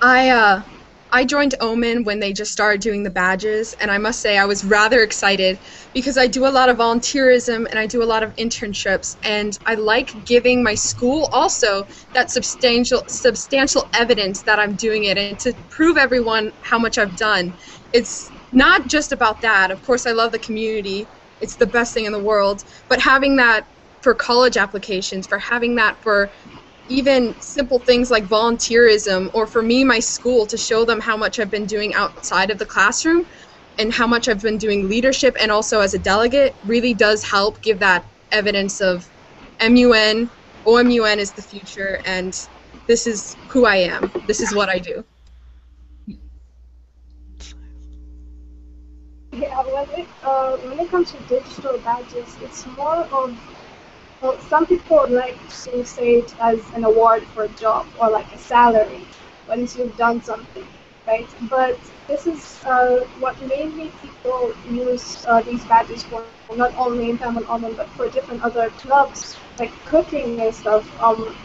I 0.00 0.30
uh, 0.30 0.62
I 1.16 1.24
joined 1.24 1.54
OMUN 1.62 2.04
when 2.04 2.20
they 2.20 2.34
just 2.34 2.52
started 2.52 2.82
doing 2.82 3.02
the 3.02 3.08
badges, 3.08 3.72
and 3.80 3.90
I 3.90 3.96
must 3.96 4.20
say 4.20 4.36
I 4.36 4.44
was 4.44 4.62
rather 4.66 5.00
excited 5.00 5.58
because 5.94 6.18
I 6.18 6.26
do 6.26 6.46
a 6.46 6.52
lot 6.52 6.68
of 6.68 6.76
volunteerism 6.76 7.64
and 7.70 7.78
I 7.78 7.86
do 7.86 8.02
a 8.02 8.04
lot 8.04 8.22
of 8.22 8.34
internships, 8.36 9.16
and 9.22 9.58
I 9.64 9.76
like 9.76 10.10
giving 10.26 10.62
my 10.62 10.74
school 10.74 11.30
also 11.32 11.86
that 12.12 12.30
substantial 12.30 13.02
substantial 13.08 13.88
evidence 13.94 14.42
that 14.42 14.58
I'm 14.58 14.76
doing 14.76 15.04
it 15.04 15.16
and 15.16 15.38
to 15.38 15.54
prove 15.70 15.96
everyone 15.96 16.52
how 16.60 16.78
much 16.78 16.98
I've 16.98 17.16
done. 17.16 17.54
It's 17.94 18.30
not 18.52 18.86
just 18.86 19.10
about 19.10 19.40
that. 19.40 19.70
Of 19.70 19.80
course, 19.80 20.04
I 20.04 20.12
love 20.12 20.32
the 20.32 20.38
community. 20.38 21.08
It's 21.40 21.56
the 21.56 21.66
best 21.66 21.94
thing 21.94 22.04
in 22.04 22.12
the 22.12 22.22
world, 22.22 22.62
but 22.88 23.00
having 23.00 23.36
that 23.36 23.64
for 24.02 24.14
college 24.14 24.58
applications, 24.58 25.26
for 25.26 25.38
having 25.38 25.76
that 25.76 26.02
for 26.02 26.30
even 26.88 27.34
simple 27.40 27.80
things 27.80 28.10
like 28.10 28.26
volunteerism 28.26 29.30
or 29.34 29.46
for 29.46 29.62
me 29.62 29.84
my 29.84 29.98
school 29.98 30.46
to 30.46 30.56
show 30.56 30.84
them 30.84 31.00
how 31.00 31.16
much 31.16 31.38
I've 31.38 31.50
been 31.50 31.66
doing 31.66 31.94
outside 31.94 32.50
of 32.50 32.58
the 32.58 32.66
classroom 32.66 33.26
and 33.78 33.92
how 33.92 34.06
much 34.06 34.28
I've 34.28 34.40
been 34.42 34.58
doing 34.58 34.88
leadership 34.88 35.36
and 35.40 35.50
also 35.50 35.80
as 35.80 35.94
a 35.94 35.98
delegate 35.98 36.56
really 36.64 36.94
does 36.94 37.24
help 37.24 37.60
give 37.62 37.78
that 37.80 38.06
evidence 38.32 38.80
of 38.80 39.10
MUN, 39.60 40.30
OMUN 40.66 41.18
is 41.18 41.32
the 41.32 41.42
future 41.42 42.00
and 42.04 42.48
this 42.86 43.06
is 43.06 43.36
who 43.48 43.66
I 43.66 43.76
am. 43.76 44.12
This 44.26 44.40
is 44.40 44.54
what 44.54 44.68
I 44.68 44.78
do. 44.78 45.04
Yeah, 49.32 49.62
when 49.64 49.90
it, 50.00 50.08
uh, 50.22 50.56
when 50.56 50.80
it 50.80 50.90
comes 50.90 51.12
to 51.12 51.18
digital 51.28 51.78
badges, 51.78 52.38
it's 52.40 52.64
more 52.66 53.04
of 53.04 53.36
well, 54.20 54.38
some 54.40 54.66
people 54.66 55.06
like 55.08 55.38
to 55.48 55.84
say 55.84 56.16
it 56.16 56.34
as 56.40 56.70
an 56.72 56.84
award 56.84 57.26
for 57.34 57.44
a 57.44 57.48
job 57.50 57.86
or 58.00 58.10
like 58.10 58.32
a 58.32 58.38
salary 58.38 59.06
once 59.48 59.76
you've 59.76 59.96
done 59.96 60.22
something, 60.22 60.66
right? 61.06 61.28
But 61.42 61.78
this 62.08 62.26
is 62.26 62.62
uh, 62.64 63.00
what 63.20 63.40
mainly 63.42 63.90
people 64.02 64.54
use 64.70 65.24
uh, 65.26 65.42
these 65.42 65.64
badges 65.66 66.04
for, 66.04 66.24
not 66.56 66.74
only 66.76 67.10
in 67.10 67.18
THIMUN 67.18 67.44
OMUN, 67.48 67.74
but 67.76 67.88
for 67.90 68.08
different 68.08 68.42
other 68.42 68.70
clubs, 68.70 69.36
like 69.58 69.72
cooking 69.84 70.40
and 70.40 70.54
stuff. 70.54 70.84
Um, 71.00 71.36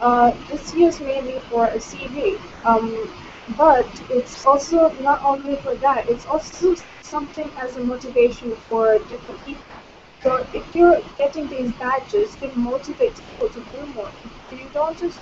uh, 0.00 0.32
it's 0.50 0.74
used 0.74 1.00
mainly 1.00 1.40
for 1.50 1.66
a 1.66 1.80
CV. 1.80 2.40
Um, 2.64 3.12
but 3.56 3.88
it's 4.10 4.44
also 4.46 4.90
not 5.00 5.22
only 5.24 5.56
for 5.56 5.74
that, 5.76 6.08
it's 6.08 6.26
also 6.26 6.74
something 7.02 7.50
as 7.58 7.76
a 7.76 7.80
motivation 7.80 8.56
for 8.68 8.98
different 8.98 9.44
people. 9.44 9.77
So 10.22 10.46
if 10.52 10.74
you're 10.74 11.00
getting 11.16 11.48
these 11.48 11.72
badges, 11.72 12.36
it 12.42 12.54
motivates 12.54 13.20
people 13.28 13.48
to 13.50 13.60
do 13.72 13.86
more. 13.86 14.12
You 14.50 14.68
don't 14.72 14.98
just, 14.98 15.20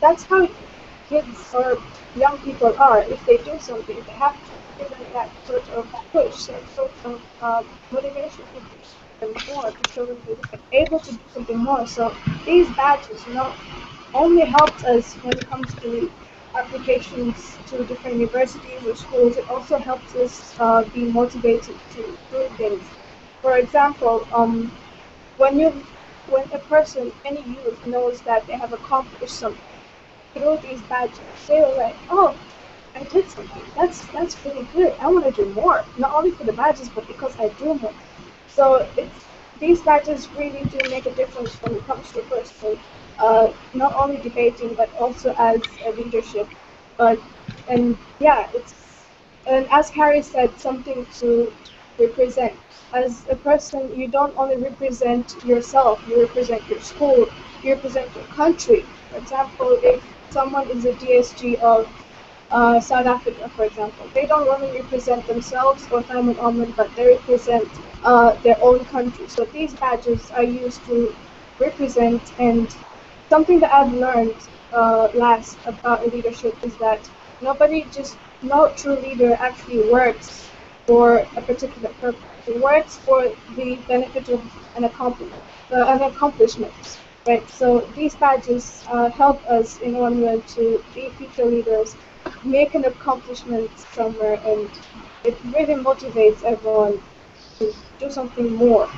that's 0.00 0.24
how 0.24 0.48
kids 1.08 1.54
or 1.54 1.82
young 2.14 2.38
people 2.40 2.74
are. 2.78 3.02
If 3.02 3.24
they 3.26 3.38
do 3.38 3.58
something, 3.58 4.02
they 4.04 4.12
have 4.12 4.42
to 4.46 4.52
give 4.78 4.90
them 4.90 5.06
that 5.12 5.30
sort 5.46 5.68
of 5.70 5.90
push, 6.12 6.46
that 6.46 6.68
sort 6.70 6.92
of 7.04 7.22
uh, 7.40 7.62
motivation 7.90 8.44
to 8.54 8.60
do 9.20 9.34
more, 9.48 9.70
to 9.72 9.84
show 9.92 10.06
them 10.06 10.22
they're 10.26 10.60
able 10.72 11.00
to 11.00 11.12
do 11.12 11.20
something 11.28 11.58
more. 11.58 11.86
So 11.86 12.16
these 12.46 12.70
badges, 12.72 13.26
you 13.26 13.34
know, 13.34 13.54
only 14.14 14.44
helps 14.44 14.84
us 14.84 15.14
when 15.16 15.38
it 15.38 15.46
comes 15.48 15.74
to 15.74 16.12
applications 16.54 17.58
to 17.66 17.84
different 17.84 18.16
universities 18.18 18.84
or 18.86 18.94
schools. 18.94 19.36
It 19.36 19.48
also 19.48 19.78
helps 19.78 20.14
us 20.14 20.54
uh, 20.58 20.84
be 20.84 21.04
motivated 21.06 21.78
to 21.92 22.18
do 22.30 22.48
things. 22.56 22.84
For 23.42 23.58
example, 23.58 24.28
um, 24.32 24.72
when 25.36 25.58
you, 25.58 25.86
when 26.26 26.50
a 26.52 26.58
person, 26.60 27.12
any 27.24 27.42
youth 27.42 27.86
knows 27.86 28.22
that 28.22 28.46
they 28.46 28.54
have 28.54 28.72
accomplished 28.72 29.38
something 29.38 29.80
through 30.34 30.58
these 30.62 30.82
badges, 30.82 31.20
they're 31.48 31.68
like, 31.76 31.96
oh, 32.10 32.38
I 32.94 33.04
did 33.04 33.30
something. 33.30 33.64
That's 33.76 34.06
that's 34.08 34.44
really 34.44 34.64
good. 34.64 34.94
I 35.00 35.08
want 35.08 35.24
to 35.26 35.32
do 35.32 35.50
more, 35.52 35.86
not 35.96 36.12
only 36.14 36.30
for 36.32 36.44
the 36.44 36.52
badges, 36.52 36.88
but 36.90 37.06
because 37.06 37.36
I 37.38 37.48
do 37.50 37.74
more. 37.74 37.94
So 38.46 38.90
it's 38.96 39.28
these 39.60 39.82
badges 39.82 40.30
really 40.32 40.64
do 40.64 40.84
make 40.84 41.06
a 41.06 41.14
difference 41.14 41.60
when 41.62 41.74
it 41.76 41.86
comes 41.86 42.12
to 42.12 42.20
a 42.20 42.24
person 42.24 42.80
uh, 43.18 43.52
not 43.74 43.94
only 43.94 44.18
debating 44.18 44.74
but 44.74 44.92
also 44.94 45.34
as 45.38 45.78
a 45.86 45.92
leadership. 45.92 46.48
And 47.68 47.98
yeah, 48.18 48.48
it's 48.54 49.06
and 49.46 49.66
as 49.70 49.90
Harry 49.90 50.22
said, 50.22 50.58
something 50.58 51.06
to 51.20 51.52
represent. 51.98 52.54
As 52.92 53.26
a 53.30 53.36
person, 53.36 53.94
you 53.98 54.08
don't 54.08 54.34
only 54.36 54.56
represent 54.56 55.36
yourself; 55.44 56.00
you 56.06 56.20
represent 56.20 56.68
your 56.68 56.80
school, 56.80 57.28
you 57.62 57.74
represent 57.74 58.14
your 58.14 58.24
country. 58.26 58.86
For 59.10 59.18
example, 59.18 59.78
if 59.82 60.02
someone 60.30 60.68
is 60.70 60.84
a 60.84 60.92
DSG 60.92 61.56
of 61.56 61.88
uh, 62.50 62.80
South 62.80 63.06
Africa, 63.06 63.50
for 63.56 63.64
example, 63.64 64.08
they 64.14 64.26
don't 64.26 64.48
only 64.48 64.70
represent 64.80 65.26
themselves 65.26 65.88
or 65.90 66.02
THIMUN 66.02 66.38
OMUN, 66.38 66.72
but 66.76 66.94
they 66.94 67.06
represent 67.06 67.68
uh, 68.04 68.34
their 68.42 68.58
own 68.62 68.84
country. 68.84 69.26
So 69.28 69.44
these 69.46 69.74
badges 69.74 70.30
are 70.32 70.42
used 70.44 70.84
to 70.86 71.16
represent 71.58 72.32
and 72.38 72.74
something 73.28 73.60
that 73.60 73.72
I've 73.72 73.92
learned 73.94 74.36
uh, 74.72 75.08
last 75.14 75.58
about 75.66 76.06
leadership 76.12 76.56
is 76.62 76.76
that 76.76 77.08
nobody 77.40 77.84
just, 77.84 78.18
no 78.42 78.72
true 78.74 78.96
leader 79.00 79.34
actually 79.34 79.80
works 79.80 80.51
for 80.86 81.26
a 81.36 81.40
particular 81.42 81.90
purpose. 82.00 82.22
It 82.46 82.60
works 82.60 82.98
for 82.98 83.32
the 83.56 83.76
benefit 83.88 84.28
of 84.28 84.42
an 84.76 84.84
accomplishment, 84.84 85.42
uh, 85.72 85.84
an 85.86 86.02
accomplishment, 86.02 86.98
right? 87.26 87.48
So 87.48 87.80
these 87.94 88.14
badges 88.16 88.84
uh, 88.90 89.10
help 89.10 89.44
us 89.46 89.78
in 89.80 89.94
way 89.94 90.40
to 90.56 90.84
be 90.94 91.10
future 91.10 91.44
leaders, 91.46 91.96
make 92.44 92.74
an 92.74 92.84
accomplishment 92.84 93.70
somewhere, 93.78 94.40
and 94.44 94.68
it 95.24 95.38
really 95.44 95.74
motivates 95.74 96.42
everyone 96.44 97.00
to 97.58 97.72
do 97.98 98.10
something 98.10 98.52
more. 98.54 98.88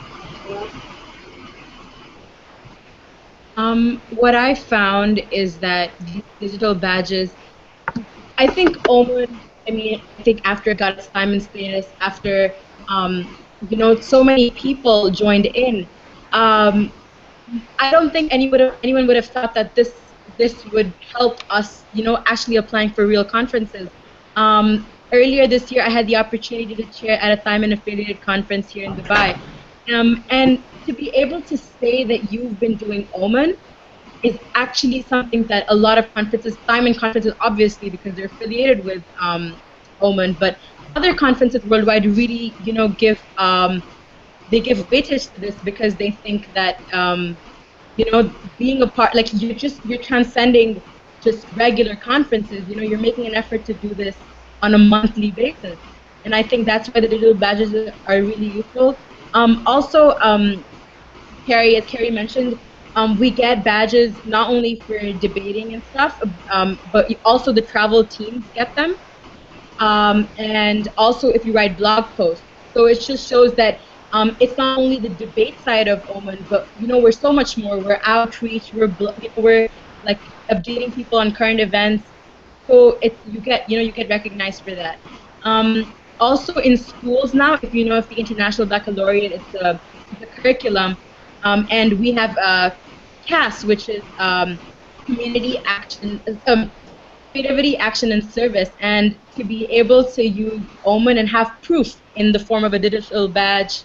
Um, 3.57 4.03
what 4.11 4.35
I 4.35 4.55
found 4.55 5.21
is 5.31 5.59
that 5.61 5.93
digital 6.41 6.75
badges, 6.75 7.37
I 8.39 8.47
think 8.47 8.77
OMUN, 8.89 9.41
I 9.67 9.71
mean, 9.71 10.01
I 10.19 10.23
think 10.23 10.41
after 10.45 10.71
it 10.71 10.79
got 10.79 10.99
THIMUN 10.99 11.41
status, 11.41 11.87
after, 12.01 12.55
um, 12.89 13.39
you 13.69 13.77
know, 13.77 13.97
so 14.01 14.23
many 14.23 14.51
people 14.51 15.11
joined 15.11 15.47
in, 15.47 15.87
um, 16.33 16.93
I 17.79 17.91
don't 17.91 18.11
think 18.11 18.33
any 18.33 18.49
would 18.49 18.61
have, 18.61 18.77
anyone 18.83 19.07
would 19.07 19.17
have 19.17 19.27
thought 19.27 19.55
that 19.55 19.75
this 19.75 19.93
this 20.39 20.65
would 20.73 20.93
help 21.17 21.41
us, 21.51 21.85
you 21.93 22.03
know, 22.03 22.23
actually 22.27 22.57
applying 22.57 22.91
for 22.91 23.07
real 23.07 23.25
conferences. 23.25 23.89
Um, 24.37 24.87
earlier 25.13 25.47
this 25.47 25.71
year, 25.71 25.85
I 25.85 25.91
had 25.91 26.07
the 26.07 26.17
opportunity 26.17 26.75
to 26.75 26.85
chair 26.85 27.19
at 27.21 27.39
a 27.39 27.41
THIMUN 27.43 27.73
affiliated 27.73 28.21
conference 28.21 28.71
here 28.71 28.85
in 28.85 28.95
Dubai. 28.97 29.39
Um, 29.93 30.25
and 30.31 30.63
to 30.87 30.93
be 30.93 31.11
able 31.11 31.43
to 31.43 31.57
say 31.57 32.05
that 32.05 32.33
you've 32.33 32.59
been 32.59 32.77
doing 32.77 33.07
OMUN 33.15 33.57
is 34.25 34.39
actually 34.55 35.03
something 35.03 35.47
that 35.49 35.67
a 35.69 35.75
lot 35.75 35.99
of 35.99 36.13
conferences, 36.15 36.59
THIMUN 36.69 36.99
conferences, 36.99 37.35
obviously 37.41 37.91
because 37.91 38.15
they're 38.17 38.27
affiliated 38.27 38.85
with 38.85 39.05
um, 39.21 39.61
OMUN, 40.03 40.39
but 40.41 40.59
other 40.97 41.15
conferences 41.15 41.65
worldwide 41.65 42.07
really, 42.07 42.57
you 42.59 42.73
know, 42.73 42.89
give 42.89 43.23
um, 43.39 43.85
they 44.51 44.61
give 44.61 44.79
weightage 44.91 45.33
to 45.35 45.41
this 45.41 45.57
because 45.63 45.97
they 45.97 46.13
think 46.23 46.53
that 46.55 46.83
um, 46.93 47.39
you 47.97 48.11
know 48.11 48.35
being 48.59 48.83
a 48.83 48.89
part, 48.89 49.15
like 49.15 49.29
you're 49.33 49.55
just 49.55 49.85
you're 49.85 50.03
transcending 50.03 50.83
just 51.23 51.47
regular 51.53 51.97
conferences. 51.97 52.69
You 52.69 52.77
know, 52.77 52.83
you're 52.83 52.99
making 53.01 53.27
an 53.27 53.35
effort 53.35 53.65
to 53.67 53.75
do 53.75 53.95
this 53.95 54.17
on 54.63 54.75
a 54.75 54.79
monthly 54.79 55.31
basis, 55.33 55.79
and 56.25 56.35
I 56.35 56.43
think 56.43 56.67
that's 56.67 56.89
why 56.89 57.01
the 57.01 57.09
digital 57.09 57.35
badges 57.35 57.75
are 58.07 58.23
really 58.23 58.47
useful. 58.47 59.01
Um, 59.35 59.63
also, 59.67 60.15
um, 60.23 60.65
Carrie, 61.47 61.77
as 61.77 61.87
Carrie 61.87 62.11
mentioned, 62.11 62.59
um, 62.97 63.19
we 63.19 63.31
get 63.31 63.65
badges 63.65 64.21
not 64.25 64.51
only 64.51 64.85
for 64.87 64.99
debating 65.19 65.75
and 65.75 65.85
stuff, 65.85 66.19
um, 66.53 66.79
but 66.93 67.07
also 67.25 67.53
the 67.53 67.63
travel 67.63 68.07
teams 68.07 68.51
get 68.55 68.75
them. 68.77 68.97
Um, 69.81 70.29
and 70.39 70.89
also 70.97 71.29
if 71.31 71.45
you 71.45 71.53
write 71.53 71.77
blog 71.77 72.15
posts. 72.17 72.47
So 72.73 72.87
it 72.87 73.01
just 73.01 73.29
shows 73.29 73.55
that 73.57 73.81
um, 74.13 74.37
it's 74.41 74.57
not 74.57 74.79
only 74.79 75.01
the 75.01 75.09
debate 75.09 75.61
side 75.61 75.89
of 75.89 76.03
OMUN, 76.09 76.47
but 76.49 76.71
you 76.77 76.87
know 76.87 76.99
we're 76.99 77.13
so 77.13 77.33
much 77.33 77.59
more. 77.59 77.81
We're 77.81 78.01
outreach. 78.05 78.73
We're 78.73 78.97
we're 79.37 79.69
like 80.05 80.21
updating 80.51 80.95
people 80.95 81.19
on 81.19 81.33
current 81.35 81.61
events. 81.61 82.13
So 82.67 82.99
it 83.03 83.21
you 83.25 83.41
get 83.41 83.69
you 83.69 83.77
know 83.77 83.83
you 83.83 83.93
get 83.93 84.09
recognized 84.09 84.63
for 84.63 84.75
that. 84.75 85.01
Um, 85.45 85.95
also 86.21 86.55
in 86.61 86.77
schools 86.77 87.35
now, 87.35 87.59
if 87.63 87.75
you 87.75 87.85
know 87.85 87.97
if 87.97 88.09
the 88.09 88.17
International 88.17 88.69
Baccalaureate, 88.69 89.33
it's 89.33 89.55
a, 89.55 89.81
it's 90.13 90.23
a 90.23 90.27
curriculum 90.41 90.97
um, 91.45 91.67
and 91.71 91.99
we 91.99 92.13
have 92.13 92.37
uh, 92.39 92.71
CAS, 93.27 93.65
which 93.65 93.89
is 93.89 94.03
um, 94.19 94.61
community 95.07 95.63
action, 95.67 96.23
um, 96.47 96.73
creativity, 97.33 97.77
action, 97.77 98.13
and 98.13 98.23
service. 98.25 98.71
And 98.81 99.21
to 99.37 99.45
be 99.45 99.67
able 99.67 100.11
to 100.13 100.23
use 100.23 100.63
OMUN 100.85 101.19
and 101.19 101.29
have 101.29 101.51
proof 101.63 102.03
in 102.15 102.33
the 102.33 102.39
form 102.39 102.65
of 102.65 102.73
a 102.75 102.79
digital 102.79 103.29
badge 103.29 103.85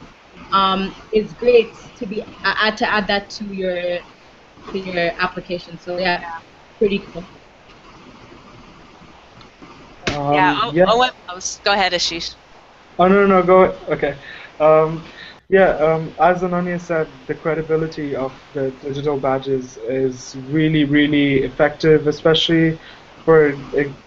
um, 0.52 0.96
is 1.12 1.34
great 1.34 1.76
to 1.98 2.06
be 2.06 2.24
add 2.44 2.78
to 2.78 2.90
add 2.90 3.08
that 3.08 3.30
to 3.32 3.46
your 3.46 4.00
to 4.72 4.80
your 4.80 5.12
application. 5.20 5.78
So 5.80 5.98
yeah, 5.98 6.22
pretty 6.78 7.06
cool. 7.12 7.28
Um, 10.08 10.34
yeah, 10.34 10.60
oh, 10.64 10.72
yeah. 10.74 10.86
Oh, 10.88 11.10
oh, 11.30 11.40
go 11.64 11.74
ahead, 11.74 11.94
Ashish. 11.94 12.36
Oh 12.98 13.08
no, 13.08 13.26
no, 13.26 13.44
go. 13.44 13.64
Okay. 13.90 14.18
Um, 14.60 15.04
yeah, 15.50 15.72
um, 15.78 16.16
as 16.20 16.44
Ananya 16.44 16.80
said, 16.80 17.08
the 17.28 17.34
credibility 17.36 18.16
of 18.16 18.38
the 18.54 18.72
digital 18.72 19.20
badges 19.20 19.78
is 19.78 20.36
really, 20.48 20.86
really 20.86 21.44
effective, 21.44 22.08
especially 22.08 22.80
for 23.26 23.58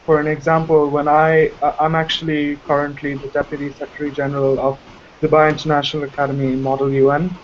for 0.04 0.20
an 0.20 0.26
example, 0.28 0.88
when 0.90 1.08
I 1.08 1.52
I'm 1.80 1.94
actually 1.96 2.58
currently 2.58 3.14
the 3.16 3.28
Deputy 3.28 3.70
Secretary 3.70 4.12
General 4.12 4.58
of 4.60 4.80
Dubai 5.22 5.50
International 5.50 6.04
Academy 6.04 6.54
Model 6.56 6.92
UN, 6.92 7.38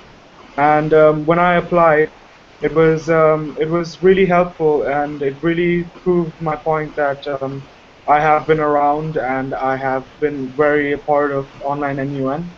and 0.57 0.95
um, 0.95 1.25
when 1.27 1.39
I 1.41 1.57
applied, 1.57 2.13
it 2.61 2.75
was 2.75 3.11
um, 3.11 3.57
it 3.61 3.69
was 3.69 4.03
really 4.03 4.27
helpful, 4.27 4.85
and 4.85 5.23
it 5.23 5.43
really 5.43 5.85
proved 6.05 6.41
my 6.41 6.57
point 6.57 6.95
that 6.97 7.27
um, 7.43 7.67
I 8.07 8.21
have 8.21 8.47
been 8.47 8.61
around 8.61 9.17
and 9.17 9.55
I 9.55 9.77
have 9.77 10.07
been 10.21 10.53
very 10.57 10.93
a 10.93 10.99
part 10.99 11.33
of 11.33 11.49
online 11.61 11.99
MUN 11.99 12.57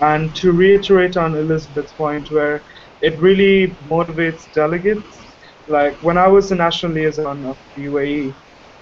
and 0.00 0.34
to 0.36 0.52
reiterate 0.52 1.16
on 1.16 1.34
Elizabeth's 1.36 1.92
point, 1.92 2.30
where 2.30 2.64
it 3.00 3.18
really 3.20 3.76
motivates 3.86 4.50
delegates, 4.52 5.36
like 5.66 5.98
when 6.02 6.18
I 6.18 6.28
was 6.28 6.48
the 6.50 6.56
national 6.56 6.92
liaison 6.92 7.44
of 7.44 7.58
the 7.74 7.84
UAE, 7.84 8.36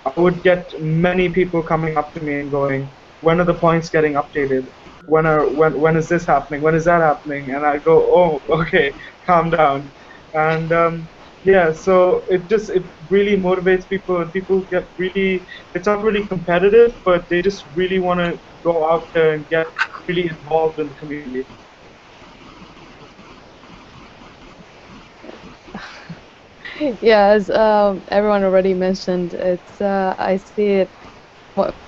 I 0.07 0.13
would 0.21 0.43
get 0.43 0.71
many 0.81 1.29
people 1.29 1.63
coming 1.63 1.97
up 1.97 2.13
to 2.15 2.21
me 2.21 2.35
and 2.41 2.51
going, 2.51 2.91
when 3.21 3.41
are 3.41 3.45
the 3.45 3.55
points 3.55 3.89
getting 3.91 4.15
updated? 4.15 4.69
When 5.07 5.27
are 5.27 5.49
when 5.49 5.79
when 5.81 5.97
is 5.97 6.09
this 6.09 6.25
happening? 6.27 6.61
When 6.63 6.75
is 6.75 6.85
that 6.85 7.01
happening? 7.01 7.51
And 7.51 7.65
I 7.67 7.79
go, 7.79 7.95
oh, 8.15 8.43
okay, 8.63 8.95
calm 9.25 9.51
down. 9.51 9.93
And 10.35 10.73
um, 10.73 11.09
yeah, 11.45 11.73
so 11.73 12.25
it 12.29 12.47
just 12.49 12.71
it 12.71 12.85
really 13.09 13.37
motivates 13.37 13.89
people, 13.89 14.21
and 14.21 14.33
people 14.33 14.63
get 14.63 14.91
really. 14.97 15.47
It's 15.75 15.87
not 15.87 16.03
really 16.03 16.27
competitive, 16.27 16.95
but 17.05 17.29
they 17.29 17.43
just 17.43 17.67
really 17.75 17.99
want 17.99 18.21
to 18.21 18.41
go 18.63 18.89
out 18.91 19.13
there 19.15 19.33
and 19.35 19.49
get 19.49 19.67
really 20.09 20.29
involved 20.29 20.79
in 20.81 20.89
the 20.89 20.95
community. 20.95 21.47
yeah, 27.01 27.29
as 27.29 27.51
um, 27.51 28.05
everyone 28.09 28.45
already 28.45 28.75
mentioned, 28.75 29.35
it's 29.35 29.81
uh, 29.81 30.15
I 30.19 30.37
see 30.37 30.67
it 30.83 30.93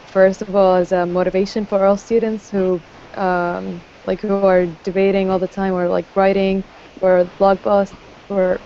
first 0.06 0.42
of 0.42 0.54
all 0.54 0.74
as 0.76 0.92
a 0.92 1.06
motivation 1.06 1.66
for 1.66 1.84
all 1.84 1.96
students 1.96 2.50
who 2.50 2.82
um, 3.16 3.82
like 4.04 4.20
who 4.22 4.32
are 4.34 4.66
debating 4.66 5.30
all 5.30 5.38
the 5.38 5.48
time 5.48 5.74
or 5.74 5.88
like 5.88 6.06
writing 6.14 6.64
for 6.98 7.24
blog 7.38 7.62
posts 7.62 7.96
for 8.26 8.62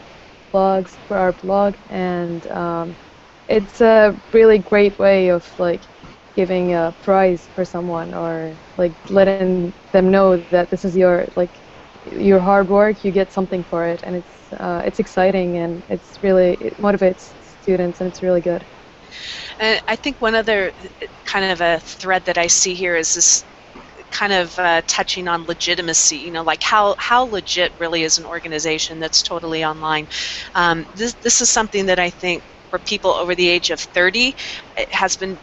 blogs 0.53 0.99
for 1.07 1.17
our 1.17 1.33
blog 1.33 1.77
and 1.89 2.47
um, 2.49 2.97
it's 3.49 3.81
a 3.81 4.21
really 4.33 4.59
great 4.59 4.99
way 4.99 5.29
of 5.29 5.47
like 5.59 5.85
giving 6.39 6.72
a 6.72 6.95
prize 7.03 7.51
for 7.53 7.64
someone 7.64 8.14
or 8.14 8.57
like 8.76 8.95
letting 9.09 9.74
them 9.93 10.09
know 10.09 10.36
that 10.55 10.70
this 10.70 10.84
is 10.84 10.97
your 10.97 11.26
like 11.34 11.59
your 12.05 12.39
hard 12.39 12.68
work 12.68 13.03
you 13.03 13.11
get 13.11 13.32
something 13.32 13.64
for 13.64 13.84
it 13.93 14.01
and 14.05 14.14
it's 14.14 14.36
uh, 14.61 14.80
it's 14.86 15.01
exciting 15.01 15.59
and 15.59 15.82
it's 15.89 16.22
really 16.22 16.51
it 16.61 16.78
motivates 16.78 17.34
students 17.41 18.01
and 18.01 18.07
it's 18.09 18.22
really 18.22 18.41
good 18.41 18.64
and 19.59 19.82
i 19.89 19.97
think 19.97 20.20
one 20.20 20.36
other 20.36 20.72
kind 21.24 21.45
of 21.51 21.61
a 21.61 21.80
thread 21.80 22.24
that 22.24 22.39
i 22.39 22.47
see 22.47 22.74
here 22.74 22.95
is 22.95 23.12
this 23.14 23.45
kind 24.12 24.32
of 24.32 24.57
uh, 24.61 24.80
touching 24.86 25.26
on 25.26 25.45
legitimacy, 25.45 26.16
you 26.18 26.30
know, 26.30 26.45
like 26.45 26.62
how, 26.62 26.95
how 26.99 27.24
legit 27.24 27.72
really 27.78 28.05
is 28.05 28.16
an 28.16 28.24
organization 28.24 29.01
that's 29.01 29.22
totally 29.22 29.64
online. 29.64 30.07
Um, 30.55 30.86
this, 30.95 31.14
this 31.14 31.41
is 31.41 31.51
something 31.51 31.86
that 31.86 31.99
I 31.99 32.11
think 32.11 32.45
for 32.70 32.78
people 32.78 33.11
over 33.11 33.34
the 33.34 33.49
age 33.49 33.70
of 33.70 33.80
30 33.80 34.34
it 34.76 34.93
has 34.93 35.16
been 35.16 35.39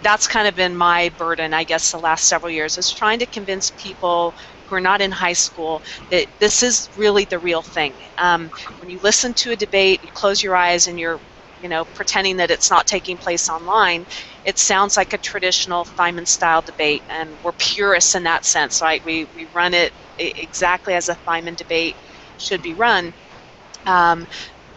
that's 0.00 0.26
kind 0.26 0.48
of 0.48 0.54
been 0.54 0.74
my 0.76 1.08
burden 1.10 1.52
i 1.54 1.64
guess 1.64 1.90
the 1.90 1.98
last 1.98 2.26
several 2.28 2.50
years 2.50 2.76
is 2.78 2.90
trying 2.90 3.18
to 3.18 3.26
convince 3.26 3.70
people 3.70 4.34
who 4.64 4.74
are 4.74 4.80
not 4.80 5.00
in 5.00 5.10
high 5.12 5.32
school 5.32 5.82
that 6.10 6.26
this 6.40 6.62
is 6.62 6.90
really 6.96 7.24
the 7.24 7.38
real 7.38 7.62
thing. 7.62 8.00
Um, 8.18 8.50
when 8.78 8.88
you 8.88 8.98
listen 9.02 9.34
to 9.34 9.52
a 9.52 9.56
debate 9.56 10.02
you 10.02 10.10
close 10.12 10.42
your 10.42 10.56
eyes 10.56 10.86
and 10.86 10.98
you're 10.98 11.20
you 11.58 11.68
know 11.68 11.84
pretending 11.86 12.36
that 12.36 12.50
it's 12.50 12.70
not 12.70 12.86
taking 12.86 13.16
place 13.18 13.48
online 13.48 14.04
it 14.44 14.58
sounds 14.58 14.96
like 14.96 15.12
a 15.12 15.18
traditional 15.18 15.84
THIMUN 15.84 16.26
style 16.26 16.62
debate 16.62 17.04
and 17.08 17.38
we're 17.42 17.52
purists 17.54 18.14
in 18.14 18.22
that 18.24 18.44
sense 18.44 18.80
right? 18.82 19.02
We, 19.04 19.26
we 19.26 19.46
run 19.46 19.74
it 19.74 19.92
exactly 20.18 20.94
as 20.94 21.08
a 21.08 21.16
THIMUN 21.26 21.56
debate 21.56 21.98
should 22.36 22.62
be 22.62 22.74
run. 22.74 23.14
Um, 23.86 24.26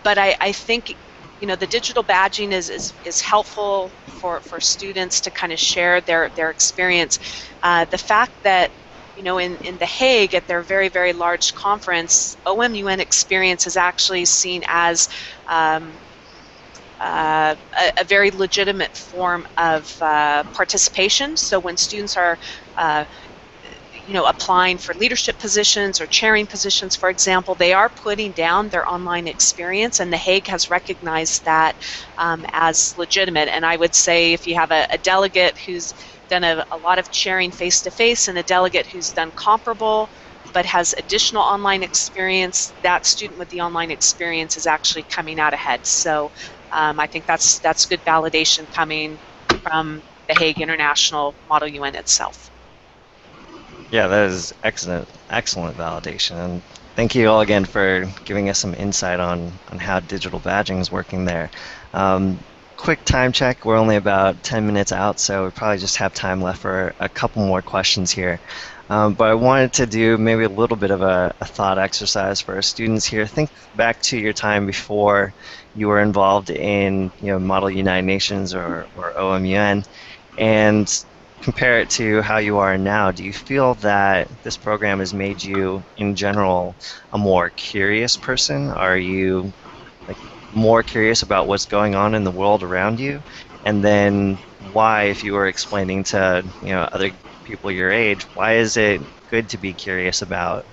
but 0.03 0.17
I, 0.17 0.35
I 0.41 0.51
think 0.51 0.95
you 1.39 1.47
know 1.47 1.55
the 1.55 1.67
digital 1.67 2.03
badging 2.03 2.51
is, 2.51 2.69
is, 2.69 2.93
is 3.03 3.21
helpful 3.21 3.93
for, 4.05 4.41
for 4.41 4.59
students 4.59 5.21
to 5.21 5.31
kind 5.31 5.53
of 5.53 5.59
share 5.59 6.01
their, 6.01 6.29
their 6.35 6.49
experience. 6.49 7.19
Uh, 7.63 7.85
the 7.91 7.97
fact 7.97 8.33
that 8.43 8.71
you 9.15 9.23
know 9.23 9.37
in, 9.37 9.57
in 9.63 9.77
The 9.77 9.85
Hague 9.85 10.33
at 10.33 10.47
their 10.47 10.63
very 10.63 10.89
very 10.89 11.13
large 11.13 11.53
conference, 11.55 12.37
OMUN 12.45 12.99
experience 12.99 13.65
is 13.67 13.77
actually 13.77 14.25
seen 14.25 14.63
as 14.67 15.07
um, 15.47 15.99
uh, 16.99 17.55
a, 17.79 18.01
a, 18.01 18.03
very 18.03 18.29
legitimate 18.29 18.93
form 18.93 19.47
of 19.57 19.95
uh, 20.01 20.43
participation. 20.51 21.37
So 21.37 21.57
when 21.57 21.77
students 21.77 22.17
are 22.17 22.37
uh, 22.75 23.05
you 24.09 24.15
know, 24.15 24.25
applying 24.25 24.79
for 24.79 24.95
leadership 24.95 25.39
positions 25.39 26.01
or 26.01 26.07
chairing 26.07 26.47
positions, 26.47 26.97
for 26.97 27.09
example, 27.11 27.55
they 27.55 27.73
are 27.73 27.91
putting 27.91 28.33
down 28.33 28.69
their 28.69 28.89
online 28.91 29.27
experience, 29.27 30.01
and 30.01 30.11
The 30.13 30.17
Hague 30.17 30.47
has 30.47 30.71
recognized 30.71 31.45
that 31.45 31.77
um, 32.17 32.45
as 32.53 32.95
legitimate. 32.97 33.49
And 33.49 33.65
I 33.67 33.77
would 33.77 33.95
say 33.95 34.33
if 34.33 34.47
you 34.47 34.55
have 34.55 34.71
a, 34.71 34.87
a 34.91 34.99
delegate 34.99 35.59
who's 35.59 35.93
done 36.29 36.43
a, 36.45 36.65
a 36.71 36.79
lot 36.79 36.99
of 36.99 37.11
chairing 37.11 37.51
face 37.51 37.83
to 37.83 37.91
face 37.91 38.27
and 38.29 38.39
a 38.39 38.43
delegate 38.43 38.87
who's 38.87 39.13
done 39.13 39.31
comparable 39.37 40.11
but 40.53 40.65
has 40.65 40.95
additional 40.97 41.43
online 41.43 41.83
experience, 41.83 42.75
that 42.83 43.05
student 43.05 43.39
with 43.39 43.49
the 43.49 43.61
online 43.61 43.91
experience 43.91 44.57
is 44.57 44.67
actually 44.67 45.03
coming 45.03 45.39
out 45.39 45.53
ahead. 45.53 45.85
So 45.85 46.31
um, 46.71 46.99
I 46.99 47.07
think 47.07 47.27
that's 47.27 47.59
that's 47.61 47.85
good 47.85 48.03
validation 48.05 48.69
coming 48.71 49.21
from 49.63 50.03
the 50.29 50.35
Hague 50.35 50.61
International 50.61 51.37
Model 51.47 51.69
UN 51.69 51.95
itself. 51.95 52.48
Yeah, 53.91 54.07
that 54.07 54.29
is 54.29 54.53
excellent, 54.63 55.07
excellent 55.29 55.77
validation. 55.77 56.35
And 56.35 56.61
thank 56.95 57.15
you 57.15 57.27
all 57.29 57.41
again 57.41 57.65
for 57.65 58.07
giving 58.25 58.49
us 58.49 58.59
some 58.59 58.75
insight 58.75 59.19
on, 59.19 59.51
on 59.71 59.79
how 59.79 59.99
digital 59.99 60.39
badging 60.39 60.79
is 60.79 60.91
working 60.91 61.25
there. 61.25 61.49
Um, 61.93 62.39
quick 62.77 63.03
time 63.03 63.31
check. 63.31 63.65
We're 63.65 63.77
only 63.77 63.95
about 63.95 64.43
10 64.43 64.65
minutes 64.65 64.91
out, 64.91 65.19
so 65.19 65.45
we 65.45 65.51
probably 65.51 65.79
just 65.79 65.97
have 65.97 66.13
time 66.13 66.41
left 66.41 66.61
for 66.61 66.93
a 66.99 67.09
couple 67.09 67.45
more 67.45 67.61
questions 67.61 68.11
here. 68.11 68.39
Um, 68.89 69.13
but 69.13 69.27
I 69.27 69.33
wanted 69.33 69.73
to 69.73 69.85
do 69.85 70.17
maybe 70.17 70.43
a 70.43 70.49
little 70.49 70.77
bit 70.77 70.89
of 70.89 71.01
a, 71.01 71.35
a, 71.41 71.45
thought 71.45 71.77
exercise 71.77 72.41
for 72.41 72.55
our 72.55 72.63
students 72.63 73.05
here. 73.05 73.27
Think 73.27 73.51
back 73.75 74.01
to 74.03 74.17
your 74.17 74.33
time 74.33 74.65
before 74.65 75.31
you 75.75 75.87
were 75.87 75.99
involved 75.99 76.49
in 76.49 77.11
you 77.21 77.27
know 77.27 77.37
Model 77.37 77.69
United 77.69 78.07
Nations 78.07 78.55
or, 78.55 78.87
or 78.97 79.13
OMUN, 79.15 79.85
and 80.39 81.05
compare 81.41 81.79
it 81.79 81.89
to 81.91 82.21
how 82.21 82.37
you 82.37 82.57
are 82.57 82.77
now, 82.77 83.11
do 83.11 83.23
you 83.23 83.33
feel 83.33 83.75
that 83.75 84.29
this 84.43 84.57
program 84.57 84.99
has 84.99 85.13
made 85.13 85.41
you, 85.43 85.85
in 85.97 86.15
general, 86.15 86.77
a 87.11 87.17
more 87.17 87.49
curious 87.51 88.17
person? 88.17 88.69
Are 88.69 88.97
you 88.97 89.53
like 90.07 90.19
more 90.51 90.83
curious 90.83 91.21
about 91.23 91.47
what's 91.47 91.65
going 91.65 91.95
on 91.95 92.15
in 92.15 92.23
the 92.23 92.31
world 92.31 92.63
around 92.63 92.99
you? 92.99 93.23
And 93.63 93.83
then 93.83 94.41
why, 94.59 95.05
if 95.05 95.23
you 95.23 95.33
were 95.33 95.47
explaining 95.47 96.03
to 96.05 96.43
you 96.61 96.69
know 96.73 96.83
other 96.91 97.11
people 97.43 97.71
your 97.71 97.91
age, 97.91 98.23
why 98.33 98.55
is 98.57 98.77
it 98.77 99.01
good 99.27 99.49
to 99.49 99.57
be 99.57 99.73
curious 99.73 100.21
about 100.21 100.67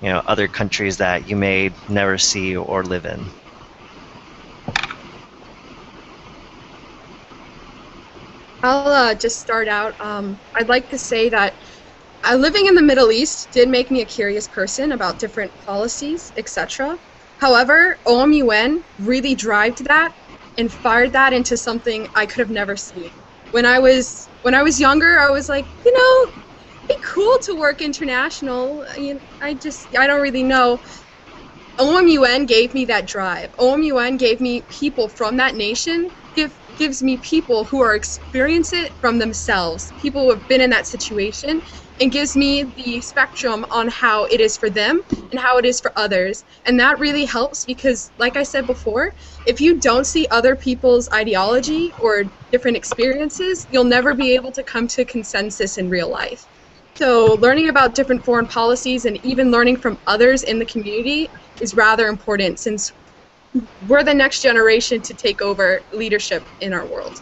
you 0.00 0.10
know 0.10 0.22
other 0.26 0.48
countries 0.48 0.98
that 0.98 1.26
you 1.26 1.36
may 1.36 1.76
never 1.88 2.18
see 2.18 2.56
or 2.56 2.84
live 2.84 3.06
in? 3.06 3.32
I'll 8.62 8.88
uh, 8.88 9.14
just 9.14 9.40
start 9.40 9.68
out. 9.68 9.94
Um, 10.00 10.40
I'd 10.54 10.68
like 10.68 10.90
to 10.90 10.98
say 10.98 11.30
that 11.30 11.56
uh, 12.28 12.34
living 12.36 12.66
in 12.66 12.74
the 12.74 12.82
Middle 12.82 13.10
East 13.12 13.50
did 13.52 13.68
make 13.68 13.90
me 13.90 14.02
a 14.02 14.06
curious 14.06 14.48
person 14.48 14.92
about 14.92 15.18
different 15.18 15.58
policies, 15.60 16.32
etc. 16.36 16.98
However, 17.38 18.00
OMUN 18.06 18.84
really 18.98 19.34
drove 19.34 19.76
that 19.88 20.12
and 20.58 20.72
fired 20.72 21.12
that 21.14 21.32
into 21.32 21.56
something 21.56 22.08
I 22.14 22.26
could 22.26 22.40
have 22.40 22.50
never 22.50 22.76
seen. 22.76 23.10
When 23.50 23.64
I 23.64 23.78
was 23.78 24.30
when 24.42 24.54
I 24.54 24.62
was 24.62 24.78
younger, 24.78 25.18
I 25.18 25.30
was 25.30 25.48
like, 25.48 25.66
you 25.84 25.92
know, 25.92 26.32
be 26.88 26.96
cool 27.02 27.38
to 27.44 27.56
work 27.58 27.80
international. 27.80 28.84
You 28.96 29.22
I 29.40 29.54
just 29.54 29.96
I 29.98 30.06
don't 30.06 30.20
really 30.20 30.42
know. 30.44 30.82
OMUN 31.78 32.46
gave 32.46 32.74
me 32.74 32.84
that 32.86 33.06
drive. 33.06 33.50
OMUN 33.58 34.18
gave 34.18 34.40
me 34.40 34.62
people 34.68 35.08
from 35.08 35.38
that 35.38 35.54
nation 35.54 36.12
gives 36.80 37.02
me 37.02 37.18
people 37.18 37.66
who 37.66 37.78
are 37.82 37.94
experiencing 37.94 38.86
it 38.86 38.94
from 39.02 39.18
themselves, 39.18 39.92
people 39.98 40.22
who 40.22 40.30
have 40.30 40.48
been 40.48 40.62
in 40.62 40.70
that 40.70 40.86
situation, 40.86 41.60
and 42.00 42.10
gives 42.10 42.34
me 42.38 42.64
the 42.74 43.02
spectrum 43.02 43.66
on 43.70 43.86
how 43.88 44.24
it 44.24 44.40
is 44.40 44.56
for 44.56 44.70
them 44.70 45.02
and 45.30 45.38
how 45.38 45.58
it 45.58 45.66
is 45.66 45.78
for 45.78 45.92
others. 45.96 46.42
And 46.64 46.80
that 46.80 46.98
really 46.98 47.26
helps 47.26 47.66
because, 47.66 48.12
like 48.16 48.38
I 48.38 48.44
said 48.44 48.66
before, 48.66 49.12
if 49.44 49.60
you 49.60 49.78
don't 49.78 50.06
see 50.06 50.26
other 50.30 50.56
people's 50.56 51.06
ideology 51.12 51.92
or 51.98 52.24
different 52.50 52.78
experiences, 52.78 53.66
you'll 53.70 53.84
never 53.84 54.14
be 54.14 54.34
able 54.34 54.52
to 54.52 54.62
come 54.62 54.88
to 54.88 55.04
consensus 55.04 55.76
in 55.76 55.90
real 55.90 56.08
life. 56.08 56.48
So, 56.94 57.34
learning 57.34 57.68
about 57.68 57.94
different 57.94 58.24
foreign 58.24 58.46
policies 58.46 59.04
and 59.04 59.22
even 59.22 59.50
learning 59.50 59.80
from 59.80 59.98
others 60.06 60.42
in 60.44 60.58
the 60.58 60.66
community 60.66 61.30
is 61.60 61.74
rather 61.74 62.06
important 62.06 62.58
since 62.58 62.90
we're 63.86 64.04
the 64.04 64.14
next 64.14 64.42
generation 64.42 65.02
to 65.02 65.14
take 65.14 65.42
over 65.42 65.80
leadership 65.92 66.46
in 66.60 66.72
our 66.72 66.86
world? 66.86 67.20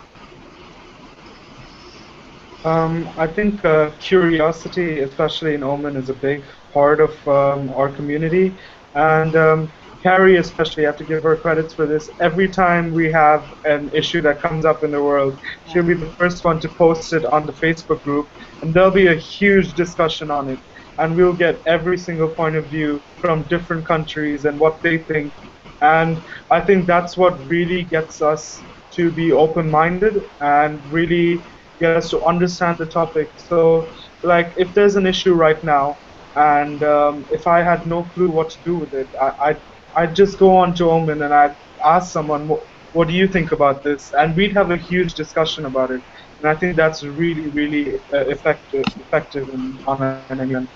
Um, 2.64 3.08
I 3.16 3.26
think 3.26 3.64
uh, 3.64 3.90
curiosity, 4.00 5.00
especially 5.00 5.54
in 5.54 5.62
OMUN, 5.62 5.96
is 5.96 6.10
a 6.10 6.14
big 6.14 6.42
part 6.72 7.00
of 7.00 7.10
um, 7.28 7.70
our 7.70 7.88
community. 7.88 8.56
And 8.94 9.36
um, 9.36 9.72
Carrie, 10.02 10.36
especially, 10.36 10.84
I 10.84 10.88
have 10.90 10.96
to 10.98 11.04
give 11.04 11.22
her 11.22 11.36
credits 11.36 11.72
for 11.72 11.86
this. 11.86 12.10
Every 12.20 12.48
time 12.48 12.92
we 12.92 13.10
have 13.12 13.54
an 13.64 13.90
issue 13.94 14.20
that 14.22 14.40
comes 14.40 14.64
up 14.64 14.84
in 14.84 14.90
the 14.90 15.02
world, 15.02 15.38
she'll 15.66 15.84
be 15.84 15.94
the 15.94 16.10
first 16.12 16.44
one 16.44 16.60
to 16.60 16.68
post 16.68 17.12
it 17.12 17.24
on 17.24 17.46
the 17.46 17.52
Facebook 17.52 18.02
group, 18.02 18.28
and 18.60 18.74
there'll 18.74 18.90
be 18.90 19.06
a 19.06 19.14
huge 19.14 19.74
discussion 19.74 20.30
on 20.30 20.48
it. 20.48 20.58
And 20.98 21.14
we'll 21.16 21.32
get 21.32 21.62
every 21.64 21.96
single 21.96 22.28
point 22.28 22.56
of 22.56 22.66
view 22.66 23.00
from 23.20 23.44
different 23.44 23.86
countries 23.86 24.44
and 24.44 24.58
what 24.58 24.82
they 24.82 24.98
think 24.98 25.32
and 25.80 26.22
I 26.50 26.60
think 26.60 26.86
that's 26.86 27.16
what 27.16 27.38
really 27.46 27.84
gets 27.84 28.20
us 28.22 28.64
to 28.92 29.10
be 29.12 29.32
open 29.32 29.70
minded 29.70 30.14
and 30.40 30.82
really 30.90 31.44
get 31.80 31.92
us 31.92 32.10
to 32.10 32.22
understand 32.24 32.78
the 32.78 32.86
topic. 32.86 33.32
So, 33.36 33.88
like, 34.22 34.52
if 34.56 34.74
there's 34.74 34.96
an 34.96 35.06
issue 35.06 35.34
right 35.34 35.62
now, 35.62 35.98
and 36.34 36.82
um, 36.82 37.26
if 37.30 37.46
I 37.46 37.62
had 37.62 37.86
no 37.86 38.04
clue 38.04 38.30
what 38.30 38.50
to 38.50 38.62
do 38.62 38.76
with 38.76 38.92
it, 38.94 39.08
I, 39.20 39.32
I'd, 39.50 39.60
I'd 39.96 40.14
just 40.14 40.38
go 40.38 40.56
on 40.56 40.74
to 40.74 40.84
OMUN 40.90 41.22
and 41.24 41.34
I'd 41.34 41.56
ask 41.84 42.12
someone, 42.12 42.48
what, 42.92 43.08
do 43.08 43.14
you 43.14 43.28
think 43.28 43.52
about 43.52 43.82
this? 43.82 44.12
And 44.12 44.36
we'd 44.36 44.54
have 44.54 44.70
a 44.70 44.76
huge 44.76 45.14
discussion 45.14 45.66
about 45.66 45.90
it. 45.90 46.02
And 46.40 46.48
I 46.50 46.54
think 46.54 46.76
that's 46.76 47.02
really, 47.04 47.48
really 47.48 47.96
uh, 48.12 48.26
effective, 48.28 48.84
effective 49.00 49.48
in 49.48 49.80
online 49.86 50.16
and 50.18 50.68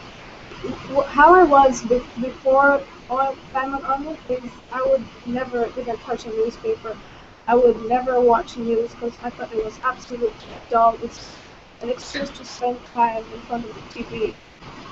how 1.09 1.35
I 1.35 1.43
was 1.45 1.83
before 2.21 2.83
THIMUN 3.53 3.85
OMUN 3.85 4.19
is 4.29 4.51
I 4.73 4.83
would 4.87 5.05
never 5.27 5.67
even 5.79 5.97
touch 5.99 6.25
a 6.27 6.31
newspaper. 6.31 6.97
I 7.47 7.55
would 7.55 7.83
never 7.83 8.21
watch 8.21 8.57
news 8.57 8.93
because 8.95 9.19
I 9.23 9.31
thought 9.31 9.53
it 9.53 9.63
was 9.63 9.79
absolutely 9.85 10.49
dull. 10.71 10.99
It's 11.03 11.39
an 11.83 11.91
excuse 11.91 12.31
to 12.31 12.45
spend 12.45 12.85
time 12.87 13.25
in 13.33 13.41
front 13.43 13.67
of 13.67 13.75
the 13.75 13.83
TV. 14.05 14.35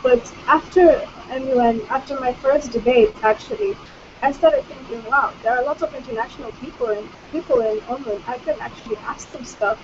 But 0.02 0.32
after 0.46 1.08
MUN, 1.30 1.80
after 1.90 2.18
my 2.20 2.32
first 2.34 2.72
debate, 2.72 3.10
actually, 3.22 3.76
I 4.22 4.32
started 4.32 4.64
thinking, 4.66 5.02
wow, 5.04 5.32
there 5.42 5.56
are 5.56 5.64
lots 5.64 5.82
of 5.82 5.94
international 5.94 6.52
people 6.52 6.88
and 6.88 7.08
people 7.30 7.60
in 7.60 7.80
Oman. 7.88 8.22
I 8.26 8.38
can 8.38 8.60
actually 8.60 8.96
ask 8.98 9.30
them 9.32 9.44
stuff, 9.44 9.78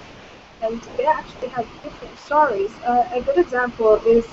and 0.63 0.81
they 0.97 1.07
actually 1.07 1.49
have 1.49 1.67
different 1.83 2.19
stories. 2.19 2.73
Uh, 2.85 3.05
a 3.13 3.21
good 3.21 3.39
example 3.39 3.97
is 4.07 4.27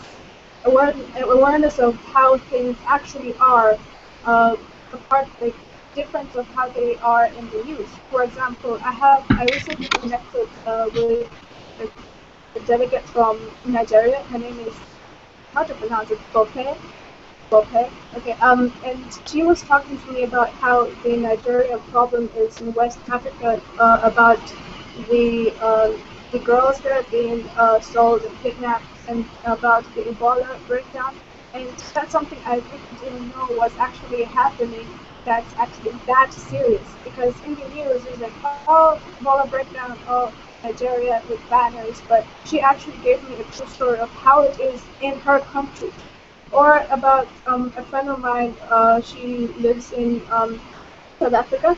awareness 0.66 1.80
of 1.80 1.96
how 1.98 2.38
things 2.38 2.78
actually 2.88 3.36
are, 3.38 3.78
uh, 4.26 4.56
apart 4.92 5.28
the 5.40 5.54
difference 5.94 6.36
of 6.36 6.48
how 6.56 6.68
they 6.70 6.98
are 6.98 7.28
in 7.28 7.50
the 7.52 7.64
news. 7.64 7.90
For 8.10 8.24
example, 8.24 8.80
I 8.84 8.92
have 8.92 9.26
I 9.30 9.46
recently 9.46 9.88
connected 9.88 10.50
uh, 10.66 10.90
with 10.94 11.30
a, 11.80 11.88
delegate 12.66 13.08
from 13.10 13.52
Nigeria. 13.66 14.24
Her 14.24 14.38
name 14.40 14.60
is 14.60 14.74
how 15.56 15.64
to 15.64 15.74
pronounce 15.76 16.12
it, 16.12 16.20
Bope. 16.34 16.54
Bope. 17.50 17.92
Okay. 18.18 18.34
Um, 18.42 18.74
and 18.84 19.12
she 19.26 19.44
was 19.44 19.64
talking 19.64 19.98
to 20.00 20.12
me 20.12 20.24
about 20.24 20.54
how 20.56 20.86
the 21.04 21.16
Nigeria 21.18 21.78
problem 21.80 22.30
is 22.36 22.62
in 22.62 22.74
West 22.74 23.00
Africa, 23.10 23.62
uh, 23.80 24.00
about 24.04 24.54
the 25.10 25.54
uh, 25.62 25.92
the 26.32 26.40
girls 26.40 26.80
that 26.82 26.92
are 26.92 27.04
being 27.12 27.50
uh, 27.58 27.80
sold 27.80 28.24
and 28.24 28.42
kidnapped, 28.42 28.86
and 29.08 29.26
about 29.46 29.84
the 29.96 30.04
Ebola 30.04 30.60
breakdown. 30.68 31.16
And 31.54 31.70
that's 31.94 32.12
something 32.12 32.42
I 32.46 32.58
really 32.58 32.92
didn't 33.00 33.30
know 33.30 33.48
was 33.52 33.78
actually 33.78 34.24
happening. 34.24 34.90
That's 35.26 35.56
actually 35.58 35.94
that 36.08 36.34
serious 36.34 36.98
because 37.04 37.42
in 37.42 37.56
the 37.56 37.66
news 37.70 38.06
it's 38.06 38.20
like, 38.20 38.34
oh, 38.44 39.00
Ebola 39.22 39.50
breakdown, 39.50 40.00
oh, 40.08 40.34
Nigeria 40.66 41.22
with 41.30 41.42
banners, 41.50 42.02
but 42.10 42.26
she 42.46 42.60
actually 42.60 42.98
gave 43.08 43.22
me 43.30 43.36
a 43.36 43.44
true 43.56 43.68
story 43.68 44.00
of 44.00 44.10
how 44.26 44.42
it 44.44 44.60
is 44.60 44.82
in 45.02 45.20
her 45.20 45.40
country. 45.40 45.92
Or 46.52 46.86
about 46.90 47.28
um, 47.46 47.74
a 47.78 47.84
friend 47.84 48.10
of 48.10 48.20
mine, 48.20 48.56
uh, 48.70 49.02
she 49.02 49.48
lives 49.68 49.92
in 49.92 50.22
um, 50.32 50.62
South 51.20 51.34
Africa, 51.34 51.78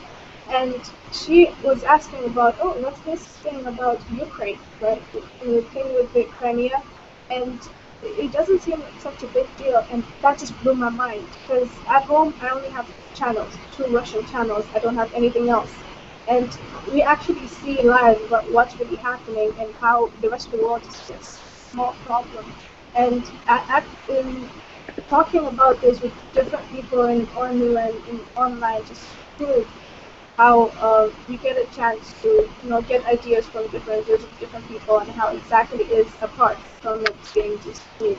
and 0.50 0.74
she 1.12 1.50
was 1.62 1.82
asking 1.84 2.24
about, 2.24 2.56
oh, 2.60 2.74
what's 2.84 3.00
this 3.00 3.24
thing 3.44 3.66
about 3.66 4.00
Ukraine, 4.12 4.60
right? 4.80 5.02
The 5.42 5.62
thing 5.72 5.92
with 5.94 6.12
the 6.12 6.24
Crimea, 6.36 6.82
and 7.30 7.58
it 8.02 8.30
doesn't 8.32 8.62
seem 8.62 8.80
like 8.80 9.00
such 9.00 9.22
a 9.22 9.26
big 9.38 9.48
deal, 9.56 9.84
and 9.90 10.04
that 10.22 10.38
just 10.38 10.54
blew 10.62 10.74
my 10.74 10.90
mind 10.90 11.26
because 11.40 11.70
at 11.88 12.04
home 12.04 12.34
I 12.40 12.50
only 12.50 12.70
have 12.70 12.86
channels, 13.14 13.54
two 13.72 13.86
Russian 13.98 14.24
channels. 14.26 14.64
I 14.74 14.78
don't 14.78 14.96
have 14.96 15.12
anything 15.14 15.48
else 15.50 15.74
and 16.28 16.58
we 16.92 17.02
actually 17.02 17.46
see 17.48 17.82
live 17.82 18.20
what's 18.50 18.76
really 18.78 18.96
happening 18.96 19.52
and 19.58 19.74
how 19.76 20.10
the 20.20 20.28
rest 20.28 20.46
of 20.46 20.52
the 20.52 20.64
world 20.66 20.86
is 20.86 21.00
just 21.08 21.40
a 21.40 21.54
small 21.70 21.92
problem. 22.04 22.52
And 22.94 23.24
at, 23.46 23.86
in 24.08 24.50
talking 25.08 25.46
about 25.46 25.80
this 25.80 26.00
with 26.00 26.12
different 26.32 26.70
people 26.70 27.04
in 27.06 27.26
ONU 27.28 27.76
and 27.76 27.94
in 28.08 28.20
online 28.36 28.84
just 28.84 29.08
prove 29.36 29.66
how 30.36 30.68
uh, 30.80 31.10
you 31.28 31.36
get 31.38 31.56
a 31.56 31.66
chance 31.74 32.14
to 32.22 32.28
you 32.62 32.70
know 32.70 32.80
get 32.82 33.04
ideas 33.06 33.46
from 33.48 33.68
different 33.68 34.08
of 34.08 34.38
different 34.38 34.66
people 34.68 34.98
and 34.98 35.10
how 35.12 35.28
exactly 35.28 35.84
is 35.84 36.14
apart 36.20 36.58
from 36.82 37.04
it 37.04 37.16
being 37.34 37.58
just 37.60 37.82
me. 38.00 38.16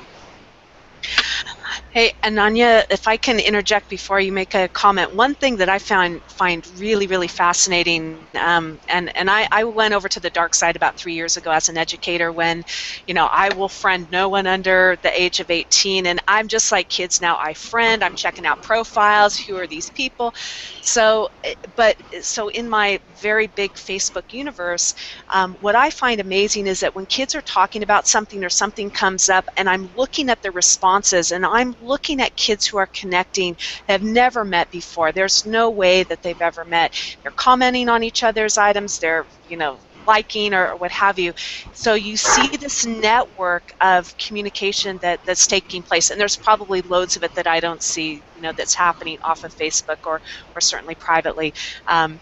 Hey, 1.91 2.14
Ananya, 2.24 2.84
if 2.91 3.08
I 3.08 3.18
can 3.18 3.39
interject 3.39 3.89
before 3.89 4.20
you 4.20 4.32
make 4.34 4.54
a 4.56 4.70
comment, 4.70 5.16
one 5.16 5.36
thing 5.36 5.58
that 5.58 5.70
I 5.70 5.80
found 5.80 6.22
find 6.30 6.68
really, 6.78 7.08
really 7.08 7.30
fascinating, 7.30 8.28
um, 8.38 8.80
and 8.89 9.16
and 9.18 9.32
I, 9.32 9.47
I 9.52 9.64
went 9.64 9.93
over 9.95 10.10
to 10.10 10.20
the 10.20 10.30
dark 10.30 10.56
side 10.56 10.76
about 10.76 10.97
three 10.97 11.16
years 11.16 11.38
ago 11.38 11.52
as 11.52 11.70
an 11.70 11.78
educator 11.78 12.32
when, 12.34 12.64
you 13.08 13.16
know, 13.16 13.28
I 13.32 13.50
will 13.56 13.70
friend 13.70 14.08
no 14.12 14.30
one 14.30 14.47
under 14.47 14.97
the 15.04 15.20
age 15.22 15.39
of 15.39 15.50
18, 15.50 16.06
and 16.08 16.20
I'm 16.28 16.47
just 16.50 16.72
like 16.72 16.89
kids 16.89 17.22
now. 17.22 17.38
I 17.39 17.56
friend, 17.56 18.04
I'm 18.04 18.16
checking 18.16 18.45
out 18.45 18.62
profiles. 18.62 19.38
Who 19.38 19.56
are 19.58 19.68
these 19.68 19.89
people? 19.89 20.34
So, 20.82 21.30
eh, 21.45 21.56
but 21.76 21.97
so 22.22 22.50
in 22.50 22.70
my 22.70 23.00
very 23.10 23.47
big 23.47 23.74
Facebook 23.76 24.34
universe, 24.34 24.93
um, 25.34 25.56
what 25.60 25.76
I 25.76 25.89
find 25.89 26.22
amazing 26.22 26.68
is 26.68 26.80
that 26.82 26.95
when 26.95 27.06
kids 27.08 27.36
are 27.36 27.41
talking 27.43 27.84
about 27.84 28.08
something 28.08 28.43
or 28.43 28.50
something 28.50 28.91
comes 28.91 29.30
up, 29.30 29.45
and 29.58 29.70
I'm 29.70 29.86
looking 29.95 30.30
at 30.30 30.41
the 30.41 30.52
responses, 30.52 31.32
and 31.32 31.39
I'm 31.46 31.76
looking 31.80 32.22
at 32.22 32.36
kids 32.36 32.68
who 32.68 32.78
are 32.78 32.90
connecting 32.94 33.58
have 33.88 34.04
never 34.04 34.46
met 34.46 34.70
before. 34.72 35.12
There's 35.12 35.46
no 35.46 35.70
way 35.72 36.04
that 36.04 36.22
they've 36.22 36.42
ever 36.42 36.66
met. 36.66 36.94
They're 37.24 37.32
commenting 37.34 37.90
on 37.90 38.04
each 38.04 38.24
other's 38.24 38.58
items. 38.58 39.00
They're, 39.00 39.28
you 39.48 39.58
know, 39.58 39.80
liking 40.08 40.54
or 40.54 40.76
what 40.78 40.92
have 40.92 41.20
you. 41.20 41.34
So 41.72 41.94
you 41.94 42.18
see 42.18 42.58
this 42.58 42.86
network 42.86 43.70
of 43.82 44.16
communication 44.18 45.00
that, 45.02 45.22
that's 45.26 45.48
taking 45.48 45.84
place, 45.84 46.10
and 46.10 46.20
there's 46.20 46.38
probably 46.38 46.82
loads 46.82 47.16
of 47.16 47.24
it 47.24 47.34
that 47.36 47.48
I 47.48 47.60
don't 47.60 47.82
see, 47.84 48.24
you 48.34 48.42
know, 48.42 48.54
that's 48.56 48.76
happening 48.76 49.18
off 49.24 49.44
of 49.44 49.54
Facebook 49.54 49.98
or, 50.06 50.22
or 50.56 50.62
certainly 50.62 50.96
privately. 50.96 51.54
Um, 51.88 52.22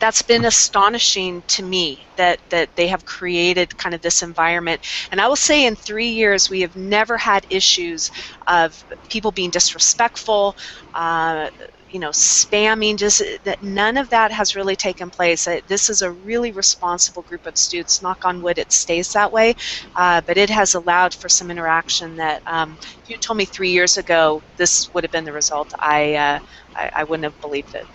that's 0.00 0.22
been 0.22 0.44
astonishing 0.44 1.42
to 1.48 1.62
me 1.62 2.06
that 2.16 2.40
that 2.50 2.70
they 2.76 2.86
have 2.88 3.04
created 3.04 3.76
kind 3.78 3.94
of 3.94 4.00
this 4.02 4.22
environment. 4.22 4.80
And 5.10 5.20
i 5.20 5.28
will 5.28 5.36
say 5.36 5.66
in 5.66 5.76
three 5.76 6.08
years 6.08 6.50
we 6.50 6.60
have 6.60 6.76
never 6.76 7.16
had 7.16 7.46
issues 7.50 8.10
of 8.46 8.84
people 9.08 9.32
being 9.32 9.50
disrespectful 9.50 10.56
uh, 10.94 11.50
you 11.88 11.98
know 11.98 12.10
spamming 12.10 12.96
just 12.98 13.22
that 13.44 13.62
none 13.62 13.96
of 13.96 14.08
that 14.10 14.32
has 14.32 14.54
really 14.54 14.76
taken 14.76 15.10
place. 15.10 15.46
This 15.66 15.88
is 15.88 16.02
a 16.02 16.12
really 16.12 16.52
responsible 16.52 17.22
group 17.22 17.46
of 17.46 17.56
students. 17.56 18.02
Knock 18.02 18.24
on 18.24 18.40
wood 18.42 18.58
it 18.58 18.72
stays 18.72 19.12
that 19.12 19.32
way 19.32 19.54
uh, 19.96 20.20
but 20.26 20.36
it 20.36 20.50
has 20.50 20.74
allowed 20.74 21.14
for 21.14 21.28
some 21.28 21.50
interaction 21.50 22.16
that 22.16 22.42
um, 22.46 22.78
if 23.02 23.08
you 23.08 23.16
told 23.18 23.36
me 23.38 23.44
three 23.46 23.70
years 23.70 23.96
ago 23.96 24.42
this 24.56 24.90
would 24.92 25.04
have 25.04 25.10
been 25.10 25.24
the 25.24 25.32
result 25.32 25.72
i 25.80 26.14
uh, 26.14 26.40
I, 26.76 26.90
I 26.98 27.04
wouldn't 27.04 27.24
have 27.24 27.40
believed 27.40 27.74
it 27.74 27.88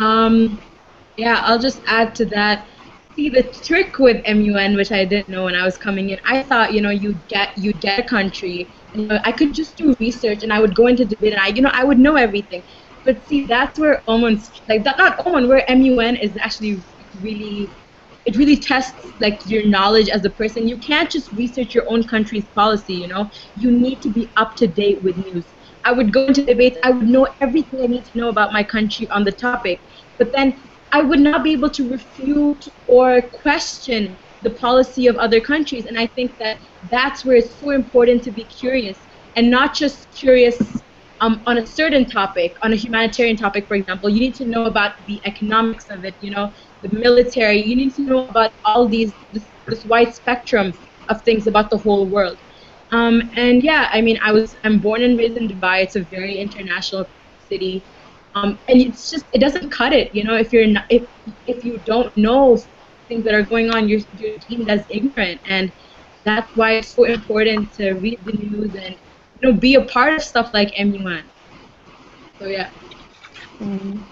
um, 0.00 0.60
yeah, 1.16 1.40
I'll 1.44 1.58
just 1.58 1.80
add 1.86 2.14
to 2.16 2.26
that. 2.26 2.68
See, 3.14 3.28
the 3.28 3.42
trick 3.42 3.98
with 3.98 4.22
MUN, 4.26 4.76
which 4.76 4.92
I 4.92 5.04
didn't 5.04 5.28
know 5.28 5.44
when 5.44 5.54
I 5.56 5.64
was 5.64 5.76
coming 5.76 6.10
in, 6.10 6.18
I 6.24 6.42
thought, 6.42 6.72
you 6.72 6.80
know, 6.80 6.90
you 6.90 7.14
get 7.28 7.50
you 7.58 7.72
get 7.72 7.98
a 7.98 8.02
country, 8.04 8.70
and 8.92 9.02
you 9.02 9.08
know, 9.08 9.18
I 9.24 9.32
could 9.32 9.52
just 9.54 9.76
do 9.76 9.94
research, 10.00 10.42
and 10.42 10.52
I 10.52 10.60
would 10.60 10.74
go 10.74 10.86
into 10.86 11.04
debate, 11.04 11.32
and 11.32 11.40
I, 11.40 11.48
you 11.48 11.62
know, 11.62 11.70
I 11.72 11.84
would 11.84 11.98
know 11.98 12.16
everything. 12.16 12.62
But 13.04 13.24
see, 13.26 13.46
that's 13.46 13.78
where 13.78 14.02
OMUN's 14.06 14.52
like 14.68 14.84
that, 14.84 14.98
not 14.98 15.18
OMUN, 15.26 15.48
where 15.48 15.64
MUN 15.68 16.16
is 16.16 16.36
actually 16.40 16.84
really 17.20 17.72
it 18.24 18.36
really 18.36 18.56
tests 18.56 19.12
like 19.20 19.40
your 19.46 19.66
knowledge 19.66 20.08
as 20.08 20.24
a 20.24 20.30
person. 20.30 20.68
You 20.68 20.78
can't 20.78 21.10
just 21.10 21.32
research 21.32 21.74
your 21.74 21.90
own 21.90 22.04
country's 22.06 22.46
policy, 22.48 22.94
you 22.94 23.08
know. 23.08 23.30
You 23.56 23.72
need 23.72 24.02
to 24.02 24.10
be 24.10 24.30
up 24.36 24.54
to 24.56 24.66
date 24.66 25.02
with 25.02 25.16
news. 25.16 25.54
I 25.84 25.92
would 25.92 26.12
go 26.12 26.26
into 26.26 26.44
debates, 26.44 26.78
I 26.84 26.90
would 26.90 27.08
know 27.08 27.28
everything 27.40 27.80
I 27.82 27.86
need 27.86 28.04
to 28.06 28.18
know 28.18 28.28
about 28.28 28.52
my 28.52 28.62
country 28.62 29.08
on 29.10 29.24
the 29.24 29.32
topic, 29.32 29.82
but 30.18 30.32
then 30.34 30.62
I 30.92 31.02
would 31.02 31.20
not 31.20 31.42
be 31.44 31.52
able 31.52 31.70
to 31.70 31.88
refute 31.88 32.64
or 32.86 33.22
question 33.32 34.18
the 34.42 34.50
policy 34.50 35.06
of 35.06 35.16
other 35.16 35.40
countries. 35.40 35.86
And 35.86 35.98
I 35.98 36.06
think 36.06 36.38
that 36.38 36.58
that's 36.90 37.24
where 37.24 37.36
it's 37.36 37.58
so 37.58 37.70
important 37.70 38.22
to 38.24 38.30
be 38.32 38.44
curious 38.44 39.06
and 39.36 39.50
not 39.50 39.74
just 39.74 40.14
curious 40.14 40.82
um, 41.20 41.42
on 41.46 41.58
a 41.58 41.66
certain 41.66 42.06
topic, 42.06 42.54
on 42.62 42.72
a 42.72 42.76
humanitarian 42.76 43.36
topic, 43.36 43.66
for 43.68 43.74
example. 43.76 44.08
You 44.08 44.20
need 44.20 44.34
to 44.36 44.46
know 44.46 44.66
about 44.66 44.92
the 45.06 45.20
economics 45.26 45.90
of 45.90 46.04
it, 46.04 46.16
you 46.20 46.30
know, 46.30 46.52
the 46.82 46.90
military. 46.92 47.62
You 47.64 47.76
need 47.76 47.94
to 47.96 48.02
know 48.04 48.26
about 48.28 48.52
all 48.64 48.88
these, 48.88 49.14
this, 49.32 49.52
this 49.66 49.84
wide 49.84 50.14
spectrum 50.14 50.72
of 51.08 51.22
things 51.22 51.46
about 51.46 51.70
the 51.70 51.78
whole 51.78 52.08
world. 52.10 52.38
Um, 52.90 53.30
and 53.36 53.62
yeah, 53.62 53.88
I 53.92 54.00
mean, 54.00 54.18
I 54.22 54.32
was 54.32 54.56
I'm 54.64 54.80
born 54.80 55.02
and 55.02 55.18
raised 55.18 55.36
in 55.36 55.48
Dubai. 55.48 55.82
It's 55.82 55.96
a 55.96 56.04
very 56.04 56.38
international 56.38 57.06
city, 57.38 57.86
um, 58.34 58.58
and 58.68 58.80
it's 58.80 59.10
just 59.10 59.26
it 59.32 59.40
doesn't 59.40 59.70
cut 59.70 59.92
it. 59.92 60.14
You 60.14 60.24
know, 60.24 60.34
if 60.36 60.52
you're 60.52 60.66
not, 60.66 60.84
if 60.90 61.04
if 61.46 61.64
you 61.64 61.78
don't 61.84 62.16
know 62.16 62.56
things 63.08 63.24
that 63.24 63.34
are 63.34 63.42
going 63.42 63.70
on, 63.70 63.88
you're 63.88 64.00
you're 64.16 64.38
deemed 64.38 64.68
as 64.70 64.84
ignorant, 64.88 65.40
and 65.44 65.72
that's 66.24 66.50
why 66.54 66.72
it's 66.74 66.94
so 66.94 67.04
important 67.04 67.72
to 67.74 67.92
read 67.94 68.20
the 68.24 68.32
news 68.32 68.74
and 68.74 68.96
you 69.40 69.50
know 69.50 69.52
be 69.58 69.74
a 69.74 69.84
part 69.84 70.14
of 70.14 70.22
stuff 70.22 70.50
like 70.54 70.72
MUN. 70.78 71.30
So 72.38 72.46
yeah. 72.46 72.70
Mm-hmm. 73.60 74.02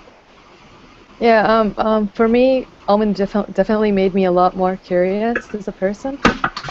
Yeah. 1.18 1.42
Um. 1.60 1.74
Um. 1.78 2.08
For 2.08 2.28
me, 2.28 2.68
OMUN 2.88 3.12
def- 3.14 3.52
definitely 3.52 3.92
made 3.92 4.14
me 4.14 4.24
a 4.24 4.32
lot 4.32 4.56
more 4.56 4.76
curious 4.76 5.54
as 5.54 5.68
a 5.68 5.72
person. 5.72 6.18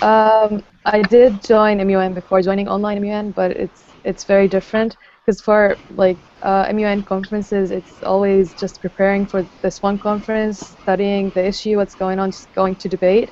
Um, 0.02 0.62
I 0.86 1.02
did 1.04 1.42
join 1.42 1.78
MUN 1.80 2.14
before 2.14 2.42
joining 2.42 2.68
online 2.68 2.98
MUN, 2.98 3.32
but 3.32 3.52
it's 3.52 3.96
it's 4.04 4.24
very 4.26 4.48
different. 4.48 4.98
because 5.26 5.42
for 5.42 5.80
like 5.90 6.20
uh, 6.44 6.66
MUN 6.70 7.02
conferences, 7.04 7.72
it's 7.72 8.02
always 8.04 8.54
just 8.54 8.82
preparing 8.82 9.26
for 9.28 9.50
this 9.62 9.82
one 9.82 9.98
conference, 10.00 10.60
studying 10.82 11.32
the 11.32 11.44
issue, 11.46 11.78
what's 11.78 11.96
going 11.96 12.20
on, 12.20 12.32
just 12.32 12.54
going 12.54 12.76
to 12.78 12.90
debate. 12.90 13.32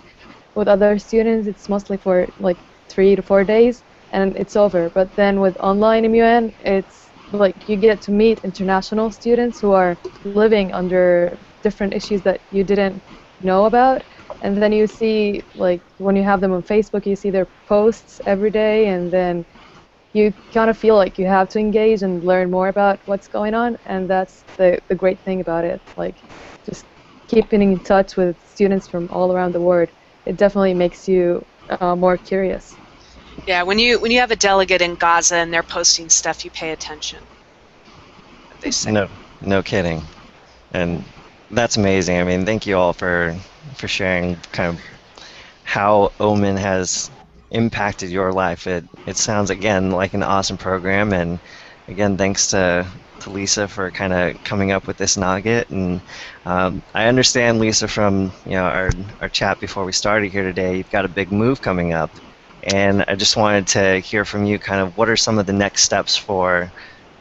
With 0.55 0.67
other 0.67 0.97
students, 0.99 1.47
it's 1.47 1.69
mostly 1.69 1.97
for 1.97 2.27
like 2.39 2.59
three 2.89 3.15
to 3.15 3.21
four 3.21 3.43
days, 3.43 3.83
and 4.11 4.35
it's 4.37 4.55
over. 4.55 4.89
But 4.89 5.15
then 5.15 5.39
with 5.39 5.55
online 5.59 6.05
MUN, 6.05 6.53
it's 6.59 7.11
like 7.31 7.67
you 7.69 7.77
get 7.77 8.01
to 8.03 8.11
meet 8.11 8.39
international 8.43 9.11
students 9.11 9.59
who 9.59 9.71
are 9.73 9.97
living 10.23 10.73
under 10.73 11.39
different 11.61 11.93
issues 11.93 12.21
that 12.23 12.41
you 12.51 12.63
didn't 12.63 13.03
know 13.41 13.65
about 13.65 14.03
and 14.43 14.61
then 14.63 14.73
you 14.73 14.87
see 14.87 15.43
like 15.55 15.83
when 15.99 16.17
you 16.17 16.23
have 16.23 16.41
them 16.41 16.53
on 16.53 16.63
facebook 16.63 17.07
you 17.07 17.17
see 17.17 17.31
their 17.31 17.49
posts 17.67 18.21
every 18.27 18.51
day 18.51 18.87
and 18.89 19.13
then 19.13 19.45
you 20.13 20.33
kind 20.53 20.69
of 20.71 20.77
feel 20.77 20.95
like 20.95 21.19
you 21.19 21.27
have 21.27 21.49
to 21.49 21.59
engage 21.59 22.03
and 22.03 22.23
learn 22.23 22.51
more 22.51 22.69
about 22.69 23.01
what's 23.05 23.29
going 23.29 23.55
on 23.55 23.77
and 23.85 24.09
that's 24.09 24.45
the, 24.57 24.79
the 24.89 24.95
great 24.95 25.23
thing 25.23 25.41
about 25.41 25.65
it 25.65 25.81
like 25.97 26.25
just 26.65 26.87
keeping 27.29 27.63
in 27.63 27.79
touch 27.81 28.17
with 28.17 28.41
students 28.43 28.87
from 28.87 29.09
all 29.11 29.33
around 29.33 29.53
the 29.53 29.61
world 29.61 29.89
it 30.25 30.37
definitely 30.37 30.75
makes 30.75 31.07
you 31.09 31.45
uh, 31.69 31.95
more 31.95 32.17
curious 32.17 32.79
Yeah, 33.47 33.63
when 33.63 33.79
you 33.79 33.99
when 34.01 34.11
you 34.11 34.19
have 34.21 34.31
a 34.31 34.37
delegate 34.37 34.81
in 34.81 34.95
Gaza 34.95 35.37
and 35.37 35.53
they're 35.53 35.63
posting 35.63 36.09
stuff, 36.09 36.45
you 36.45 36.51
pay 36.51 36.71
attention. 36.71 37.27
They 38.61 38.71
say. 38.71 38.91
No, 38.91 39.09
no 39.41 39.63
kidding. 39.63 40.03
And 40.71 41.05
that's 41.51 41.77
amazing. 41.77 42.19
I 42.19 42.25
mean, 42.25 42.45
thank 42.45 42.67
you 42.67 42.77
all 42.77 42.93
for 42.93 43.37
for 43.75 43.87
sharing 43.87 44.35
kind 44.51 44.69
of 44.77 44.81
how 45.63 46.11
OMUN 46.19 46.57
has 46.57 47.09
impacted 47.51 48.09
your 48.09 48.33
life. 48.33 48.67
It 48.67 48.85
it 49.05 49.17
sounds 49.17 49.49
again 49.49 49.91
like 49.91 50.13
an 50.13 50.23
awesome 50.23 50.57
program, 50.57 51.13
and 51.13 51.39
again, 51.87 52.17
thanks 52.17 52.47
to 52.47 52.87
to 53.19 53.29
Lisa 53.29 53.67
for 53.67 53.91
kind 53.91 54.13
of 54.13 54.43
coming 54.43 54.71
up 54.71 54.87
with 54.87 54.97
this 54.97 55.17
nugget. 55.17 55.69
And 55.69 56.01
um, 56.45 56.83
I 56.93 57.05
understand, 57.07 57.59
Lisa, 57.59 57.87
from 57.87 58.33
you 58.45 58.53
know 58.53 58.65
our 58.65 58.89
our 59.21 59.29
chat 59.29 59.59
before 59.59 59.85
we 59.85 59.93
started 59.93 60.31
here 60.31 60.43
today, 60.43 60.77
you've 60.77 60.89
got 60.91 61.05
a 61.05 61.09
big 61.09 61.31
move 61.31 61.61
coming 61.61 61.93
up, 61.93 62.11
and 62.63 63.03
I 63.07 63.15
just 63.15 63.37
wanted 63.37 63.67
to 63.69 63.99
hear 63.99 64.25
from 64.25 64.45
you, 64.45 64.59
kind 64.59 64.81
of 64.81 64.95
what 64.97 65.09
are 65.09 65.17
some 65.17 65.39
of 65.39 65.45
the 65.45 65.53
next 65.53 65.83
steps 65.83 66.15
for, 66.17 66.71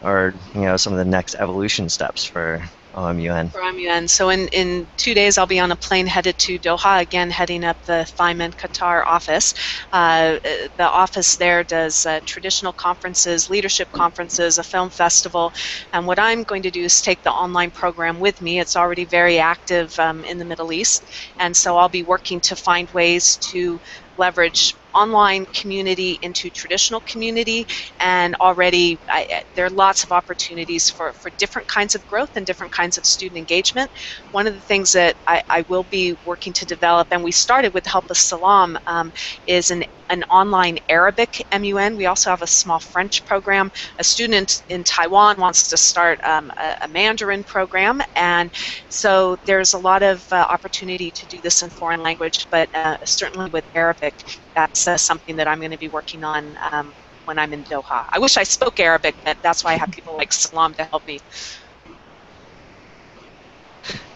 or 0.01 0.35
you 0.55 0.63
know, 0.63 0.77
some 0.77 0.93
of 0.93 0.99
the 0.99 1.05
next 1.05 1.35
evolution 1.37 1.89
steps 1.89 2.25
for 2.25 2.63
OMUN. 2.95 3.51
for 3.51 3.63
MUN. 3.73 4.09
So 4.09 4.29
in, 4.31 4.49
in 4.49 4.89
two 4.97 5.15
days, 5.15 5.39
I'll 5.39 5.47
be 5.47 5.61
on 5.61 5.73
a 5.73 5.77
plane 5.77 6.07
headed 6.07 6.39
to 6.39 6.59
Doha, 6.59 7.01
again 7.01 7.31
heading 7.31 7.65
up 7.65 7.83
the 7.85 8.07
THIMUN 8.19 8.53
Qatar 8.53 9.05
office. 9.07 9.55
Uh, 9.93 10.39
the 10.77 10.89
office 10.91 11.37
there 11.37 11.65
does 11.65 12.07
uh, 12.07 12.21
traditional 12.27 12.73
conferences, 12.73 13.49
leadership 13.51 13.91
conferences, 13.93 14.59
a 14.59 14.65
film 14.65 14.91
festival, 14.91 15.53
and 15.93 16.07
what 16.07 16.19
I'm 16.19 16.45
going 16.45 16.63
to 16.63 16.71
do 16.71 16.83
is 16.85 17.01
take 17.01 17.23
the 17.23 17.33
online 17.33 17.71
program 17.71 18.21
with 18.21 18.41
me. 18.41 18.61
It's 18.61 18.77
already 18.77 19.05
very 19.05 19.39
active 19.39 19.99
um, 19.99 20.25
in 20.25 20.39
the 20.39 20.45
Middle 20.45 20.73
East, 20.73 21.07
and 21.39 21.57
so 21.57 21.77
I'll 21.77 21.89
be 21.89 22.03
working 22.03 22.41
to 22.43 22.57
find 22.57 22.91
ways 22.91 23.37
to 23.53 23.81
leverage 24.17 24.77
online 24.95 25.47
community 25.55 26.19
into 26.23 26.51
traditional 26.51 27.01
community 27.03 27.67
and 28.01 28.35
already 28.41 29.01
I, 29.09 29.43
there 29.55 29.65
are 29.65 29.71
lots 29.71 30.05
of 30.05 30.13
opportunities 30.13 30.91
for, 30.91 31.15
for 31.15 31.31
different 31.39 31.67
kinds 31.69 31.95
of 31.95 32.07
growth 32.07 32.31
and 32.37 32.45
different 32.45 32.73
kinds 32.73 32.99
of 32.99 33.07
student 33.07 33.39
engagement. 33.39 33.91
One 34.31 34.47
of 34.47 34.55
the 34.55 34.61
things 34.61 34.93
that 34.93 35.17
I, 35.27 35.43
I 35.49 35.65
will 35.69 35.85
be 35.85 36.15
working 36.25 36.53
to 36.55 36.67
develop 36.67 37.09
and 37.11 37.23
we 37.25 37.33
started 37.33 37.73
with 37.73 37.85
the 37.85 37.91
help 37.91 38.11
of 38.11 38.19
salam 38.19 38.79
um, 38.87 39.13
is 39.47 39.71
an, 39.71 39.85
an 40.13 40.25
online 40.31 40.79
arabic 40.91 41.43
mun 41.53 41.97
we 41.97 42.07
also 42.07 42.31
have 42.31 42.43
a 42.43 42.49
small 42.49 42.81
french 42.81 43.25
program 43.27 43.71
a 43.99 44.05
student 44.05 44.63
in 44.69 44.85
taiwan 44.85 45.37
wants 45.41 45.69
to 45.69 45.79
start 45.79 46.21
um, 46.25 46.53
a, 46.59 46.77
a 46.83 46.89
mandarin 46.89 47.45
program 47.45 48.01
and 48.17 48.53
so 48.91 49.37
there's 49.47 49.75
a 49.75 49.79
lot 49.79 50.03
of 50.05 50.27
uh, 50.33 50.47
opportunity 50.51 51.11
to 51.13 51.27
do 51.29 51.41
this 51.43 51.63
in 51.63 51.71
foreign 51.71 52.03
language 52.03 52.49
but 52.53 52.71
uh, 52.75 52.99
certainly 53.05 53.51
with 53.51 53.67
arabic 53.75 54.15
that's 54.57 54.89
uh, 54.89 54.99
something 54.99 55.37
that 55.37 55.49
I'm 55.49 55.61
going 55.61 55.73
to 55.73 55.79
be 55.79 55.89
working 55.89 56.25
on 56.25 56.57
um, 56.73 56.95
when 57.25 57.39
I'm 57.39 57.55
in 57.55 57.65
Doha. 57.65 58.07
I 58.13 58.19
wish 58.21 58.39
I 58.39 58.45
spoke 58.45 58.81
Arabic, 58.81 59.17
but 59.25 59.39
that's 59.43 59.65
why 59.65 59.73
I 59.73 59.77
have 59.77 59.91
people 59.93 60.17
like 60.17 60.33
Salam 60.33 60.75
to 60.75 60.85
help 60.93 61.07
me. 61.07 61.21